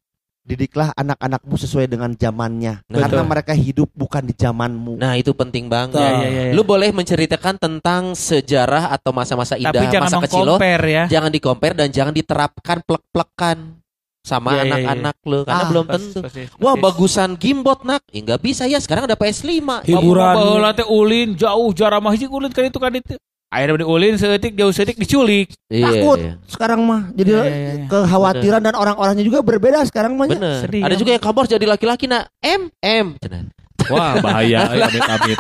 Didiklah 0.44 0.92
anak-anakmu 1.00 1.56
sesuai 1.56 1.88
dengan 1.88 2.12
zamannya. 2.20 2.84
Betul. 2.84 3.00
Karena 3.00 3.22
mereka 3.24 3.56
hidup 3.56 3.88
bukan 3.96 4.28
di 4.28 4.36
zamanmu. 4.36 5.00
Nah 5.00 5.16
itu 5.16 5.32
penting 5.32 5.72
banget. 5.72 6.04
Iya, 6.04 6.28
iya, 6.28 6.42
iya. 6.52 6.52
Lu 6.52 6.68
boleh 6.68 6.92
menceritakan 6.92 7.56
tentang 7.56 8.12
sejarah 8.12 8.92
atau 8.92 9.16
masa-masa 9.16 9.56
indah 9.56 9.72
Tapi 9.72 9.88
jangan 9.88 10.12
masa 10.12 10.28
kecil 10.28 10.44
lo. 10.44 10.60
ya. 10.60 11.08
Jangan 11.08 11.32
di-compare 11.32 11.80
dan 11.80 11.88
jangan 11.96 12.12
diterapkan 12.12 12.84
plek-plekan 12.84 13.83
sama 14.24 14.50
Iya, 14.50 14.64
iya, 14.64 14.64
anak-anak 14.66 15.16
lo 15.24 15.40
karena 15.44 15.60
Ah, 15.60 15.68
belum 15.68 15.86
tentu. 15.86 16.20
persis, 16.24 16.48
Wah 16.56 16.74
persis. 16.74 16.84
bagusan 16.88 17.30
gimbot 17.36 17.84
nak, 17.84 18.02
ya 18.08 18.20
nggak 18.24 18.40
bisa 18.40 18.64
ya 18.66 18.80
sekarang 18.80 19.04
ada 19.04 19.14
PS5. 19.14 19.84
Hiburan. 19.84 20.34
Baheula 20.34 20.72
teh 20.72 20.88
ulin 20.88 21.36
jauh 21.36 21.70
jarak 21.72 22.00
mah 22.00 22.10
hiji 22.10 22.26
ulin 22.26 22.48
kan 22.48 22.64
itu 22.64 22.80
kan 22.80 22.90
itu. 22.90 23.20
Akhirnya 23.48 23.78
di 23.78 23.86
ulin 23.86 24.16
seetik 24.16 24.56
jauh 24.56 24.72
seetik 24.72 24.96
diculik. 24.96 25.52
Iya, 25.68 25.86
Takut 25.86 26.18
iya. 26.18 26.34
sekarang 26.48 26.82
mah. 26.82 27.12
Jadi 27.12 27.30
Iya, 27.30 27.44
iya, 27.44 27.54
iya. 27.76 27.86
kekhawatiran 27.86 28.62
dan 28.64 28.74
orang-orangnya 28.74 29.22
juga 29.22 29.40
berbeda 29.40 29.84
sekarang 29.84 30.16
mah. 30.16 30.26
ya. 30.26 30.34
Bener. 30.34 30.58
Sedih, 30.64 30.82
ada 30.82 30.96
juga 30.96 31.12
yang 31.12 31.22
kabar 31.22 31.44
jadi 31.46 31.66
laki-laki 31.68 32.08
nak 32.08 32.32
M 32.40 32.72
M. 32.80 33.14
Cenah. 33.20 33.52
Wah, 33.92 34.20
bahaya. 34.24 34.70
Amit 34.88 35.04
amit. 35.04 35.40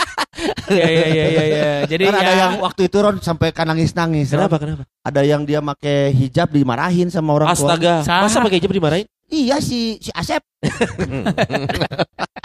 Iya 0.68 0.88
iya 0.90 1.06
iya 1.08 1.26
iya 1.30 1.44
iya. 1.46 1.68
Jadi 1.88 2.04
Kan 2.10 2.16
ada 2.20 2.32
ya, 2.34 2.40
yang 2.48 2.54
waktu 2.60 2.82
itu 2.90 2.98
Ron 3.00 3.22
sampai 3.22 3.54
kan 3.54 3.70
nangis-nangis. 3.70 4.34
Ron. 4.34 4.48
Kenapa 4.48 4.58
kenapa? 4.60 4.84
Ada 5.06 5.22
yang 5.24 5.42
dia 5.46 5.60
make 5.62 6.12
hijab 6.16 6.50
dimarahin 6.52 7.08
sama 7.14 7.38
orang 7.38 7.54
tua. 7.54 7.76
Astaga, 7.78 7.96
masa 8.04 8.42
pakai 8.42 8.58
hijab 8.60 8.72
dimarahin? 8.74 9.08
Iya 9.28 9.58
si 9.64 9.98
si 9.98 10.12
Asep. 10.14 10.44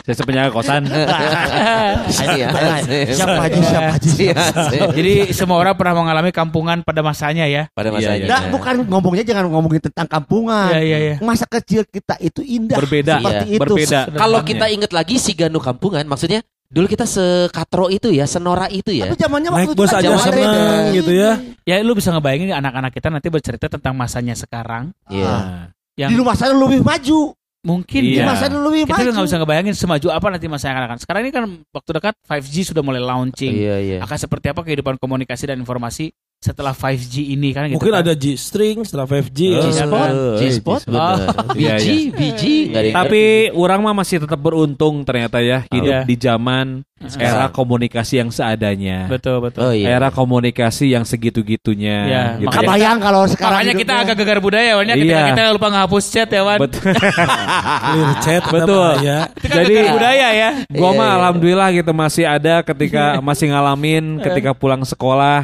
Saya 0.09 0.25
penjaga 0.25 0.51
kosan. 0.57 0.88
Ini 0.88 2.37
ya. 2.41 2.49
Siapa 3.12 3.45
aja 3.45 3.61
siapa 3.61 3.93
aja. 4.01 4.09
Iya, 4.17 4.35
jadi 4.97 5.12
semua 5.37 5.61
orang 5.61 5.77
pernah 5.77 6.01
mengalami 6.01 6.33
kampungan 6.33 6.81
pada 6.81 7.05
masanya 7.05 7.45
ya. 7.45 7.69
Pada 7.77 7.93
Iya, 7.93 7.97
masanya. 8.01 8.25
iya. 8.25 8.29
Nah, 8.33 8.43
bukan 8.49 8.75
ngomongnya 8.88 9.25
jangan 9.29 9.53
ngomongin 9.53 9.85
tentang 9.85 10.09
kampungan. 10.09 10.73
Iya 10.73 10.81
iya 10.81 10.99
iya. 10.99 11.14
Masa 11.21 11.45
kecil 11.45 11.85
kita 11.85 12.17
itu 12.25 12.41
indah. 12.41 12.81
Berbeda. 12.81 13.21
Seperti 13.21 13.45
Iya, 13.45 13.53
itu. 13.53 13.61
berbeda. 13.61 13.99
Kalau 14.17 14.41
kita 14.49 14.67
inget 14.73 14.91
lagi 14.97 15.21
si 15.21 15.37
Ganu 15.37 15.61
Kampungan, 15.61 16.09
maksudnya 16.09 16.41
dulu 16.69 16.88
kita 16.88 17.05
sekatro 17.05 17.93
itu 17.93 18.09
ya, 18.09 18.25
senora 18.25 18.64
itu 18.73 18.88
ya. 18.93 19.12
Tapi 19.12 19.21
zamannya 19.21 19.51
Naik 19.53 19.57
waktu 19.57 19.73
itu 19.73 19.81
bus 19.81 19.91
kan 19.93 20.01
aja 20.01 20.09
zaman 20.09 20.21
seneng 20.25 20.83
gitu 20.97 21.12
ya. 21.12 21.31
Ya 21.69 21.75
lu 21.85 21.93
bisa 21.93 22.09
ngebayangin 22.17 22.57
anak-anak 22.57 22.97
kita 22.97 23.12
nanti 23.12 23.29
bercerita 23.29 23.69
tentang 23.69 23.93
masanya 23.93 24.33
sekarang. 24.33 24.97
Iya. 25.12 25.29
Nah, 25.29 25.77
Yang 25.99 26.11
Di 26.11 26.17
rumah 26.17 26.35
saya 26.39 26.55
lebih 26.55 26.81
maju. 26.81 27.21
mungkin 27.59 28.01
Iya. 28.01 28.07
Di 28.07 28.15
ya. 28.15 28.23
rumah 28.23 28.37
saya 28.39 28.51
lebih 28.55 28.83
Kita 28.87 28.93
maju. 28.95 29.03
juga 29.03 29.13
nggak 29.13 29.27
bisa 29.27 29.39
ngebayangin 29.43 29.75
semaju 29.75 30.07
apa 30.15 30.27
nanti 30.31 30.47
masa 30.47 30.65
yang 30.71 30.79
akan. 30.81 30.99
Sekarang 31.03 31.21
ini 31.27 31.33
kan 31.35 31.43
waktu 31.69 31.91
dekat 31.91 32.15
5G 32.23 32.57
sudah 32.65 32.83
mulai 32.87 33.03
launching. 33.03 33.51
Iya, 33.53 33.77
iya. 33.83 33.99
Akan 33.99 34.15
seperti 34.15 34.47
apa 34.47 34.63
kehidupan 34.63 34.95
komunikasi 34.97 35.45
dan 35.45 35.59
informasi 35.59 36.15
setelah 36.38 36.70
5G 36.70 37.35
ini 37.35 37.51
kan 37.51 37.66
gitu. 37.66 37.77
Mungkin 37.77 37.92
kan. 37.92 38.01
ada 38.01 38.14
G-string 38.14 38.77
setelah 38.81 39.07
5G. 39.07 39.38
Oh, 39.48 39.51
ya. 39.51 39.62
G-spot, 39.64 40.09
Eh, 40.09 40.38
G-spot, 40.38 40.81
G-spot. 40.81 41.18
bener. 41.18 41.18
Iya, 41.59 41.74
BG, 41.77 41.88
BG, 42.12 42.42
yang 42.70 42.94
Tapi 42.94 43.22
orang 43.53 43.81
mah 43.81 43.94
masih 43.96 44.22
tetap 44.22 44.38
beruntung 44.38 45.03
ternyata 45.03 45.38
ya 45.38 45.66
hidup 45.66 45.92
Iya. 45.92 46.01
di 46.05 46.14
zaman 46.16 46.66
era 47.16 47.46
komunikasi 47.48 48.18
yang 48.18 48.31
seadanya. 48.31 49.07
Betul 49.07 49.38
betul. 49.40 49.61
Oh 49.61 49.72
iya. 49.72 49.90
Era 49.92 50.11
komunikasi 50.11 50.90
yang 50.92 51.03
segitu-gitunya 51.03 51.96
Iya, 52.05 52.22
gitu 52.37 52.46
makanya- 52.48 52.55
ya. 52.57 52.68
Kebayang 52.70 52.98
kalau 52.98 53.22
sekarang 53.24 53.55
Makanya 53.57 53.74
kita 53.77 53.94
agak 53.96 54.16
gegar 54.16 54.38
budaya 54.38 54.70
Wan 54.74 54.83
ya 54.85 54.94
ketika 54.94 55.14
Iya. 55.16 55.29
kita 55.29 55.42
lupa 55.53 55.68
ngehapus 55.68 56.05
chat 56.09 56.29
ya 56.29 56.42
Wan. 56.44 56.59
Bet- 56.61 56.79
Clear 57.88 58.12
chat 58.20 58.42
Betul. 58.44 58.90
Ya. 59.01 59.20
Jadi- 59.40 59.74
gegar 59.74 59.87
budaya 59.92 60.29
ya. 60.33 60.51
Gua 60.68 60.88
Iya, 60.88 60.96
mah 60.96 61.05
iya. 61.05 61.16
alhamdulillah 61.18 61.68
gitu 61.72 61.92
masih 61.92 62.24
ada 62.27 62.55
ketika 62.62 63.03
masih 63.29 63.46
ngalamin 63.51 64.05
ketika 64.20 64.51
pulang 64.53 64.83
sekolah 64.83 65.42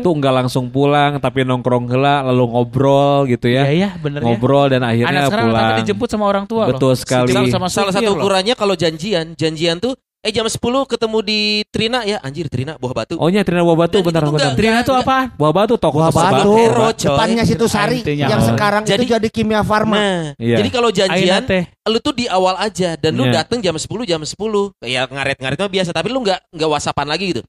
tuh 0.00 0.12
nggak 0.12 0.34
langsung 0.36 0.68
pulang 0.68 1.16
tapi 1.16 1.40
nongkrong 1.42 1.88
heula 1.88 2.20
lalu 2.22 2.44
ngobrol 2.46 3.24
gitu 3.24 3.46
Iya 3.46 3.62
ya. 3.62 3.72
iya 3.72 3.90
bener 3.96 4.20
ya. 4.20 4.26
Ngobrol 4.26 4.66
dan 4.68 4.80
Anak 4.80 4.92
akhirnya 4.92 5.20
sekarang 5.24 5.46
pulang. 5.46 5.62
rata-rata 5.62 5.80
dijemput 5.80 6.08
sama 6.08 6.24
orang 6.24 6.44
tua 6.44 6.64
Betul 6.68 6.92
loh. 6.92 6.98
sekali. 6.98 7.28
Dijemput 7.28 7.50
sama 7.50 7.66
Salah 7.66 7.92
satu 7.92 8.10
ukurannya 8.12 8.52
kalau 8.52 8.74
janjian, 8.74 9.32
janjian 9.32 9.78
tuh 9.78 9.96
eh 10.18 10.34
jam 10.34 10.42
10 10.42 10.58
ketemu 10.90 11.18
di 11.22 11.40
Trina 11.70 12.02
ya, 12.02 12.18
anjir 12.18 12.50
Trina 12.50 12.74
buah 12.74 12.90
batu. 12.92 13.14
Oh 13.14 13.30
nya 13.30 13.40
Trina 13.40 13.62
Buah 13.62 13.78
Batu 13.78 13.94
Dan 13.96 14.10
benar 14.10 14.20
itu 14.20 14.26
benar. 14.28 14.42
nggak- 14.42 14.58
Trina 14.58 14.78
tuh 14.82 14.96
apa? 14.96 15.18
Buah 15.32 15.52
Batu 15.54 15.74
toko 15.78 16.02
Buah 16.02 16.10
batu, 16.10 16.50
Hero, 16.52 16.88
depannya 16.90 17.42
situ 17.42 17.66
Sari 17.66 18.02
yang 18.02 18.42
sekarang 18.42 18.82
Jadi- 18.82 19.06
itu 19.06 19.14
jadi 19.14 19.28
Kimia 19.30 19.62
Farma. 19.62 19.94
Nah, 19.94 20.22
Iya. 20.34 20.58
jadi 20.58 20.68
kalau 20.68 20.90
janjian 20.90 21.46
lu 21.86 21.98
tuh 22.02 22.10
di 22.10 22.26
awal 22.26 22.58
aja 22.58 22.98
dan 22.98 23.14
lu 23.14 23.22
Iya. 23.24 23.46
dateng 23.46 23.62
jam 23.62 23.78
10 23.78 24.02
jam 24.02 24.18
10. 24.18 24.74
Ya 24.82 25.06
ngaret-ngaret 25.06 25.54
mah 25.56 25.70
biasa, 25.70 25.94
tapi 25.94 26.10
lu 26.10 26.18
nggak 26.20 26.42
nggak 26.50 26.68
whatsappan 26.68 27.06
lagi 27.06 27.30
gitu. 27.30 27.42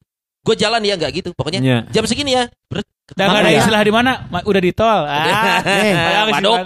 Gue 0.48 0.56
jalan 0.56 0.80
ya 0.82 0.96
nggak 0.96 1.12
gitu. 1.14 1.30
Pokoknya 1.36 1.60
Iya. 1.60 1.80
jam 1.92 2.08
segini 2.08 2.32
ya. 2.34 2.48
Brek, 2.72 2.88
Udah 3.12 3.24
nggak 3.24 3.36
ada 3.36 3.44
Makanya. 3.44 3.60
istilah 3.60 3.82
di 3.84 3.94
mana? 3.94 4.12
Ma- 4.28 4.44
Udah 4.44 4.62
di 4.64 4.72
tol. 4.72 5.02
Ah, 5.08 5.60
Nih, 5.64 5.94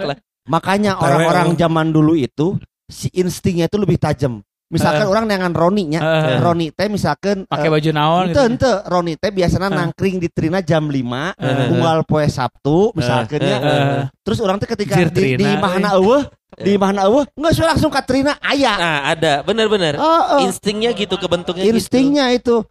lah. 0.05 0.17
makanya 0.45 0.91
orang-orang 0.97 1.53
zaman 1.53 1.89
dulu 1.89 2.13
itu 2.13 2.57
si 2.85 3.09
instingnya 3.11 3.65
itu 3.65 3.77
lebih 3.77 3.97
tajam. 3.97 4.41
Misalkan 4.71 5.03
orang 5.03 5.27
dengan 5.27 5.51
Roni 5.51 5.83
nya, 5.83 5.99
Eh. 5.99 6.39
Roni 6.39 6.71
teh 6.71 6.87
misalkan 6.87 7.43
Pakai 7.43 7.67
eh, 7.67 7.71
baju 7.75 7.89
naon 7.91 8.23
Ente 8.23 8.39
gitu. 8.39 8.41
ente 8.47 8.71
Roni 8.87 9.13
teh 9.19 9.27
biasanya 9.29 9.67
Eh. 9.67 9.75
nangkring 9.75 10.15
di 10.15 10.31
Trina 10.31 10.63
jam 10.63 10.87
5 10.87 11.35
Eh. 11.35 11.75
Unggal 11.75 12.07
poe 12.07 12.23
Sabtu 12.23 12.95
misalkan 12.95 13.43
ya. 13.43 13.57
Eh. 13.59 14.01
Terus 14.23 14.39
orang 14.39 14.63
teh 14.63 14.71
ketika 14.71 14.95
Jir 14.95 15.11
di, 15.11 15.35
di 15.35 15.47
Mahana 15.59 15.99
eueuh, 15.99 16.23
di 16.55 16.79
Mahana 16.79 17.03
eueuh, 17.03 17.27
enggak 17.35 17.51
sudah 17.51 17.69
langsung 17.75 17.91
ka 17.91 17.99
Trina 18.01 18.39
aya. 18.39 18.73
Nah 18.73 18.99
ada, 19.11 19.43
bener-bener. 19.43 19.99
Oh, 19.99 20.39
oh. 20.39 20.47
Instingnya 20.47 20.95
gitu, 20.95 21.19
kebentuknya 21.19 21.67
Instingnya 21.67 22.31
itu. 22.31 22.63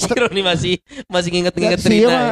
Si 0.00 0.08
Roni 0.10 0.40
masih 0.40 0.74
masih 1.06 1.28
nginget-nginget 1.30 1.78
Trina. 1.78 2.08
mah, 2.08 2.28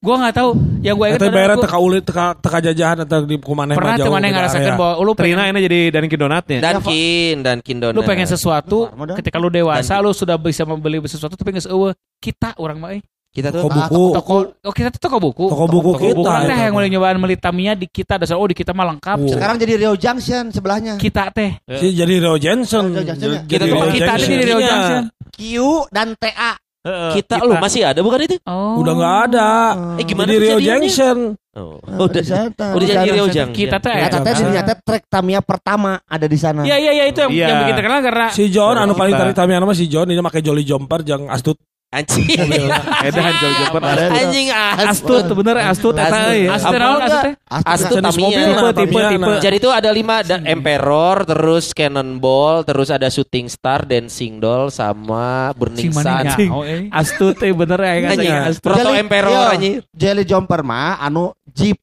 Gua 0.00 0.16
nggak 0.16 0.32
tahu. 0.32 0.50
Yang 0.80 0.94
gue 0.96 1.06
ingat 1.12 1.20
adalah 1.20 1.60
teka 1.60 1.76
ulit 1.78 2.02
teka 2.02 2.32
teka 2.34 2.58
jajahan 2.64 3.04
atau 3.04 3.20
di 3.20 3.36
kumaneh 3.36 3.76
pernah 3.76 4.00
jauh 4.00 4.08
beda 4.08 4.32
ngerasakan 4.32 4.64
area. 4.64 4.80
bahwa 4.80 4.94
lu 4.98 5.12
Trina 5.12 5.42
ini 5.44 5.58
jadi 5.60 5.78
Dunkin 5.92 6.18
Donatnya. 6.18 6.58
Dunkin, 6.58 7.34
Dunkin 7.44 7.76
Donat. 7.76 7.94
lu 7.94 8.02
pengen 8.02 8.24
sesuatu 8.24 8.88
ketika 9.14 9.36
lu 9.36 9.52
dewasa 9.52 10.00
lu 10.00 10.16
sudah 10.16 10.40
bisa 10.40 10.64
membeli 10.64 11.04
sesuatu 11.04 11.36
tapi 11.36 11.52
nggak 11.52 11.68
eueuh 11.68 11.92
kita 12.16 12.56
orang 12.56 12.80
mah 12.80 12.96
eh. 12.96 13.04
Kita 13.30 13.52
tuh 13.52 13.62
Toko 13.62 13.70
buku. 13.70 14.04
toko 14.10 14.34
oh 14.58 14.72
kita 14.74 14.88
tuh 14.90 15.00
toko 15.00 15.16
buku 15.20 15.44
Toko 15.46 15.64
buku 15.68 15.90
kita, 16.00 16.18
orang 16.18 16.42
teh 16.42 16.50
itu. 16.50 16.64
yang 16.64 16.72
mulai 16.74 16.88
nyobaan 16.88 17.16
beli 17.20 17.36
Tamiya 17.36 17.72
di 17.76 17.86
kita 17.86 18.16
dasar 18.16 18.34
oh 18.34 18.48
di 18.48 18.56
kita 18.56 18.72
mah 18.72 18.90
lengkap 18.90 19.22
sekarang 19.28 19.54
jadi 19.54 19.72
Rio 19.78 19.94
Junction 19.94 20.48
sebelahnya. 20.48 20.96
kita 20.96 21.28
teh 21.30 21.60
Si 21.76 21.92
jadi 21.92 22.14
Rio 22.18 22.34
Jensen. 22.34 22.90
Rio 22.90 23.04
ya? 23.04 23.44
Kita 23.44 23.62
Jadi 23.62 23.70
tuh 23.70 23.76
Rio 23.76 23.92
kita 23.92 24.10
ada 24.10 24.18
Jensen. 24.18 24.32
di 24.32 24.42
Rio. 24.42 24.58
Junction 24.58 25.02
Q 25.30 25.40
dan 25.92 26.08
TA. 26.16 26.52
Kita 26.82 27.34
lu 27.40 27.54
masih 27.56 27.84
ada 27.84 28.00
bukan 28.00 28.20
itu? 28.22 28.40
oh 28.42 28.80
Udah 28.80 28.92
nggak 28.94 29.16
ada. 29.26 29.50
Eh 29.96 30.04
gimana 30.04 30.28
Jadi 30.28 30.40
Rio? 30.40 30.56
Junction. 30.58 31.36
Oh, 31.50 31.76
Oh, 31.82 32.06
udah 32.06 32.14
di 32.16 32.24
sana. 32.24 32.66
udah 32.70 32.78
Di 32.80 32.88
jadi. 32.88 33.10
Rio 33.10 33.26
Jang. 33.26 33.50
kita 33.50 33.76
teh 33.76 33.90
Ya, 33.90 34.06
teh 34.06 34.16
Junction. 34.16 34.48
ternyata 34.48 34.72
trek 34.76 35.04
Tamiya 35.04 35.40
pertama 35.40 36.00
ada 36.00 36.24
di 36.24 36.38
sana. 36.38 36.62
Iya 36.62 36.76
iya 36.78 36.92
iya 36.94 37.04
itu 37.04 37.20
yang, 37.20 37.30
Iya. 37.30 37.46
yang 37.46 37.58
bikin 37.60 37.76
terkenal 37.76 38.00
karena 38.00 38.26
Si 38.30 38.44
John 38.48 38.76
anu 38.76 38.94
paling 38.94 39.12
Kita. 39.12 39.22
tarik 39.22 39.34
tamian 39.34 39.58
nama 39.58 39.74
si 39.74 39.84
John 39.84 40.06
ini 40.06 40.20
pakai 40.20 40.40
Jolly 40.40 40.62
Jumper 40.62 41.02
jang 41.02 41.26
astut. 41.26 41.60
Anjing. 41.90 42.22
Edan 43.10 43.34
jauh 43.42 43.54
jemput. 43.58 43.82
Anjing 43.82 44.46
Astut 44.54 45.26
bener 45.34 45.58
astut 45.66 45.98
eta 45.98 46.30
Astut. 46.30 46.38
ya. 46.38 46.54
Astut 46.54 46.78
astut 47.50 47.98
Tamiya. 47.98 48.70
Tipe, 48.70 49.00
tipe. 49.10 49.32
Jadi 49.42 49.56
itu 49.58 49.70
ada 49.74 49.90
lima 49.90 50.22
ada 50.22 50.38
Emperor, 50.46 51.26
terus 51.26 51.74
Cannonball, 51.74 52.62
terus 52.62 52.94
ada 52.94 53.10
Shooting 53.10 53.50
Star, 53.50 53.82
Dancing 53.82 54.38
Doll, 54.38 54.70
sama 54.70 55.50
Burning 55.58 55.90
Sun. 55.90 56.30
eh. 56.62 56.86
Astut 56.94 57.34
teh 57.34 57.50
bener 57.50 57.82
ya 57.82 57.94
kan 58.06 58.10
Anjing, 58.14 58.34
astut. 58.54 58.62
Proto 58.70 58.90
Emperor 58.94 59.34
iya. 59.34 59.54
anjing. 59.58 59.74
Jelly 59.90 60.22
Jumper 60.22 60.62
mah 60.62 60.94
anu 61.02 61.34
Jeep 61.50 61.74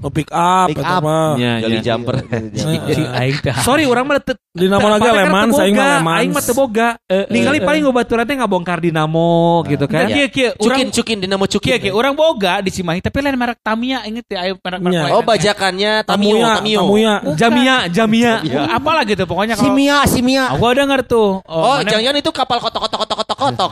Oh, 0.00 0.08
pick 0.08 0.28
up, 0.30 0.68
Pick 0.68 0.80
up. 0.80 1.02
mah. 1.02 1.36
Nya, 1.36 1.60
Jolly 1.60 1.78
nya. 1.78 1.84
Jumper. 1.84 2.14
Si 2.52 2.64
aing 3.20 3.38
teh. 3.40 3.52
Sorry 3.60 3.84
orang 3.84 4.04
mah 4.04 4.16
teu 4.18 4.36
Di 4.50 4.68
nama 4.68 4.96
lagi 4.96 5.04
Leman, 5.04 5.52
saya 5.52 5.68
mah. 5.68 6.00
Leman. 6.00 6.16
Aing 6.16 6.32
mah 6.32 6.42
teu 6.42 6.54
boga. 6.54 6.88
Ningali 7.28 7.60
paling 7.60 7.82
ngobaturan 7.82 8.24
teh 8.24 8.36
ngabongkar 8.36 8.80
dinamo 8.80 9.60
gitu 9.64 9.84
kan. 9.84 10.06
Kieu 10.06 10.28
kieu 10.28 10.50
urang 10.58 10.78
Cukin, 10.80 10.88
cukin, 10.90 11.16
Dinamo 11.18 11.44
Cukin. 11.44 11.76
kieu 11.78 11.92
urang 11.92 12.12
boga 12.12 12.60
di 12.60 12.70
Cimahi 12.70 13.00
tapi 13.00 13.20
lain 13.20 13.34
merek 13.34 13.60
Tamiya 13.60 14.04
inget 14.04 14.24
ya 14.26 14.38
ayo 14.42 14.54
merek 14.56 14.80
merek 14.80 14.94
Iya. 14.94 15.02
lain. 15.02 15.12
Oh 15.12 15.22
bajakannya 15.22 15.92
Tamio. 16.04 16.36
Tamuya. 16.40 17.14
Jamia, 17.34 17.76
Jamia. 17.90 18.32
Ya, 18.42 18.60
apalah 18.72 19.02
gitu 19.02 19.24
pokoknya 19.24 19.54
kalau 19.54 19.68
Simia, 19.70 19.96
Simia. 20.06 20.44
Aku 20.50 20.62
udah 20.62 20.76
denger 20.78 21.00
tuh. 21.04 21.40
Oh, 21.42 21.76
mana- 21.76 21.88
jangan-jangan 21.90 22.18
itu 22.18 22.30
kapal 22.30 22.58
kotok-kotok 22.60 22.98
kotok-kotok 23.02 23.36
kotok. 23.36 23.70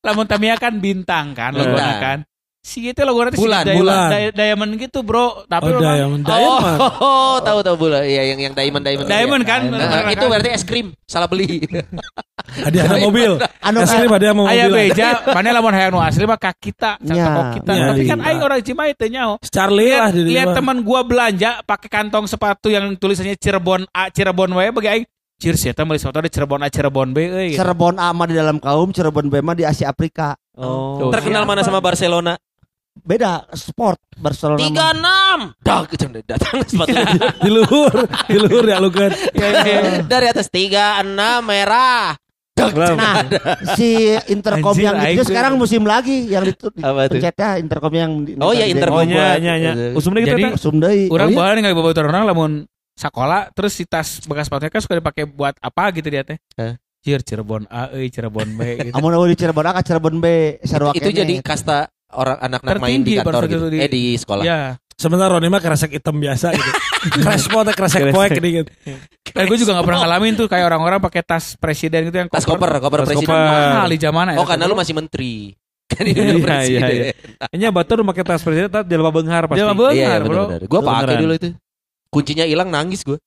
lamun 0.00 0.26
Tamiya 0.26 0.54
kan 0.56 0.74
bintang 0.74 1.34
kan 1.34 1.52
logonya 1.52 1.94
kan. 2.00 2.18
Si 2.62 2.78
itu 2.86 3.02
logo 3.02 3.26
nanti 3.26 3.34
Bulan, 3.34 3.66
si 3.66 3.74
diamond, 3.74 3.82
bulan. 3.82 4.06
di- 4.06 4.34
diamond 4.38 4.70
gitu 4.78 4.98
bro. 5.02 5.42
Tapi 5.44 5.66
Oh, 5.66 5.82
Diamond. 5.82 6.22
Diamond 6.22 6.62
mah. 6.62 6.76
Oh, 6.96 7.36
tahu 7.42 7.58
tahu 7.58 7.74
bola. 7.76 8.06
Iya, 8.06 8.22
yang 8.32 8.38
yang 8.40 8.54
diamond 8.54 8.86
diamond. 8.86 9.06
Diamond 9.10 9.42
kan, 9.42 9.60
Nah, 9.64 9.70
bener-bener 9.74 10.06
itu 10.08 10.20
kan. 10.20 10.30
berarti 10.30 10.48
es 10.48 10.62
krim. 10.62 10.86
Salah 11.02 11.26
beli. 11.26 11.66
Hadiah 12.64 12.86
ada 12.86 13.02
mobil. 13.02 13.34
Anu 13.58 13.78
Es 13.80 13.90
krim 13.90 14.06
hadiah 14.08 14.30
mau 14.30 14.46
Aya 14.46 14.66
mobil. 14.66 14.88
beja, 14.88 15.26
mana 15.26 15.50
lamun 15.50 15.72
hayang 15.72 15.90
nu 15.90 15.98
asli 15.98 16.22
mah 16.22 16.36
ka 16.36 16.52
kita, 16.52 16.98
Nya, 17.00 17.14
yeah. 17.14 17.50
kita. 17.52 17.72
Tapi 17.72 18.02
kan 18.04 18.18
iya. 18.18 18.26
aing 18.28 18.40
orang 18.40 18.60
Cimahi 18.60 18.92
teh 18.92 19.08
nyaho. 19.08 19.34
Charlie 19.44 19.90
lah 19.90 20.10
Lihat, 20.10 20.48
teman 20.52 20.76
gua 20.80 21.00
belanja 21.02 21.62
pakai 21.62 21.88
kantong 21.88 22.26
sepatu 22.26 22.68
yang 22.68 22.94
tulisannya 22.94 23.34
Cirebon 23.34 23.90
A, 23.90 24.06
Cirebon 24.08 24.52
W 24.52 24.60
bagi 24.72 24.88
aing. 24.88 25.04
Cir 25.34 25.58
sih 25.58 25.68
eta 25.68 25.82
meuli 25.82 25.98
sepatu 25.98 26.22
di 26.22 26.30
Cirebon 26.30 26.62
A, 26.62 26.70
Cirebon 26.70 27.10
B 27.10 27.18
gitu. 27.50 27.58
Cirebon 27.58 27.98
A 27.98 28.10
mah 28.12 28.26
di 28.26 28.36
dalam 28.36 28.62
kaum, 28.62 28.90
Cirebon 28.90 29.26
B 29.26 29.40
mah 29.40 29.54
di 29.54 29.64
Asia 29.64 29.90
Afrika. 29.90 30.38
Oh. 30.54 31.10
Terkenal 31.10 31.42
mana 31.42 31.62
sama 31.62 31.82
Barcelona? 31.82 32.38
Beda 32.92 33.48
sport 33.56 33.96
Barcelona. 34.14 34.60
Tiga 34.60 34.92
enam. 34.92 35.38
Dak 35.58 35.88
itu 35.90 36.04
datang 36.22 36.60
sepatu. 36.68 36.92
Di 37.40 37.50
luhur, 37.50 37.94
di 38.28 38.36
luhur 38.36 38.64
ya 38.68 38.76
lu 38.78 38.92
kan. 38.92 39.10
Dari 40.04 40.26
atas 40.28 40.52
tiga 40.52 41.00
enam 41.00 41.40
merah. 41.42 42.12
Nah, 42.52 43.26
si 43.74 44.12
Intercom 44.28 44.76
Anjir, 44.76 44.84
yang 44.86 44.96
itu 45.16 45.24
sekarang 45.24 45.56
musim 45.56 45.82
lagi 45.82 46.28
yang 46.28 46.44
itu 46.44 46.68
pencetnya 46.70 47.56
Intercom 47.58 47.90
yang 47.90 48.10
Oh 48.38 48.52
ya 48.52 48.68
Intercom 48.68 49.00
Oh 49.00 49.02
nya 49.02 49.34
buat. 49.34 49.40
nya 49.40 49.52
nya. 49.56 49.72
Usumna 49.96 50.20
gitu 50.20 50.36
Jadi, 50.36 50.44
eta. 50.52 50.60
Sum 50.60 50.76
deui. 50.78 51.08
Orang 51.08 51.32
Oh, 51.32 51.34
iya? 51.34 51.38
bawa 51.40 51.56
ningali 51.56 51.74
bawa 51.74 51.90
orang 51.96 52.28
lamun 52.28 52.52
sekolah 52.92 53.50
terus 53.56 53.72
si 53.72 53.88
tas 53.88 54.20
bekas 54.28 54.46
sepatunya 54.46 54.68
kan 54.68 54.84
suka 54.84 54.94
dipakai 55.00 55.24
buat 55.26 55.56
apa 55.58 55.90
gitu 55.96 56.12
dia 56.12 56.22
teh. 56.22 56.36
Eh. 56.60 56.76
Cir 57.02 57.18
Cirebon 57.26 57.66
A, 57.66 57.90
Cirebon 57.90 58.46
B 58.54 58.60
gitu. 58.86 58.94
Amun 58.94 59.10
eueuh 59.10 59.32
di 59.32 59.36
Cirebon 59.40 59.66
A 59.66 59.82
Cirebon 59.82 60.22
B 60.22 60.26
Itu 60.94 61.08
jadi 61.10 61.34
kasta 61.42 61.90
orang 62.12 62.36
anak-anak 62.38 62.78
main 62.78 63.00
di 63.00 63.12
kantor 63.16 63.42
gitu. 63.46 63.66
di- 63.68 63.80
Eh 63.80 63.88
di 63.88 64.02
sekolah. 64.14 64.42
Ya. 64.42 64.60
Sementara 64.92 65.34
Roni 65.34 65.48
mah 65.48 65.58
kresek 65.58 65.90
hitam 65.92 66.14
biasa 66.14 66.52
gitu. 66.52 66.70
Crash 67.18 67.48
pot, 67.48 67.66
kresek 67.68 68.08
poek 68.08 68.30
gitu. 68.38 68.70
Dan 69.32 69.44
gue 69.44 69.58
juga 69.58 69.74
gak 69.74 69.84
pernah 69.84 70.00
ngalamin 70.04 70.32
tuh 70.36 70.46
kayak 70.46 70.68
orang-orang 70.68 71.00
pakai 71.00 71.22
tas 71.22 71.56
presiden 71.56 72.06
gitu 72.06 72.16
yang 72.16 72.28
Tas 72.28 72.44
koper, 72.44 72.70
koper 72.78 73.02
Tas 73.02 73.08
presiden. 73.10 73.26
koper. 73.26 73.42
mahal 73.42 73.88
di 73.88 73.98
zaman 73.98 74.26
Oh 74.36 74.46
karena 74.46 74.64
lu 74.64 74.76
masih 74.76 74.94
menteri. 74.94 75.56
Kan 75.90 76.04
ini 76.04 76.14
Iya, 76.14 76.32
udah 76.32 76.46
presiden. 76.46 76.80
iya, 76.80 77.04
iya. 77.10 77.58
Nya 77.58 77.68
batur 77.68 78.00
make 78.00 78.22
tas 78.22 78.40
presiden 78.40 78.70
tak 78.70 78.86
jelema 78.86 79.10
beunghar 79.10 79.44
pasti. 79.44 79.58
Jelema 79.58 79.72
Iya, 79.72 79.78
beunghar, 79.80 80.20
iya, 80.20 80.28
bro. 80.28 80.44
Gua 80.70 80.80
pakai 80.80 81.16
dulu 81.18 81.32
itu. 81.34 81.48
Kuncinya 82.08 82.44
hilang 82.44 82.68
nangis 82.68 83.02
gua. 83.02 83.18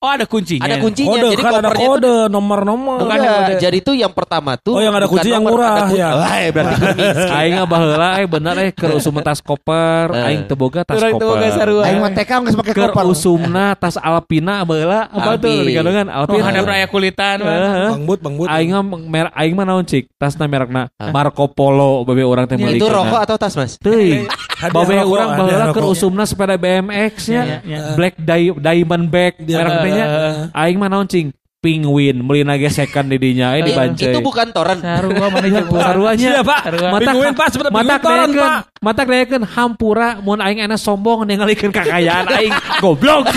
Oh 0.00 0.08
ada 0.08 0.24
kuncinya. 0.24 0.64
Ada 0.64 0.80
kuncinya. 0.80 1.12
Kode 1.12 1.28
jadi 1.28 1.42
kan 1.42 1.52
ada 1.60 1.70
kode 1.70 2.14
nomor-nomor. 2.26 3.04
Bukan 3.04 3.20
ada- 3.20 3.52
jadi 3.54 3.78
tuh 3.78 3.92
yang 3.92 4.08
pertama 4.08 4.56
tuh 4.56 4.72
Oh, 4.72 4.80
yang 4.80 4.90
ada 4.90 5.04
kunci 5.04 5.28
yang 5.28 5.44
nomor, 5.44 5.60
murah, 5.60 5.68
ada 5.70 5.82
kunci. 5.84 6.00
ya. 6.00 6.08
Wah, 6.10 6.40
berarti. 6.48 6.88
Aing 7.36 7.54
mah 7.54 7.66
baheula 7.66 8.08
eh 8.14 8.24
bener 8.26 8.54
eh 8.58 8.70
keur 8.70 8.96
usum 8.96 9.12
tas 9.20 9.38
koper, 9.38 10.08
Eh. 10.10 10.24
aing 10.24 10.42
teu 10.44 10.56
boga 10.56 10.80
tas 10.82 10.96
Orang 10.96 11.20
boga 11.20 11.36
koper. 11.52 11.84
Aing 11.84 11.98
mah 12.00 12.10
TK 12.10 12.30
geus 12.40 12.56
make 12.56 12.72
Keur 12.72 12.90
koper. 12.90 13.04
usumna 13.06 13.66
tas 13.74 14.00
Alpina 14.00 14.64
baheula 14.64 15.04
apa 15.06 15.36
tuh 15.36 15.52
Alpin. 15.52 15.68
digandungan 15.68 16.06
Oh, 16.08 16.16
Alpina. 16.24 16.48
ada 16.48 16.60
raya 16.62 16.86
kulitan. 16.86 17.36
mah. 17.38 17.52
Heeh. 17.52 17.88
Bang 17.92 18.04
Bud, 18.04 18.18
Bang 18.20 18.34
Bud. 18.34 18.48
Aing 18.48 18.70
mah 18.72 18.84
merek 19.04 19.32
aing 19.34 19.52
mah 19.52 19.66
naon 19.66 19.84
cik? 19.84 20.16
Tasna 20.16 20.44
merekna? 20.46 20.88
Marco 21.10 21.44
Polo 21.46 22.04
babe 22.04 22.24
urang 22.24 22.48
teh 22.48 22.56
meuli. 22.56 22.80
Itu 22.80 22.88
rokok 22.88 23.20
atau 23.20 23.36
tas, 23.36 23.52
Mas? 23.52 23.76
Teuing. 23.76 24.24
Hadiah 24.56 24.72
Babe 24.74 24.96
rokok, 24.98 25.08
urang 25.10 25.28
hadiah 25.30 25.40
baheula 25.42 25.64
keur 25.68 25.84
rokok. 25.84 25.92
usumna 25.92 26.24
sepeda 26.24 26.56
BMX 26.56 27.14
nya. 27.28 27.42
Iya, 27.42 27.58
iya. 27.62 27.80
Black 27.92 28.16
Di- 28.16 28.56
Diamond 28.56 29.04
Back 29.06 29.32
Dia- 29.38 29.60
merek 29.60 29.76
teh 29.90 29.98
nya. 29.98 30.06
Aing 30.54 30.78
mah 30.78 30.86
naon 30.86 31.10
cing? 31.10 31.34
Penguin 31.60 32.24
meuli 32.24 32.40
gesekan 32.56 33.12
di 33.12 33.20
dinya 33.20 33.52
eh 33.52 33.60
di 33.60 33.76
Bancai. 33.76 34.16
Itu 34.16 34.24
bukan 34.24 34.48
toran. 34.48 34.80
Sarua 34.80 35.28
mana 35.28 35.44
jeung 35.44 35.68
Saruanya 35.68 36.40
Siapa? 36.40 36.56
Sarua. 36.64 36.88
Mata 36.88 37.10
Penguin 37.12 37.34
pas, 37.36 37.52
mata 37.68 37.96
toran, 38.00 38.28
Pak. 38.32 38.80
mata 38.80 39.02
dayakeun 39.04 39.44
hampura 39.44 40.24
mun 40.24 40.40
aing 40.40 40.64
enak 40.64 40.80
sombong 40.80 41.28
ningalikeun 41.28 41.68
kakayaan 41.68 42.32
aing 42.32 42.54
goblok. 42.80 43.28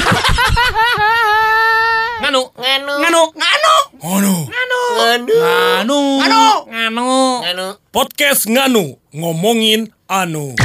Nganu, 2.23 2.47
nganu, 2.55 2.93
Nganu, 3.03 3.23
nganu, 3.35 3.75
nganu, 3.99 4.33
nganu, 4.95 5.99
nganu, 6.23 6.41
nganu, 6.71 7.11
nganu. 7.43 7.67
Podcast 7.91 8.47
Nganu 8.47 8.95
ngomongin 9.11 9.91
anu. 10.07 10.55